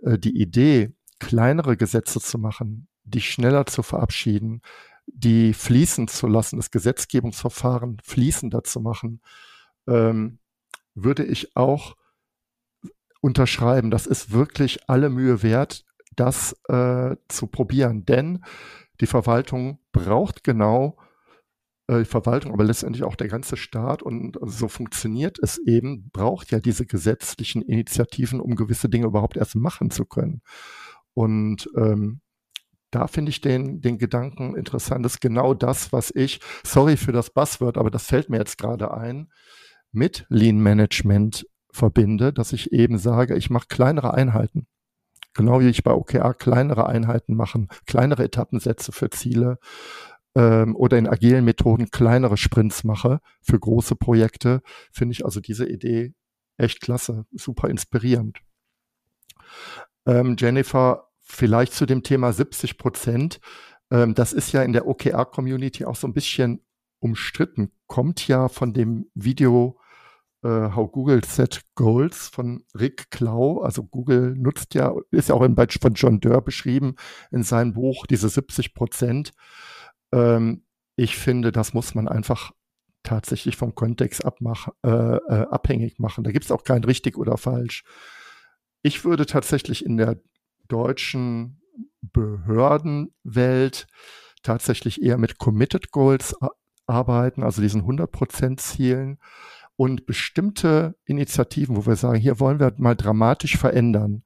äh, 0.02 0.18
die 0.18 0.40
Idee, 0.40 0.94
kleinere 1.20 1.76
Gesetze 1.76 2.20
zu 2.20 2.38
machen, 2.38 2.88
die 3.04 3.20
schneller 3.20 3.66
zu 3.66 3.82
verabschieden, 3.82 4.62
die 5.06 5.52
fließen 5.52 6.08
zu 6.08 6.26
lassen, 6.26 6.56
das 6.56 6.70
Gesetzgebungsverfahren 6.70 7.98
fließender 8.02 8.64
zu 8.64 8.80
machen, 8.80 9.20
ähm, 9.86 10.38
würde 10.94 11.24
ich 11.24 11.54
auch 11.54 11.96
unterschreiben. 13.20 13.90
Das 13.90 14.06
ist 14.06 14.32
wirklich 14.32 14.88
alle 14.88 15.10
Mühe 15.10 15.42
wert, 15.42 15.84
das 16.16 16.56
äh, 16.68 17.16
zu 17.28 17.46
probieren. 17.46 18.06
Denn 18.06 18.42
die 19.00 19.06
Verwaltung 19.06 19.78
braucht 19.92 20.44
genau 20.44 20.96
äh, 21.86 22.00
die 22.00 22.04
Verwaltung, 22.04 22.52
aber 22.52 22.64
letztendlich 22.64 23.04
auch 23.04 23.16
der 23.16 23.28
ganze 23.28 23.56
Staat 23.56 24.02
und 24.02 24.38
so 24.42 24.68
funktioniert 24.68 25.38
es 25.42 25.58
eben, 25.58 26.10
braucht 26.10 26.50
ja 26.50 26.60
diese 26.60 26.86
gesetzlichen 26.86 27.62
Initiativen, 27.62 28.40
um 28.40 28.56
gewisse 28.56 28.88
Dinge 28.88 29.06
überhaupt 29.06 29.36
erst 29.36 29.56
machen 29.56 29.90
zu 29.90 30.04
können. 30.04 30.42
Und 31.14 31.68
ähm, 31.76 32.20
da 32.90 33.06
finde 33.08 33.30
ich 33.30 33.40
den, 33.40 33.80
den 33.80 33.98
Gedanken 33.98 34.56
interessant. 34.56 35.04
Das 35.04 35.14
ist 35.14 35.20
genau 35.20 35.52
das, 35.52 35.92
was 35.92 36.12
ich, 36.14 36.40
sorry 36.64 36.96
für 36.96 37.12
das 37.12 37.30
Buzzword, 37.30 37.76
aber 37.76 37.90
das 37.90 38.06
fällt 38.06 38.30
mir 38.30 38.38
jetzt 38.38 38.56
gerade 38.56 38.94
ein, 38.94 39.30
mit 39.92 40.26
Lean 40.28 40.58
Management 40.58 41.46
verbinde, 41.70 42.32
dass 42.32 42.52
ich 42.52 42.72
eben 42.72 42.98
sage, 42.98 43.36
ich 43.36 43.50
mache 43.50 43.66
kleinere 43.68 44.14
Einheiten. 44.14 44.66
Genau 45.34 45.60
wie 45.60 45.68
ich 45.68 45.82
bei 45.82 45.92
OKR 45.92 46.34
kleinere 46.34 46.86
Einheiten 46.86 47.34
machen, 47.34 47.68
kleinere 47.86 48.24
Etappensätze 48.24 48.92
für 48.92 49.10
Ziele 49.10 49.58
ähm, 50.34 50.76
oder 50.76 50.98
in 50.98 51.08
agilen 51.08 51.44
Methoden 51.44 51.90
kleinere 51.90 52.36
Sprints 52.36 52.84
mache 52.84 53.20
für 53.42 53.58
große 53.58 53.96
Projekte, 53.96 54.62
finde 54.92 55.12
ich 55.12 55.24
also 55.24 55.40
diese 55.40 55.68
Idee 55.68 56.14
echt 56.56 56.80
klasse, 56.80 57.26
super 57.32 57.68
inspirierend. 57.68 58.38
Ähm, 60.06 60.36
Jennifer, 60.38 61.10
vielleicht 61.20 61.72
zu 61.72 61.86
dem 61.86 62.02
Thema 62.02 62.32
70 62.32 62.78
Prozent. 62.78 63.40
Ähm, 63.90 64.14
das 64.14 64.32
ist 64.32 64.52
ja 64.52 64.62
in 64.62 64.72
der 64.72 64.86
OKR-Community 64.86 65.84
auch 65.84 65.96
so 65.96 66.06
ein 66.06 66.14
bisschen 66.14 66.64
umstritten. 67.00 67.72
Kommt 67.86 68.26
ja 68.28 68.48
von 68.48 68.72
dem 68.72 69.10
Video 69.14 69.78
How 70.48 70.90
Google 70.90 71.24
Set 71.24 71.62
Goals 71.74 72.28
von 72.28 72.64
Rick 72.78 73.10
Klau. 73.10 73.60
Also 73.62 73.84
Google 73.84 74.34
nutzt 74.36 74.74
ja, 74.74 74.94
ist 75.10 75.28
ja 75.30 75.34
auch 75.34 75.42
in, 75.42 75.56
von 75.56 75.94
John 75.94 76.20
Durr 76.20 76.42
beschrieben 76.42 76.96
in 77.30 77.42
seinem 77.42 77.72
Buch, 77.72 78.06
diese 78.06 78.28
70 78.28 78.74
Prozent. 78.74 79.32
Ähm, 80.12 80.64
ich 80.96 81.16
finde, 81.16 81.50
das 81.50 81.74
muss 81.74 81.94
man 81.94 82.08
einfach 82.08 82.52
tatsächlich 83.02 83.56
vom 83.56 83.74
Kontext 83.74 84.24
abmach, 84.24 84.68
äh, 84.82 84.88
äh, 84.88 85.46
abhängig 85.50 85.98
machen. 85.98 86.24
Da 86.24 86.32
gibt 86.32 86.44
es 86.44 86.50
auch 86.50 86.64
kein 86.64 86.84
richtig 86.84 87.16
oder 87.16 87.36
falsch. 87.36 87.84
Ich 88.82 89.04
würde 89.04 89.26
tatsächlich 89.26 89.84
in 89.84 89.96
der 89.96 90.20
deutschen 90.68 91.60
Behördenwelt 92.00 93.86
tatsächlich 94.42 95.02
eher 95.02 95.18
mit 95.18 95.38
Committed 95.38 95.90
Goals 95.90 96.36
arbeiten, 96.86 97.42
also 97.42 97.62
diesen 97.62 97.82
100% 97.82 98.58
Zielen 98.58 99.18
und 99.76 100.06
bestimmte 100.06 100.96
Initiativen, 101.04 101.76
wo 101.76 101.86
wir 101.86 101.96
sagen, 101.96 102.20
hier 102.20 102.40
wollen 102.40 102.60
wir 102.60 102.72
mal 102.76 102.94
dramatisch 102.94 103.56
verändern, 103.56 104.22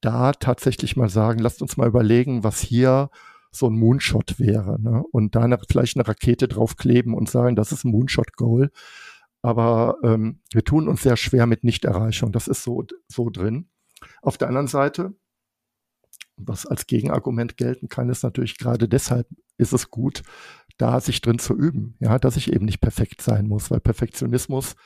da 0.00 0.32
tatsächlich 0.32 0.96
mal 0.96 1.08
sagen, 1.08 1.40
lasst 1.40 1.62
uns 1.62 1.76
mal 1.76 1.88
überlegen, 1.88 2.44
was 2.44 2.60
hier 2.60 3.10
so 3.50 3.68
ein 3.68 3.78
Moonshot 3.78 4.38
wäre. 4.38 4.80
Ne? 4.80 5.02
Und 5.10 5.34
da 5.34 5.42
eine, 5.42 5.58
vielleicht 5.68 5.96
eine 5.96 6.06
Rakete 6.06 6.46
draufkleben 6.46 7.14
und 7.14 7.28
sagen, 7.28 7.56
das 7.56 7.72
ist 7.72 7.84
ein 7.84 7.90
Moonshot-Goal. 7.90 8.70
Aber 9.42 9.96
ähm, 10.02 10.40
wir 10.52 10.64
tun 10.64 10.88
uns 10.88 11.02
sehr 11.02 11.16
schwer 11.16 11.46
mit 11.46 11.64
Nichterreichung. 11.64 12.32
Das 12.32 12.48
ist 12.48 12.62
so, 12.62 12.84
so 13.08 13.30
drin. 13.30 13.68
Auf 14.22 14.38
der 14.38 14.48
anderen 14.48 14.66
Seite, 14.66 15.14
was 16.36 16.66
als 16.66 16.86
Gegenargument 16.86 17.56
gelten 17.56 17.88
kann, 17.88 18.10
ist 18.10 18.22
natürlich 18.22 18.58
gerade 18.58 18.88
deshalb 18.88 19.26
ist 19.58 19.72
es 19.72 19.90
gut, 19.90 20.22
da 20.78 21.00
sich 21.00 21.20
drin 21.20 21.38
zu 21.38 21.54
üben, 21.54 21.96
ja, 22.00 22.18
dass 22.18 22.36
ich 22.36 22.52
eben 22.52 22.64
nicht 22.64 22.80
perfekt 22.80 23.22
sein 23.22 23.48
muss, 23.48 23.70
weil 23.70 23.80
Perfektionismus 23.80 24.76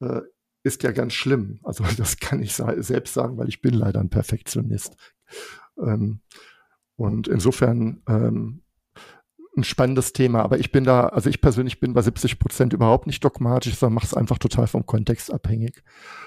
äh, 0.00 0.20
ist 0.62 0.82
ja 0.82 0.92
ganz 0.92 1.12
schlimm. 1.12 1.60
Also 1.62 1.84
das 1.96 2.18
kann 2.18 2.42
ich 2.42 2.54
selbst 2.54 3.14
sagen, 3.14 3.36
weil 3.36 3.48
ich 3.48 3.60
bin 3.60 3.74
leider 3.74 4.00
ein 4.00 4.10
Perfektionist. 4.10 4.96
Ähm, 5.78 6.20
und 6.96 7.28
insofern 7.28 8.02
ähm, 8.08 8.62
ein 9.56 9.64
spannendes 9.64 10.12
Thema. 10.12 10.42
Aber 10.42 10.58
ich 10.58 10.72
bin 10.72 10.84
da, 10.84 11.06
also 11.06 11.30
ich 11.30 11.40
persönlich 11.40 11.80
bin 11.80 11.92
bei 11.92 12.02
70 12.02 12.38
Prozent 12.38 12.72
überhaupt 12.72 13.06
nicht 13.06 13.24
dogmatisch, 13.24 13.76
sondern 13.76 13.94
mache 13.94 14.06
es 14.06 14.14
einfach 14.14 14.38
total 14.38 14.66
vom 14.66 14.86
Kontext 14.86 15.32
abhängig 15.32 15.82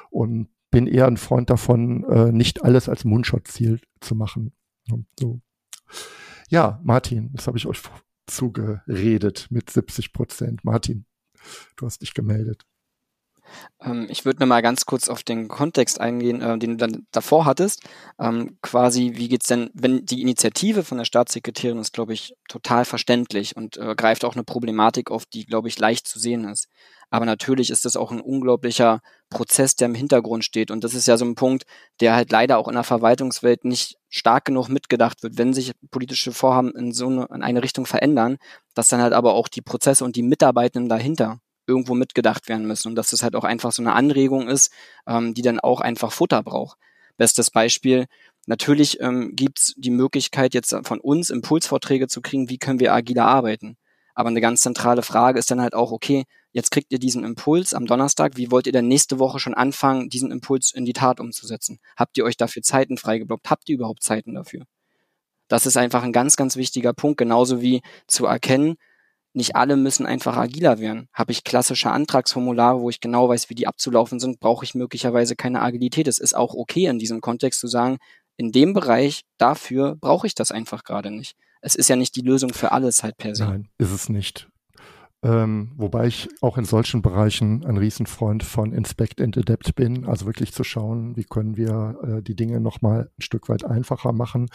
und 0.09 0.49
bin 0.71 0.88
eher 0.88 1.07
ein 1.07 1.17
Freund 1.17 1.49
davon, 1.49 2.03
äh, 2.05 2.32
nicht 2.32 2.63
alles 2.63 2.89
als 2.89 3.05
Mundschot-Ziel 3.05 3.80
zu 4.01 4.15
machen. 4.15 4.53
So. 5.19 5.41
Ja, 6.49 6.80
Martin, 6.84 7.32
das 7.34 7.47
habe 7.47 7.57
ich 7.57 7.65
euch 7.65 7.82
zugeredet 8.28 9.47
mit 9.49 9.69
70 9.69 10.13
Prozent. 10.13 10.63
Martin, 10.63 11.05
du 11.75 11.86
hast 11.86 12.01
dich 12.01 12.13
gemeldet. 12.13 12.65
Ähm, 13.81 14.07
ich 14.09 14.25
würde 14.25 14.39
nochmal 14.39 14.61
ganz 14.61 14.85
kurz 14.85 15.09
auf 15.09 15.23
den 15.23 15.47
Kontext 15.47 15.99
eingehen, 15.99 16.41
äh, 16.41 16.57
den 16.57 16.71
du 16.71 16.77
dann 16.77 17.07
davor 17.11 17.45
hattest. 17.45 17.83
Ähm, 18.19 18.57
quasi, 18.61 19.13
wie 19.15 19.27
geht's 19.27 19.47
denn, 19.47 19.69
wenn 19.73 20.05
die 20.05 20.21
Initiative 20.21 20.83
von 20.83 20.97
der 20.97 21.05
Staatssekretärin 21.05 21.79
ist, 21.79 21.93
glaube 21.93 22.13
ich, 22.13 22.33
total 22.49 22.85
verständlich 22.85 23.55
und 23.55 23.77
äh, 23.77 23.95
greift 23.95 24.25
auch 24.25 24.35
eine 24.35 24.43
Problematik 24.43 25.11
auf, 25.11 25.25
die, 25.25 25.45
glaube 25.45 25.67
ich, 25.67 25.79
leicht 25.79 26.07
zu 26.07 26.19
sehen 26.19 26.45
ist. 26.45 26.67
Aber 27.09 27.25
natürlich 27.25 27.69
ist 27.69 27.85
das 27.85 27.95
auch 27.95 28.11
ein 28.11 28.19
unglaublicher 28.19 28.99
Prozess, 29.29 29.75
der 29.75 29.87
im 29.87 29.95
Hintergrund 29.95 30.43
steht. 30.43 30.71
Und 30.71 30.83
das 30.83 30.93
ist 30.93 31.07
ja 31.07 31.17
so 31.17 31.25
ein 31.25 31.35
Punkt, 31.35 31.65
der 32.01 32.15
halt 32.15 32.31
leider 32.31 32.57
auch 32.57 32.67
in 32.67 32.73
der 32.73 32.83
Verwaltungswelt 32.83 33.63
nicht 33.63 33.97
stark 34.09 34.45
genug 34.45 34.67
mitgedacht 34.69 35.23
wird, 35.23 35.37
wenn 35.37 35.53
sich 35.53 35.71
politische 35.91 36.33
Vorhaben 36.33 36.71
in 36.75 36.91
so 36.91 37.07
eine, 37.07 37.27
in 37.33 37.43
eine 37.43 37.63
Richtung 37.63 37.85
verändern, 37.85 38.37
dass 38.73 38.89
dann 38.89 39.01
halt 39.01 39.13
aber 39.13 39.33
auch 39.33 39.47
die 39.47 39.61
Prozesse 39.61 40.03
und 40.03 40.15
die 40.15 40.23
Mitarbeitenden 40.23 40.89
dahinter 40.89 41.39
irgendwo 41.68 41.93
mitgedacht 41.93 42.49
werden 42.49 42.65
müssen 42.65 42.89
und 42.89 42.95
dass 42.95 43.09
das 43.09 43.24
halt 43.24 43.36
auch 43.36 43.43
einfach 43.43 43.72
so 43.72 43.82
eine 43.82 43.93
Anregung 43.93 44.47
ist, 44.47 44.72
ähm, 45.05 45.34
die 45.34 45.41
dann 45.41 45.59
auch 45.59 45.82
einfach 45.82 46.11
Futter 46.11 46.41
braucht. 46.43 46.78
Bestes 47.18 47.51
Beispiel, 47.51 48.05
natürlich 48.45 48.99
ähm, 49.01 49.36
gibt 49.36 49.74
die 49.78 49.91
Möglichkeit 49.91 50.53
jetzt 50.53 50.76
von 50.84 50.99
uns 50.99 51.30
Impulsvorträge 51.30 52.07
zu 52.07 52.22
kriegen, 52.22 52.49
wie 52.49 52.57
können 52.57 52.80
wir 52.80 52.93
agiler 52.93 53.26
arbeiten. 53.26 53.78
Aber 54.15 54.30
eine 54.30 54.41
ganz 54.41 54.61
zentrale 54.61 55.03
Frage 55.03 55.38
ist 55.38 55.51
dann 55.51 55.61
halt 55.61 55.76
auch, 55.76 55.91
okay, 55.91 56.24
jetzt 56.51 56.72
kriegt 56.72 56.91
ihr 56.91 56.97
diesen 56.97 57.24
Impuls 57.24 57.76
am 57.76 57.86
Donnerstag, 57.86 58.36
wie 58.36 58.49
wollt 58.49 58.65
ihr 58.65 58.74
denn 58.74 58.88
nächste 58.88 59.20
Woche 59.20 59.38
schon 59.38 59.53
anfangen, 59.53 60.09
diesen 60.09 60.32
Impuls 60.32 60.72
in 60.74 60.86
die 60.86 60.93
Tat 60.93 61.20
umzusetzen? 61.20 61.80
Habt 61.95 62.18
ihr 62.18 62.26
euch 62.26 62.36
dafür 62.36 62.63
Zeiten 62.63 62.97
freigeblockt? 62.97 63.47
Habt 63.49 63.70
ihr 63.70 63.76
überhaupt 63.76 64.01
Zeiten 64.01 64.34
dafür? 64.34 64.63
Das 65.47 65.65
ist 65.65 65.78
einfach 65.78 66.03
ein 66.03 66.13
ganz, 66.13 66.36
ganz 66.36 66.55
wichtiger 66.55 66.93
Punkt, 66.93 67.18
genauso 67.18 67.61
wie 67.61 67.82
zu 68.07 68.26
erkennen, 68.26 68.78
nicht 69.38 69.55
alle 69.55 69.77
müssen 69.77 70.05
einfach 70.05 70.35
agiler 70.35 70.79
werden. 70.79 71.07
Habe 71.13 71.31
ich 71.31 71.45
klassische 71.45 71.91
Antragsformulare, 71.91 72.81
wo 72.81 72.89
ich 72.89 72.99
genau 72.99 73.29
weiß, 73.29 73.49
wie 73.49 73.55
die 73.55 73.67
abzulaufen 73.67 74.19
sind, 74.19 74.39
brauche 74.39 74.65
ich 74.65 74.75
möglicherweise 74.75 75.35
keine 75.35 75.61
Agilität. 75.61 76.07
Es 76.07 76.19
ist 76.19 76.35
auch 76.35 76.53
okay 76.53 76.88
in 76.88 76.99
diesem 76.99 77.21
Kontext 77.21 77.61
zu 77.61 77.67
sagen, 77.67 77.97
in 78.35 78.51
dem 78.51 78.73
Bereich, 78.73 79.21
dafür 79.38 79.95
brauche 79.95 80.27
ich 80.27 80.35
das 80.35 80.51
einfach 80.51 80.83
gerade 80.83 81.11
nicht 81.11 81.35
es 81.61 81.75
ist 81.75 81.89
ja 81.89 81.95
nicht 81.95 82.15
die 82.15 82.21
Lösung 82.21 82.53
für 82.53 82.71
alles 82.71 83.03
halt 83.03 83.17
per 83.17 83.35
se. 83.35 83.45
Nein, 83.45 83.69
ist 83.77 83.91
es 83.91 84.09
nicht. 84.09 84.49
Ähm, 85.23 85.73
wobei 85.75 86.07
ich 86.07 86.29
auch 86.41 86.57
in 86.57 86.65
solchen 86.65 87.01
Bereichen 87.01 87.65
ein 87.65 87.77
Riesenfreund 87.77 88.43
von 88.43 88.71
Inspect 88.71 89.19
and 89.19 89.35
Adapt 89.35 89.73
bin, 89.75 90.05
also 90.05 90.27
wirklich 90.27 90.53
zu 90.53 90.63
schauen, 90.63 91.17
wie 91.17 91.23
können 91.23 91.57
wir 91.57 91.97
äh, 92.03 92.21
die 92.21 92.35
Dinge 92.35 92.61
nochmal 92.61 93.09
ein 93.17 93.21
Stück 93.21 93.49
weit 93.49 93.65
einfacher 93.65 94.13
machen. 94.13 94.47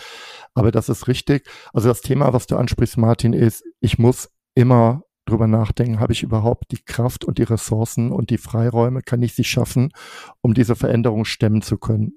Aber 0.54 0.70
das 0.70 0.88
ist 0.88 1.08
richtig. 1.08 1.48
Also 1.72 1.88
das 1.88 2.00
Thema, 2.00 2.32
was 2.32 2.46
du 2.46 2.56
ansprichst, 2.56 2.96
Martin, 2.96 3.32
ist, 3.32 3.64
ich 3.80 3.98
muss 3.98 4.30
immer 4.54 5.02
drüber 5.24 5.46
nachdenken, 5.46 6.00
habe 6.00 6.12
ich 6.12 6.22
überhaupt 6.22 6.72
die 6.72 6.82
Kraft 6.82 7.24
und 7.24 7.38
die 7.38 7.44
Ressourcen 7.44 8.10
und 8.10 8.30
die 8.30 8.38
Freiräume, 8.38 9.02
kann 9.02 9.22
ich 9.22 9.34
sie 9.34 9.44
schaffen, 9.44 9.92
um 10.40 10.54
diese 10.54 10.76
Veränderung 10.76 11.24
stemmen 11.24 11.62
zu 11.62 11.78
können? 11.78 12.12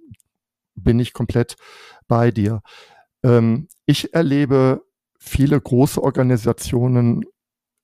Bin 0.76 1.00
ich 1.00 1.14
komplett 1.14 1.56
bei 2.08 2.32
dir. 2.32 2.62
Ähm, 3.24 3.68
ich 3.86 4.14
erlebe 4.14 4.84
viele 5.20 5.60
große 5.60 6.02
Organisationen 6.02 7.26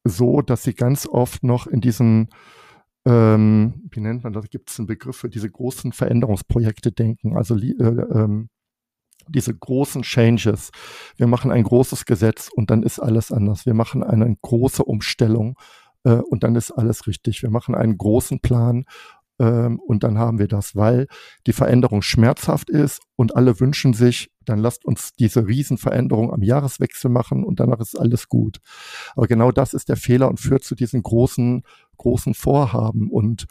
so, 0.04 0.42
dass 0.42 0.64
sie 0.64 0.74
ganz 0.74 1.08
oft 1.08 1.44
noch 1.44 1.68
in 1.68 1.82
diesen, 1.82 2.30
ähm, 3.06 3.88
wie 3.92 4.02
nennt 4.02 4.24
man 4.24 4.34
das, 4.34 4.50
gibt 4.50 4.70
es 4.70 4.80
einen 4.80 4.88
Begriff 4.88 5.18
für 5.18 5.30
diese 5.30 5.50
großen 5.50 5.92
Veränderungsprojekte 5.92 6.92
denken, 6.92 7.38
also 7.38 7.56
äh, 7.58 7.72
ähm, 7.72 8.50
diese 9.32 9.56
großen 9.56 10.04
Changes. 10.04 10.72
Wir 11.18 11.28
machen 11.28 11.52
ein 11.52 11.64
großes 11.64 12.06
Gesetz 12.06 12.50
und 12.54 12.72
dann 12.72 12.84
ist 12.84 13.00
alles 13.00 13.32
anders. 13.32 13.66
Wir 13.66 13.74
machen 13.74 14.04
eine 14.04 14.36
große 14.42 14.84
Umstellung 14.84 15.58
äh, 16.04 16.16
und 16.16 16.44
dann 16.44 16.56
ist 16.56 16.72
alles 16.72 17.08
richtig. 17.08 17.42
Wir 17.42 17.50
machen 17.50 17.76
einen 17.76 17.98
großen 17.98 18.40
Plan 18.42 18.86
ähm, 19.42 19.80
und 19.80 20.04
dann 20.04 20.20
haben 20.20 20.38
wir 20.38 20.48
das, 20.48 20.76
weil 20.76 21.08
die 21.48 21.54
Veränderung 21.54 22.04
schmerzhaft 22.04 22.70
ist 22.70 23.02
und 23.16 23.36
alle 23.36 23.60
wünschen 23.60 23.94
sich, 23.94 24.30
dann 24.46 24.60
lasst 24.60 24.86
uns 24.86 25.14
diese 25.14 25.48
Riesenveränderung 25.48 26.32
am 26.32 26.44
Jahreswechsel 26.44 27.10
machen 27.10 27.44
und 27.44 27.60
danach 27.60 27.80
ist 27.80 28.00
alles 28.00 28.30
gut. 28.30 28.60
Aber 29.16 29.26
genau 29.26 29.52
das 29.52 29.74
ist 29.74 29.90
der 29.90 29.98
Fehler 29.98 30.30
und 30.30 30.40
führt 30.40 30.64
zu 30.64 30.76
diesen 30.76 31.02
großen, 31.02 31.64
großen 31.98 32.36
Vorhaben. 32.36 33.10
Und 33.10 33.48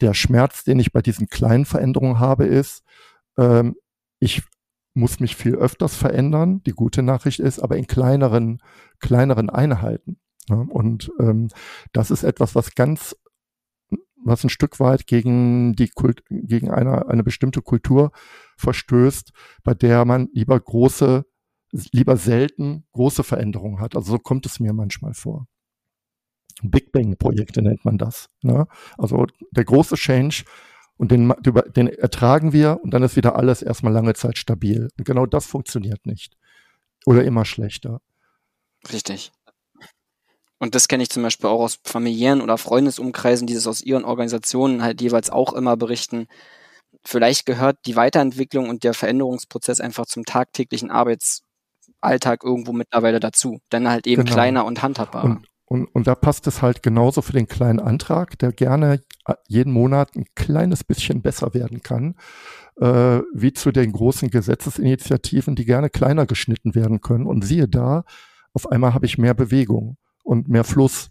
der 0.00 0.14
Schmerz, 0.14 0.62
den 0.62 0.78
ich 0.78 0.92
bei 0.92 1.02
diesen 1.02 1.26
kleinen 1.26 1.64
Veränderungen 1.64 2.20
habe, 2.20 2.46
ist, 2.46 2.84
ähm, 3.36 3.74
ich 4.20 4.42
muss 4.96 5.20
mich 5.20 5.36
viel 5.36 5.54
öfters 5.54 5.94
verändern. 5.94 6.62
Die 6.64 6.72
gute 6.72 7.02
Nachricht 7.02 7.38
ist, 7.38 7.60
aber 7.60 7.76
in 7.76 7.86
kleineren, 7.86 8.62
kleineren 8.98 9.50
Einheiten. 9.50 10.18
Ja, 10.48 10.56
und 10.56 11.12
ähm, 11.20 11.48
das 11.92 12.10
ist 12.10 12.22
etwas, 12.22 12.54
was 12.54 12.74
ganz 12.74 13.14
was 14.24 14.42
ein 14.42 14.50
Stück 14.50 14.80
weit 14.80 15.06
gegen 15.06 15.74
die 15.74 15.88
Kult, 15.88 16.24
gegen 16.28 16.70
eine, 16.70 17.08
eine 17.08 17.22
bestimmte 17.22 17.62
Kultur 17.62 18.10
verstößt, 18.56 19.30
bei 19.62 19.74
der 19.74 20.04
man 20.04 20.28
lieber 20.32 20.58
große, 20.58 21.24
lieber 21.92 22.16
selten 22.16 22.84
große 22.92 23.22
Veränderungen 23.22 23.80
hat. 23.80 23.94
Also 23.94 24.12
so 24.12 24.18
kommt 24.18 24.46
es 24.46 24.58
mir 24.58 24.72
manchmal 24.72 25.14
vor. 25.14 25.46
Big 26.62 26.90
Bang 26.90 27.16
Projekte 27.18 27.62
nennt 27.62 27.84
man 27.84 27.98
das. 27.98 28.28
Ne? 28.42 28.66
Also 28.98 29.26
der 29.52 29.64
große 29.64 29.94
Change 29.94 30.44
und 30.96 31.10
den, 31.10 31.32
den 31.74 31.88
ertragen 31.88 32.52
wir 32.52 32.80
und 32.82 32.90
dann 32.92 33.02
ist 33.02 33.16
wieder 33.16 33.36
alles 33.36 33.62
erstmal 33.62 33.92
lange 33.92 34.14
Zeit 34.14 34.38
stabil. 34.38 34.88
Und 34.98 35.04
genau 35.04 35.26
das 35.26 35.46
funktioniert 35.46 36.06
nicht. 36.06 36.36
Oder 37.04 37.24
immer 37.24 37.44
schlechter. 37.44 38.00
Richtig. 38.92 39.32
Und 40.58 40.74
das 40.74 40.88
kenne 40.88 41.02
ich 41.02 41.10
zum 41.10 41.22
Beispiel 41.22 41.50
auch 41.50 41.60
aus 41.60 41.78
familiären 41.84 42.40
oder 42.40 42.56
Freundesumkreisen, 42.56 43.46
die 43.46 43.54
das 43.54 43.66
aus 43.66 43.82
ihren 43.82 44.04
Organisationen 44.04 44.82
halt 44.82 45.02
jeweils 45.02 45.28
auch 45.28 45.52
immer 45.52 45.76
berichten. 45.76 46.28
Vielleicht 47.04 47.44
gehört 47.44 47.78
die 47.84 47.96
Weiterentwicklung 47.96 48.70
und 48.70 48.82
der 48.82 48.94
Veränderungsprozess 48.94 49.80
einfach 49.80 50.06
zum 50.06 50.24
tagtäglichen 50.24 50.90
Arbeitsalltag 50.90 52.42
irgendwo 52.42 52.72
mittlerweile 52.72 53.20
dazu. 53.20 53.60
Dann 53.68 53.88
halt 53.88 54.06
eben 54.06 54.24
genau. 54.24 54.34
kleiner 54.34 54.64
und 54.64 54.82
handhabbarer. 54.82 55.24
Und, 55.24 55.46
und, 55.68 55.86
und 55.86 56.06
da 56.06 56.14
passt 56.14 56.46
es 56.46 56.62
halt 56.62 56.82
genauso 56.82 57.22
für 57.22 57.32
den 57.32 57.48
kleinen 57.48 57.80
Antrag, 57.80 58.38
der 58.38 58.52
gerne 58.52 59.00
jeden 59.48 59.72
Monat 59.72 60.14
ein 60.14 60.26
kleines 60.36 60.84
bisschen 60.84 61.22
besser 61.22 61.54
werden 61.54 61.82
kann, 61.82 62.14
äh, 62.80 63.20
wie 63.34 63.52
zu 63.52 63.72
den 63.72 63.90
großen 63.90 64.30
Gesetzesinitiativen, 64.30 65.56
die 65.56 65.64
gerne 65.64 65.90
kleiner 65.90 66.24
geschnitten 66.24 66.76
werden 66.76 67.00
können. 67.00 67.26
Und 67.26 67.44
siehe 67.44 67.66
da, 67.66 68.04
auf 68.52 68.70
einmal 68.70 68.94
habe 68.94 69.06
ich 69.06 69.18
mehr 69.18 69.34
Bewegung 69.34 69.96
und 70.22 70.48
mehr 70.48 70.62
Fluss. 70.62 71.10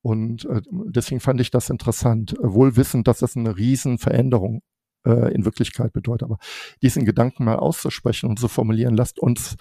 Und 0.00 0.46
äh, 0.46 0.62
deswegen 0.70 1.20
fand 1.20 1.38
ich 1.42 1.50
das 1.50 1.68
interessant, 1.68 2.34
wohl 2.40 2.76
wissend, 2.76 3.06
dass 3.06 3.18
das 3.18 3.36
eine 3.36 3.58
Riesenveränderung 3.58 4.62
äh, 5.04 5.34
in 5.34 5.44
Wirklichkeit 5.44 5.92
bedeutet. 5.92 6.22
Aber 6.22 6.38
diesen 6.80 7.04
Gedanken 7.04 7.44
mal 7.44 7.56
auszusprechen 7.56 8.30
und 8.30 8.38
zu 8.38 8.48
formulieren, 8.48 8.96
lasst 8.96 9.18
uns 9.18 9.56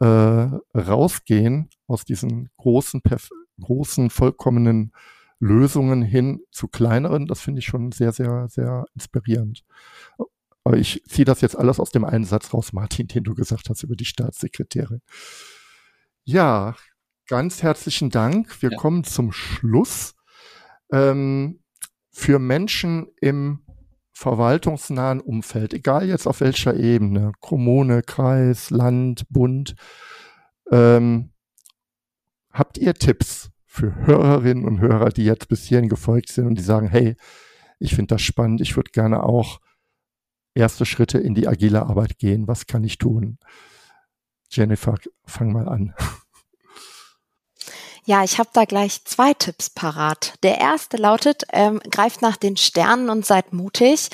äh, 0.00 0.06
rausgehen 0.74 1.68
aus 1.86 2.06
diesen 2.06 2.48
großen, 2.56 3.02
großen, 3.60 4.10
vollkommenen 4.10 4.92
Lösungen 5.38 6.02
hin 6.02 6.40
zu 6.50 6.68
kleineren. 6.68 7.26
Das 7.26 7.40
finde 7.40 7.60
ich 7.60 7.66
schon 7.66 7.92
sehr, 7.92 8.12
sehr, 8.12 8.48
sehr 8.48 8.86
inspirierend. 8.94 9.64
Aber 10.64 10.76
ich 10.76 11.02
ziehe 11.08 11.24
das 11.24 11.40
jetzt 11.42 11.56
alles 11.56 11.78
aus 11.78 11.90
dem 11.90 12.04
einen 12.04 12.24
Satz 12.24 12.52
raus, 12.52 12.72
Martin, 12.72 13.06
den 13.06 13.24
du 13.24 13.34
gesagt 13.34 13.68
hast 13.68 13.82
über 13.82 13.96
die 13.96 14.04
Staatssekretärin. 14.04 15.00
Ja, 16.24 16.74
ganz 17.28 17.62
herzlichen 17.62 18.10
Dank. 18.10 18.62
Wir 18.62 18.72
ja. 18.72 18.76
kommen 18.76 19.04
zum 19.04 19.32
Schluss. 19.32 20.14
Ähm, 20.92 21.60
für 22.10 22.38
Menschen 22.38 23.08
im 23.20 23.60
verwaltungsnahen 24.12 25.20
Umfeld, 25.20 25.74
egal 25.74 26.08
jetzt 26.08 26.26
auf 26.26 26.40
welcher 26.40 26.74
Ebene, 26.74 27.32
Kommune, 27.40 28.00
Kreis, 28.02 28.70
Land, 28.70 29.28
Bund, 29.28 29.74
ähm, 30.72 31.32
habt 32.58 32.78
ihr 32.78 32.94
Tipps 32.94 33.50
für 33.66 33.94
Hörerinnen 33.94 34.64
und 34.64 34.80
Hörer, 34.80 35.10
die 35.10 35.24
jetzt 35.24 35.48
bis 35.48 35.64
hierhin 35.64 35.88
gefolgt 35.88 36.30
sind 36.30 36.46
und 36.46 36.54
die 36.56 36.62
sagen, 36.62 36.88
hey, 36.88 37.16
ich 37.78 37.94
finde 37.94 38.14
das 38.14 38.22
spannend, 38.22 38.60
ich 38.60 38.76
würde 38.76 38.90
gerne 38.90 39.22
auch 39.22 39.60
erste 40.54 40.86
Schritte 40.86 41.18
in 41.18 41.34
die 41.34 41.46
agile 41.46 41.82
Arbeit 41.82 42.18
gehen. 42.18 42.48
Was 42.48 42.66
kann 42.66 42.84
ich 42.84 42.96
tun? 42.98 43.38
Jennifer, 44.50 44.94
fang 45.26 45.52
mal 45.52 45.68
an. 45.68 45.94
Ja, 48.08 48.22
ich 48.22 48.38
habe 48.38 48.50
da 48.52 48.64
gleich 48.66 49.04
zwei 49.04 49.34
Tipps 49.34 49.68
parat. 49.68 50.34
Der 50.44 50.58
erste 50.58 50.96
lautet, 50.96 51.42
ähm, 51.52 51.80
greift 51.90 52.22
nach 52.22 52.36
den 52.36 52.56
Sternen 52.56 53.10
und 53.10 53.26
seid 53.26 53.52
mutig. 53.52 54.10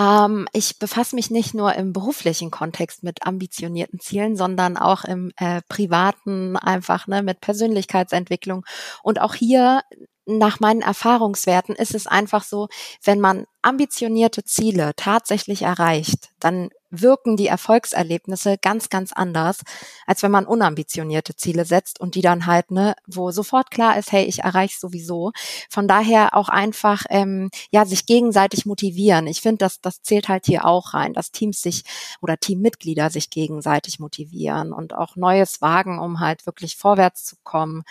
Ähm, 0.00 0.48
ich 0.52 0.80
befasse 0.80 1.14
mich 1.14 1.30
nicht 1.30 1.54
nur 1.54 1.72
im 1.74 1.92
beruflichen 1.92 2.50
Kontext 2.50 3.04
mit 3.04 3.24
ambitionierten 3.24 4.00
Zielen, 4.00 4.36
sondern 4.36 4.76
auch 4.76 5.04
im 5.04 5.30
äh, 5.36 5.60
privaten 5.68 6.56
einfach 6.56 7.06
ne, 7.06 7.22
mit 7.22 7.40
Persönlichkeitsentwicklung. 7.40 8.64
Und 9.04 9.20
auch 9.20 9.36
hier 9.36 9.82
nach 10.26 10.58
meinen 10.58 10.82
Erfahrungswerten 10.82 11.76
ist 11.76 11.94
es 11.94 12.08
einfach 12.08 12.42
so, 12.42 12.66
wenn 13.04 13.20
man 13.20 13.46
ambitionierte 13.62 14.42
Ziele 14.42 14.90
tatsächlich 14.96 15.62
erreicht, 15.62 16.30
dann 16.40 16.70
wirken 17.02 17.36
die 17.36 17.46
Erfolgserlebnisse 17.46 18.56
ganz, 18.60 18.88
ganz 18.88 19.12
anders, 19.12 19.60
als 20.06 20.22
wenn 20.22 20.30
man 20.30 20.46
unambitionierte 20.46 21.36
Ziele 21.36 21.64
setzt 21.64 22.00
und 22.00 22.14
die 22.14 22.22
dann 22.22 22.46
halt, 22.46 22.70
ne, 22.70 22.94
wo 23.06 23.30
sofort 23.30 23.70
klar 23.70 23.98
ist, 23.98 24.12
hey, 24.12 24.24
ich 24.24 24.40
erreiche 24.40 24.78
sowieso. 24.78 25.32
Von 25.70 25.88
daher 25.88 26.34
auch 26.34 26.48
einfach, 26.48 27.04
ähm, 27.10 27.50
ja, 27.70 27.84
sich 27.84 28.06
gegenseitig 28.06 28.66
motivieren. 28.66 29.26
Ich 29.26 29.40
finde, 29.40 29.58
dass 29.58 29.80
das 29.80 30.02
zählt 30.02 30.28
halt 30.28 30.46
hier 30.46 30.64
auch 30.64 30.94
rein, 30.94 31.12
dass 31.12 31.32
Teams 31.32 31.62
sich 31.62 31.84
oder 32.20 32.38
Teammitglieder 32.38 33.10
sich 33.10 33.30
gegenseitig 33.30 33.98
motivieren 33.98 34.72
und 34.72 34.94
auch 34.94 35.16
Neues 35.16 35.60
wagen, 35.60 35.98
um 35.98 36.20
halt 36.20 36.46
wirklich 36.46 36.76
vorwärts 36.76 37.24
zu 37.24 37.36
kommen. 37.42 37.84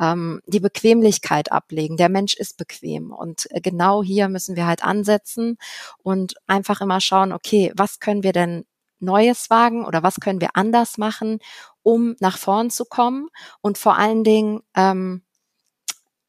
Ähm, 0.00 0.40
die 0.46 0.60
Bequemlichkeit 0.60 1.52
ablegen. 1.52 1.96
Der 1.96 2.08
Mensch 2.08 2.34
ist 2.34 2.56
bequem 2.56 3.12
und 3.12 3.50
äh, 3.50 3.60
genau 3.60 4.02
hier 4.02 4.28
müssen 4.28 4.56
wir 4.56 4.66
halt 4.66 4.84
ansetzen 4.84 5.58
und 6.02 6.34
einfach 6.46 6.80
immer 6.80 7.00
schauen, 7.00 7.32
okay, 7.32 7.72
was 7.74 8.00
können 8.00 8.22
wir 8.22 8.32
denn 8.32 8.49
Neues 9.00 9.50
wagen 9.50 9.84
oder 9.84 10.02
was 10.02 10.20
können 10.20 10.40
wir 10.40 10.50
anders 10.54 10.98
machen, 10.98 11.40
um 11.82 12.16
nach 12.20 12.38
vorn 12.38 12.70
zu 12.70 12.84
kommen 12.84 13.28
und 13.60 13.78
vor 13.78 13.96
allen 13.96 14.24
Dingen 14.24 14.60
ähm, 14.74 15.22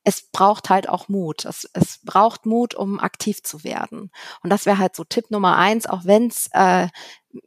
es 0.03 0.23
braucht 0.31 0.69
halt 0.69 0.89
auch 0.89 1.09
Mut. 1.09 1.45
Es, 1.45 1.69
es 1.73 1.99
braucht 2.03 2.45
Mut, 2.45 2.73
um 2.73 2.99
aktiv 2.99 3.43
zu 3.43 3.63
werden. 3.63 4.11
Und 4.41 4.49
das 4.49 4.65
wäre 4.65 4.79
halt 4.79 4.95
so 4.95 5.03
Tipp 5.03 5.29
Nummer 5.29 5.57
eins, 5.57 5.85
auch 5.85 6.05
wenn 6.05 6.27
es 6.27 6.49
äh, 6.53 6.87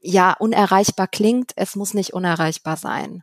ja 0.00 0.34
unerreichbar 0.38 1.08
klingt, 1.08 1.52
es 1.56 1.76
muss 1.76 1.94
nicht 1.94 2.14
unerreichbar 2.14 2.76
sein. 2.76 3.22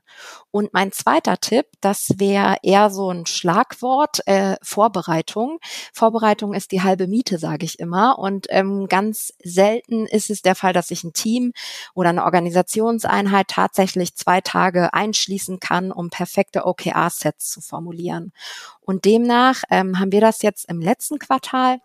Und 0.51 0.73
mein 0.73 0.91
zweiter 0.91 1.37
Tipp, 1.37 1.65
das 1.81 2.13
wäre 2.17 2.57
eher 2.63 2.89
so 2.89 3.09
ein 3.11 3.25
Schlagwort, 3.25 4.25
äh, 4.27 4.57
Vorbereitung. 4.61 5.59
Vorbereitung 5.93 6.53
ist 6.53 6.71
die 6.71 6.81
halbe 6.81 7.07
Miete, 7.07 7.37
sage 7.37 7.65
ich 7.65 7.79
immer. 7.79 8.19
Und 8.19 8.47
ähm, 8.49 8.87
ganz 8.87 9.33
selten 9.43 10.05
ist 10.05 10.29
es 10.29 10.41
der 10.41 10.55
Fall, 10.55 10.73
dass 10.73 10.89
sich 10.89 11.03
ein 11.03 11.13
Team 11.13 11.53
oder 11.93 12.09
eine 12.09 12.25
Organisationseinheit 12.25 13.47
tatsächlich 13.47 14.15
zwei 14.15 14.41
Tage 14.41 14.93
einschließen 14.93 15.59
kann, 15.59 15.91
um 15.91 16.09
perfekte 16.09 16.65
OKR-Sets 16.65 17.49
zu 17.49 17.61
formulieren. 17.61 18.33
Und 18.81 19.05
demnach 19.05 19.63
ähm, 19.69 19.99
haben 19.99 20.11
wir 20.11 20.21
das 20.21 20.41
jetzt 20.41 20.69
im 20.69 20.81
letzten 20.81 21.19
Quartal 21.19 21.79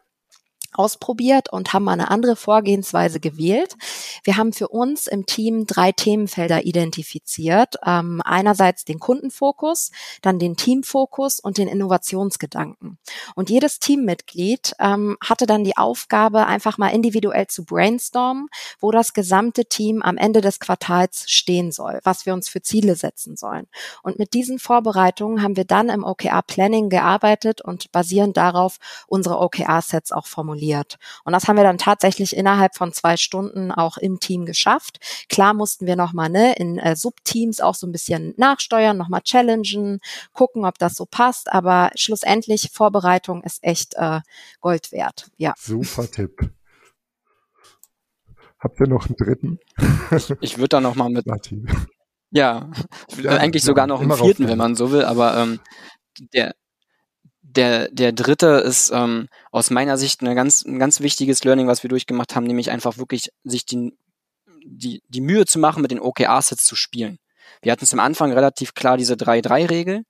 ausprobiert 0.78 1.52
und 1.52 1.72
haben 1.72 1.88
eine 1.88 2.10
andere 2.10 2.36
Vorgehensweise 2.36 3.20
gewählt. 3.20 3.76
Wir 4.24 4.36
haben 4.36 4.52
für 4.52 4.68
uns 4.68 5.06
im 5.06 5.26
Team 5.26 5.66
drei 5.66 5.92
Themenfelder 5.92 6.64
identifiziert. 6.64 7.76
Ähm, 7.84 8.20
einerseits 8.24 8.84
den 8.84 8.98
Kundenfokus, 8.98 9.90
dann 10.22 10.38
den 10.38 10.56
Teamfokus 10.56 11.40
und 11.40 11.58
den 11.58 11.68
Innovationsgedanken. 11.68 12.98
Und 13.34 13.50
jedes 13.50 13.78
Teammitglied 13.78 14.72
ähm, 14.78 15.16
hatte 15.24 15.46
dann 15.46 15.64
die 15.64 15.76
Aufgabe, 15.76 16.46
einfach 16.46 16.78
mal 16.78 16.88
individuell 16.88 17.46
zu 17.46 17.64
brainstormen, 17.64 18.48
wo 18.80 18.90
das 18.90 19.14
gesamte 19.14 19.64
Team 19.64 20.02
am 20.02 20.16
Ende 20.16 20.40
des 20.40 20.60
Quartals 20.60 21.24
stehen 21.30 21.72
soll, 21.72 22.00
was 22.04 22.26
wir 22.26 22.34
uns 22.34 22.48
für 22.48 22.62
Ziele 22.62 22.96
setzen 22.96 23.36
sollen. 23.36 23.66
Und 24.02 24.18
mit 24.18 24.34
diesen 24.34 24.58
Vorbereitungen 24.58 25.42
haben 25.42 25.56
wir 25.56 25.64
dann 25.64 25.88
im 25.88 26.04
OKR 26.04 26.42
Planning 26.42 26.90
gearbeitet 26.90 27.60
und 27.60 27.90
basierend 27.92 28.36
darauf 28.36 28.78
unsere 29.06 29.38
OKR-Sets 29.38 30.12
auch 30.12 30.26
formuliert 30.26 30.65
formuliert. 30.66 30.96
Und 31.24 31.32
das 31.32 31.48
haben 31.48 31.56
wir 31.56 31.64
dann 31.64 31.78
tatsächlich 31.78 32.36
innerhalb 32.36 32.74
von 32.74 32.92
zwei 32.92 33.16
Stunden 33.16 33.72
auch 33.72 33.96
im 33.96 34.20
Team 34.20 34.46
geschafft. 34.46 34.98
Klar 35.28 35.54
mussten 35.54 35.86
wir 35.86 35.96
nochmal 35.96 36.28
ne, 36.28 36.54
in 36.56 36.78
äh, 36.78 36.96
Subteams 36.96 37.60
auch 37.60 37.74
so 37.74 37.86
ein 37.86 37.92
bisschen 37.92 38.34
nachsteuern, 38.36 38.96
nochmal 38.96 39.22
challengen, 39.22 40.00
gucken, 40.32 40.64
ob 40.64 40.78
das 40.78 40.94
so 40.94 41.06
passt. 41.06 41.52
Aber 41.52 41.90
schlussendlich 41.94 42.70
Vorbereitung 42.72 43.42
ist 43.42 43.62
echt 43.62 43.94
äh, 43.94 44.20
Gold 44.60 44.92
wert. 44.92 45.30
Ja. 45.36 45.54
Super 45.58 46.10
Tipp. 46.10 46.50
Habt 48.58 48.80
ihr 48.80 48.88
noch 48.88 49.06
einen 49.06 49.16
dritten? 49.16 49.58
Ich 50.40 50.56
würde 50.56 50.68
da 50.68 50.80
nochmal 50.80 51.10
mit. 51.10 51.26
Martin. 51.26 51.68
Ja, 52.30 52.70
ja 53.22 53.30
eigentlich 53.32 53.62
ja, 53.62 53.66
sogar 53.66 53.86
noch 53.86 54.00
einen 54.00 54.12
vierten, 54.12 54.48
wenn 54.48 54.58
man 54.58 54.74
so 54.74 54.90
will, 54.90 55.04
aber 55.04 55.36
ähm, 55.36 55.60
der, 56.32 56.54
der, 57.56 57.88
der 57.90 58.12
dritte 58.12 58.46
ist 58.64 58.90
ähm, 58.92 59.28
aus 59.50 59.70
meiner 59.70 59.98
Sicht 59.98 60.20
eine 60.20 60.34
ganz, 60.34 60.64
ein 60.64 60.78
ganz 60.78 61.00
wichtiges 61.00 61.44
Learning, 61.44 61.66
was 61.66 61.82
wir 61.82 61.90
durchgemacht 61.90 62.36
haben, 62.36 62.46
nämlich 62.46 62.70
einfach 62.70 62.98
wirklich 62.98 63.30
sich 63.44 63.64
die, 63.66 63.96
die, 64.64 65.02
die 65.08 65.20
Mühe 65.20 65.46
zu 65.46 65.58
machen, 65.58 65.82
mit 65.82 65.90
den 65.90 66.00
OKR-Sets 66.00 66.64
zu 66.64 66.76
spielen. 66.76 67.18
Wir 67.62 67.72
hatten 67.72 67.84
es 67.84 67.92
am 67.92 68.00
Anfang 68.00 68.32
relativ 68.32 68.74
klar 68.74 68.96
diese 68.96 69.14
3-3-Regel 69.14 70.04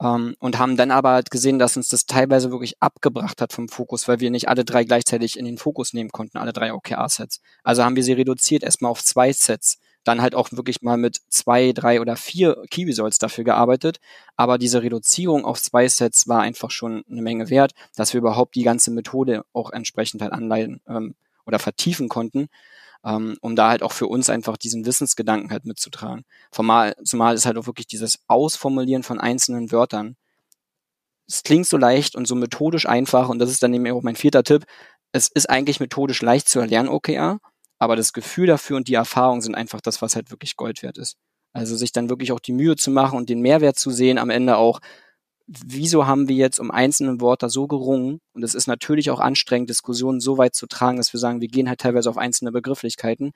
ähm, 0.00 0.34
und 0.38 0.58
haben 0.58 0.76
dann 0.76 0.90
aber 0.90 1.10
halt 1.10 1.30
gesehen, 1.30 1.58
dass 1.58 1.76
uns 1.76 1.88
das 1.88 2.06
teilweise 2.06 2.50
wirklich 2.50 2.80
abgebracht 2.80 3.40
hat 3.40 3.52
vom 3.52 3.68
Fokus, 3.68 4.08
weil 4.08 4.20
wir 4.20 4.30
nicht 4.30 4.48
alle 4.48 4.64
drei 4.64 4.84
gleichzeitig 4.84 5.38
in 5.38 5.44
den 5.44 5.58
Fokus 5.58 5.92
nehmen 5.92 6.10
konnten, 6.10 6.38
alle 6.38 6.52
drei 6.52 6.72
OKR-Sets. 6.72 7.40
Also 7.62 7.84
haben 7.84 7.96
wir 7.96 8.04
sie 8.04 8.14
reduziert 8.14 8.62
erstmal 8.62 8.90
auf 8.90 9.04
zwei 9.04 9.32
Sets 9.32 9.78
dann 10.06 10.22
halt 10.22 10.34
auch 10.34 10.52
wirklich 10.52 10.82
mal 10.82 10.96
mit 10.96 11.20
zwei, 11.28 11.72
drei 11.72 12.00
oder 12.00 12.16
vier 12.16 12.62
Results 12.76 13.18
dafür 13.18 13.44
gearbeitet. 13.44 13.98
Aber 14.36 14.56
diese 14.56 14.82
Reduzierung 14.82 15.44
auf 15.44 15.60
zwei 15.60 15.88
Sets 15.88 16.28
war 16.28 16.42
einfach 16.42 16.70
schon 16.70 17.02
eine 17.10 17.22
Menge 17.22 17.50
wert, 17.50 17.72
dass 17.96 18.12
wir 18.12 18.18
überhaupt 18.18 18.54
die 18.54 18.62
ganze 18.62 18.92
Methode 18.92 19.44
auch 19.52 19.70
entsprechend 19.70 20.22
halt 20.22 20.32
anleiten 20.32 20.80
ähm, 20.88 21.16
oder 21.44 21.58
vertiefen 21.58 22.08
konnten, 22.08 22.46
ähm, 23.04 23.36
um 23.40 23.56
da 23.56 23.70
halt 23.70 23.82
auch 23.82 23.92
für 23.92 24.06
uns 24.06 24.30
einfach 24.30 24.56
diesen 24.56 24.86
Wissensgedanken 24.86 25.50
halt 25.50 25.64
mitzutragen. 25.64 26.24
Formal, 26.52 26.94
zumal 27.04 27.34
ist 27.34 27.46
halt 27.46 27.58
auch 27.58 27.66
wirklich 27.66 27.88
dieses 27.88 28.20
Ausformulieren 28.28 29.02
von 29.02 29.18
einzelnen 29.18 29.72
Wörtern. 29.72 30.16
Es 31.26 31.42
klingt 31.42 31.66
so 31.66 31.76
leicht 31.76 32.14
und 32.14 32.28
so 32.28 32.36
methodisch 32.36 32.86
einfach 32.86 33.28
und 33.28 33.40
das 33.40 33.50
ist 33.50 33.62
dann 33.62 33.74
eben 33.74 33.90
auch 33.90 34.02
mein 34.02 34.14
vierter 34.14 34.44
Tipp. 34.44 34.64
Es 35.10 35.26
ist 35.28 35.50
eigentlich 35.50 35.80
methodisch 35.80 36.22
leicht 36.22 36.48
zu 36.48 36.60
erlernen, 36.60 36.88
OKR 36.88 37.40
aber 37.78 37.96
das 37.96 38.12
Gefühl 38.12 38.46
dafür 38.46 38.76
und 38.76 38.88
die 38.88 38.94
Erfahrung 38.94 39.40
sind 39.40 39.54
einfach 39.54 39.80
das, 39.80 40.02
was 40.02 40.16
halt 40.16 40.30
wirklich 40.30 40.56
Gold 40.56 40.82
wert 40.82 40.98
ist. 40.98 41.16
Also 41.52 41.76
sich 41.76 41.92
dann 41.92 42.10
wirklich 42.10 42.32
auch 42.32 42.40
die 42.40 42.52
Mühe 42.52 42.76
zu 42.76 42.90
machen 42.90 43.16
und 43.16 43.28
den 43.28 43.40
Mehrwert 43.40 43.78
zu 43.78 43.90
sehen, 43.90 44.18
am 44.18 44.30
Ende 44.30 44.56
auch, 44.56 44.80
wieso 45.46 46.06
haben 46.06 46.28
wir 46.28 46.36
jetzt 46.36 46.58
um 46.58 46.70
einzelne 46.70 47.20
Worte 47.20 47.48
so 47.48 47.66
gerungen? 47.66 48.20
Und 48.32 48.42
es 48.42 48.54
ist 48.54 48.66
natürlich 48.66 49.10
auch 49.10 49.20
anstrengend, 49.20 49.70
Diskussionen 49.70 50.20
so 50.20 50.38
weit 50.38 50.54
zu 50.54 50.66
tragen, 50.66 50.96
dass 50.96 51.12
wir 51.12 51.20
sagen, 51.20 51.40
wir 51.40 51.48
gehen 51.48 51.68
halt 51.68 51.80
teilweise 51.80 52.10
auf 52.10 52.18
einzelne 52.18 52.52
Begrifflichkeiten. 52.52 53.32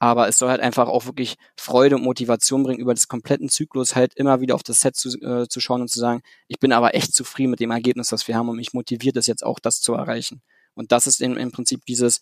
Aber 0.00 0.28
es 0.28 0.38
soll 0.38 0.50
halt 0.50 0.60
einfach 0.60 0.88
auch 0.88 1.06
wirklich 1.06 1.36
Freude 1.56 1.96
und 1.96 2.02
Motivation 2.02 2.64
bringen, 2.64 2.80
über 2.80 2.92
das 2.92 3.08
kompletten 3.08 3.48
Zyklus 3.48 3.94
halt 3.94 4.12
immer 4.14 4.40
wieder 4.40 4.56
auf 4.56 4.62
das 4.62 4.80
Set 4.80 4.96
zu, 4.96 5.08
äh, 5.20 5.48
zu 5.48 5.60
schauen 5.60 5.80
und 5.80 5.88
zu 5.88 6.00
sagen, 6.00 6.22
ich 6.48 6.58
bin 6.58 6.72
aber 6.72 6.94
echt 6.94 7.14
zufrieden 7.14 7.52
mit 7.52 7.60
dem 7.60 7.70
Ergebnis, 7.70 8.12
was 8.12 8.26
wir 8.26 8.36
haben 8.36 8.48
und 8.48 8.56
mich 8.56 8.74
motiviert 8.74 9.16
es 9.16 9.26
jetzt 9.26 9.44
auch, 9.44 9.60
das 9.60 9.80
zu 9.80 9.94
erreichen. 9.94 10.42
Und 10.74 10.92
das 10.92 11.06
ist 11.06 11.22
im, 11.22 11.36
im 11.36 11.52
Prinzip 11.52 11.86
dieses, 11.86 12.20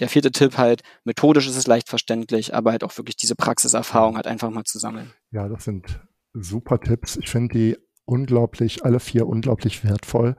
der 0.00 0.08
vierte 0.08 0.32
Tipp 0.32 0.58
halt, 0.58 0.82
methodisch 1.04 1.46
ist 1.46 1.56
es 1.56 1.66
leicht 1.66 1.88
verständlich, 1.88 2.54
aber 2.54 2.72
halt 2.72 2.84
auch 2.84 2.96
wirklich 2.96 3.16
diese 3.16 3.34
Praxiserfahrung 3.36 4.16
halt 4.16 4.26
einfach 4.26 4.50
mal 4.50 4.64
zu 4.64 4.78
sammeln. 4.78 5.12
Ja, 5.30 5.48
das 5.48 5.64
sind 5.64 6.00
super 6.32 6.80
Tipps. 6.80 7.16
Ich 7.16 7.28
finde 7.28 7.54
die 7.54 7.76
unglaublich, 8.04 8.84
alle 8.84 9.00
vier 9.00 9.26
unglaublich 9.26 9.84
wertvoll. 9.84 10.36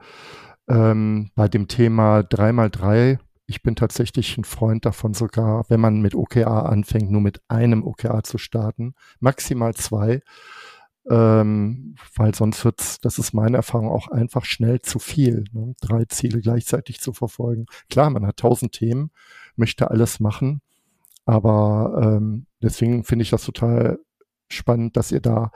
Ähm, 0.67 1.31
bei 1.35 1.47
dem 1.47 1.67
Thema 1.67 2.19
3x3, 2.19 3.19
ich 3.45 3.61
bin 3.61 3.75
tatsächlich 3.75 4.37
ein 4.37 4.45
Freund 4.45 4.85
davon, 4.85 5.13
sogar 5.13 5.65
wenn 5.69 5.79
man 5.79 6.01
mit 6.01 6.15
OKA 6.15 6.61
anfängt, 6.61 7.11
nur 7.11 7.21
mit 7.21 7.41
einem 7.49 7.83
OKA 7.83 8.23
zu 8.23 8.37
starten, 8.37 8.95
maximal 9.19 9.73
zwei, 9.73 10.21
ähm, 11.09 11.95
weil 12.15 12.33
sonst 12.33 12.63
wird's, 12.63 12.99
das 12.99 13.19
ist 13.19 13.33
meine 13.33 13.57
Erfahrung, 13.57 13.89
auch 13.89 14.07
einfach 14.07 14.45
schnell 14.45 14.81
zu 14.81 14.99
viel, 14.99 15.45
ne? 15.51 15.75
drei 15.81 16.05
Ziele 16.05 16.39
gleichzeitig 16.39 17.01
zu 17.01 17.13
verfolgen. 17.13 17.65
Klar, 17.89 18.09
man 18.09 18.25
hat 18.25 18.37
tausend 18.37 18.73
Themen, 18.73 19.11
möchte 19.55 19.91
alles 19.91 20.19
machen. 20.19 20.61
Aber 21.25 22.01
ähm, 22.03 22.47
deswegen 22.61 23.03
finde 23.03 23.23
ich 23.23 23.29
das 23.29 23.45
total 23.45 23.99
spannend, 24.49 24.97
dass 24.97 25.11
ihr 25.11 25.21
da 25.21 25.51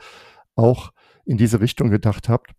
auch 0.54 0.92
in 1.24 1.36
diese 1.36 1.60
Richtung 1.60 1.90
gedacht 1.90 2.28
habt. 2.28 2.52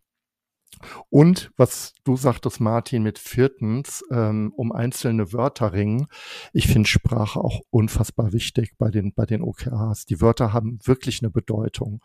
Und 1.09 1.51
was 1.57 1.93
du 2.03 2.15
sagtest, 2.15 2.61
Martin, 2.61 3.03
mit 3.03 3.19
viertens, 3.19 4.03
ähm, 4.11 4.53
um 4.55 4.71
einzelne 4.71 5.33
Wörter 5.33 5.73
ringen. 5.73 6.07
Ich 6.53 6.67
finde 6.67 6.87
Sprache 6.87 7.39
auch 7.39 7.61
unfassbar 7.69 8.31
wichtig 8.31 8.75
bei 8.77 8.89
den, 8.89 9.13
bei 9.13 9.25
den 9.25 9.41
OKRs. 9.41 10.05
Die 10.05 10.21
Wörter 10.21 10.53
haben 10.53 10.79
wirklich 10.85 11.21
eine 11.21 11.31
Bedeutung. 11.31 12.01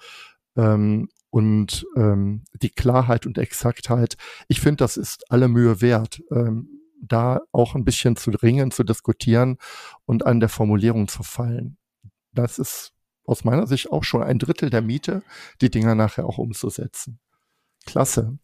Ähm, 0.56 1.08
und 1.30 1.84
ähm, 1.96 2.44
die 2.62 2.70
Klarheit 2.70 3.26
und 3.26 3.38
Exaktheit, 3.38 4.16
ich 4.46 4.60
finde, 4.60 4.84
das 4.84 4.96
ist 4.96 5.30
alle 5.30 5.48
Mühe 5.48 5.80
wert. 5.80 6.22
Ähm, 6.30 6.74
da 7.06 7.40
auch 7.52 7.74
ein 7.74 7.84
bisschen 7.84 8.16
zu 8.16 8.30
ringen, 8.30 8.70
zu 8.70 8.84
diskutieren 8.84 9.58
und 10.06 10.26
an 10.26 10.40
der 10.40 10.48
Formulierung 10.48 11.08
zu 11.08 11.22
fallen. 11.22 11.76
Das 12.32 12.58
ist 12.58 12.92
aus 13.26 13.44
meiner 13.44 13.66
Sicht 13.66 13.90
auch 13.90 14.04
schon 14.04 14.22
ein 14.22 14.38
Drittel 14.38 14.70
der 14.70 14.82
Miete, 14.82 15.22
die 15.60 15.70
Dinger 15.70 15.94
nachher 15.94 16.26
auch 16.26 16.38
umzusetzen. 16.38 17.20
Klasse. 17.86 18.38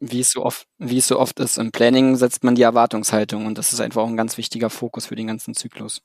Wie 0.00 0.20
es 0.20 0.30
so 0.30 0.44
oft, 0.44 0.68
wie 0.78 0.98
es 0.98 1.08
so 1.08 1.18
oft 1.18 1.40
ist, 1.40 1.58
im 1.58 1.72
Planning 1.72 2.16
setzt 2.16 2.44
man 2.44 2.54
die 2.54 2.62
Erwartungshaltung 2.62 3.46
und 3.46 3.58
das 3.58 3.72
ist 3.72 3.80
einfach 3.80 4.02
auch 4.02 4.08
ein 4.08 4.16
ganz 4.16 4.38
wichtiger 4.38 4.70
Fokus 4.70 5.06
für 5.06 5.16
den 5.16 5.26
ganzen 5.26 5.54
Zyklus. 5.54 6.02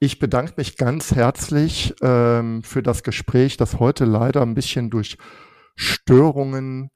Ich 0.00 0.18
bedanke 0.18 0.54
mich 0.56 0.76
ganz 0.76 1.14
herzlich 1.14 1.94
ähm, 2.02 2.62
für 2.62 2.82
das 2.82 3.02
Gespräch, 3.02 3.56
das 3.56 3.78
heute 3.78 4.04
leider 4.04 4.42
ein 4.42 4.54
bisschen 4.54 4.90
durch 4.90 5.16
Störungen 5.76 6.90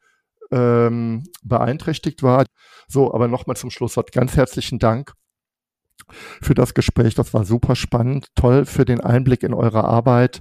ähm, 0.51 1.25
beeinträchtigt 1.43 2.23
war. 2.23 2.45
So, 2.87 3.13
aber 3.13 3.29
nochmal 3.29 3.57
zum 3.57 3.71
Schluss 3.71 3.97
hat 3.97 4.13
ganz 4.13 4.37
herzlichen 4.37 4.79
Dank 4.79 5.13
für 6.41 6.55
das 6.55 6.75
Gespräch. 6.75 7.15
Das 7.15 7.35
war 7.35 7.45
super 7.45 7.77
spannend. 7.77 8.29
Toll 8.35 8.65
für 8.65 8.85
den 8.85 9.01
Einblick 9.01 9.43
in 9.43 9.55
eure 9.55 9.85
Arbeit. 9.85 10.41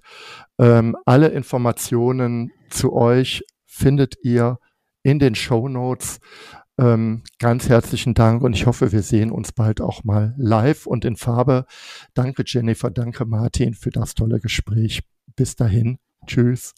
Ähm, 0.59 0.95
alle 1.05 1.27
Informationen 1.29 2.51
zu 2.69 2.93
euch 2.93 3.43
findet 3.65 4.15
ihr 4.23 4.57
in 5.03 5.19
den 5.19 5.35
Show 5.35 5.67
Notes. 5.67 6.19
Ähm, 6.79 7.23
ganz 7.39 7.69
herzlichen 7.69 8.13
Dank 8.13 8.43
und 8.43 8.53
ich 8.53 8.67
hoffe, 8.67 8.91
wir 8.91 9.01
sehen 9.01 9.31
uns 9.31 9.51
bald 9.51 9.81
auch 9.81 10.03
mal 10.03 10.35
live 10.37 10.85
und 10.85 11.05
in 11.05 11.15
Farbe. 11.15 11.65
Danke 12.13 12.43
Jennifer, 12.45 12.91
danke 12.91 13.25
Martin 13.25 13.73
für 13.73 13.89
das 13.89 14.13
tolle 14.13 14.39
Gespräch. 14.39 15.01
Bis 15.35 15.55
dahin. 15.55 15.97
Tschüss. 16.25 16.73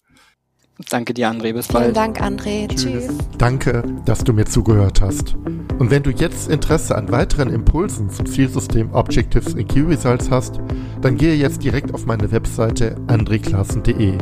Danke 0.90 1.14
dir, 1.14 1.30
André. 1.30 1.54
Bis 1.54 1.68
bald. 1.68 1.86
Vielen 1.86 1.94
Dank, 1.94 2.22
André. 2.22 2.70
Tschüss. 2.70 3.08
Tschüss. 3.08 3.18
Danke, 3.38 3.84
dass 4.06 4.24
du 4.24 4.32
mir 4.32 4.46
zugehört 4.46 5.02
hast. 5.02 5.36
Und 5.78 5.92
wenn 5.92 6.04
du 6.04 6.12
jetzt 6.12 6.50
Interesse 6.50 6.96
an 6.96 7.12
weiteren 7.12 7.50
Impulsen 7.50 8.10
zum 8.10 8.26
Zielsystem 8.26 8.94
Objectives 8.94 9.54
in 9.56 9.68
Key 9.68 9.82
Results 9.82 10.30
hast, 10.30 10.62
dann 11.02 11.18
gehe 11.18 11.36
jetzt 11.36 11.64
direkt 11.64 11.94
auf 11.94 12.06
meine 12.06 12.32
Webseite 12.32 12.96
andreklassen.de. 13.08 14.18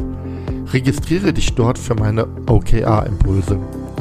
Registriere 0.73 1.31
dich 1.31 1.53
dort 1.53 1.77
für 1.77 1.93
meine 1.93 2.27
OKR-Impulse. 2.47 3.59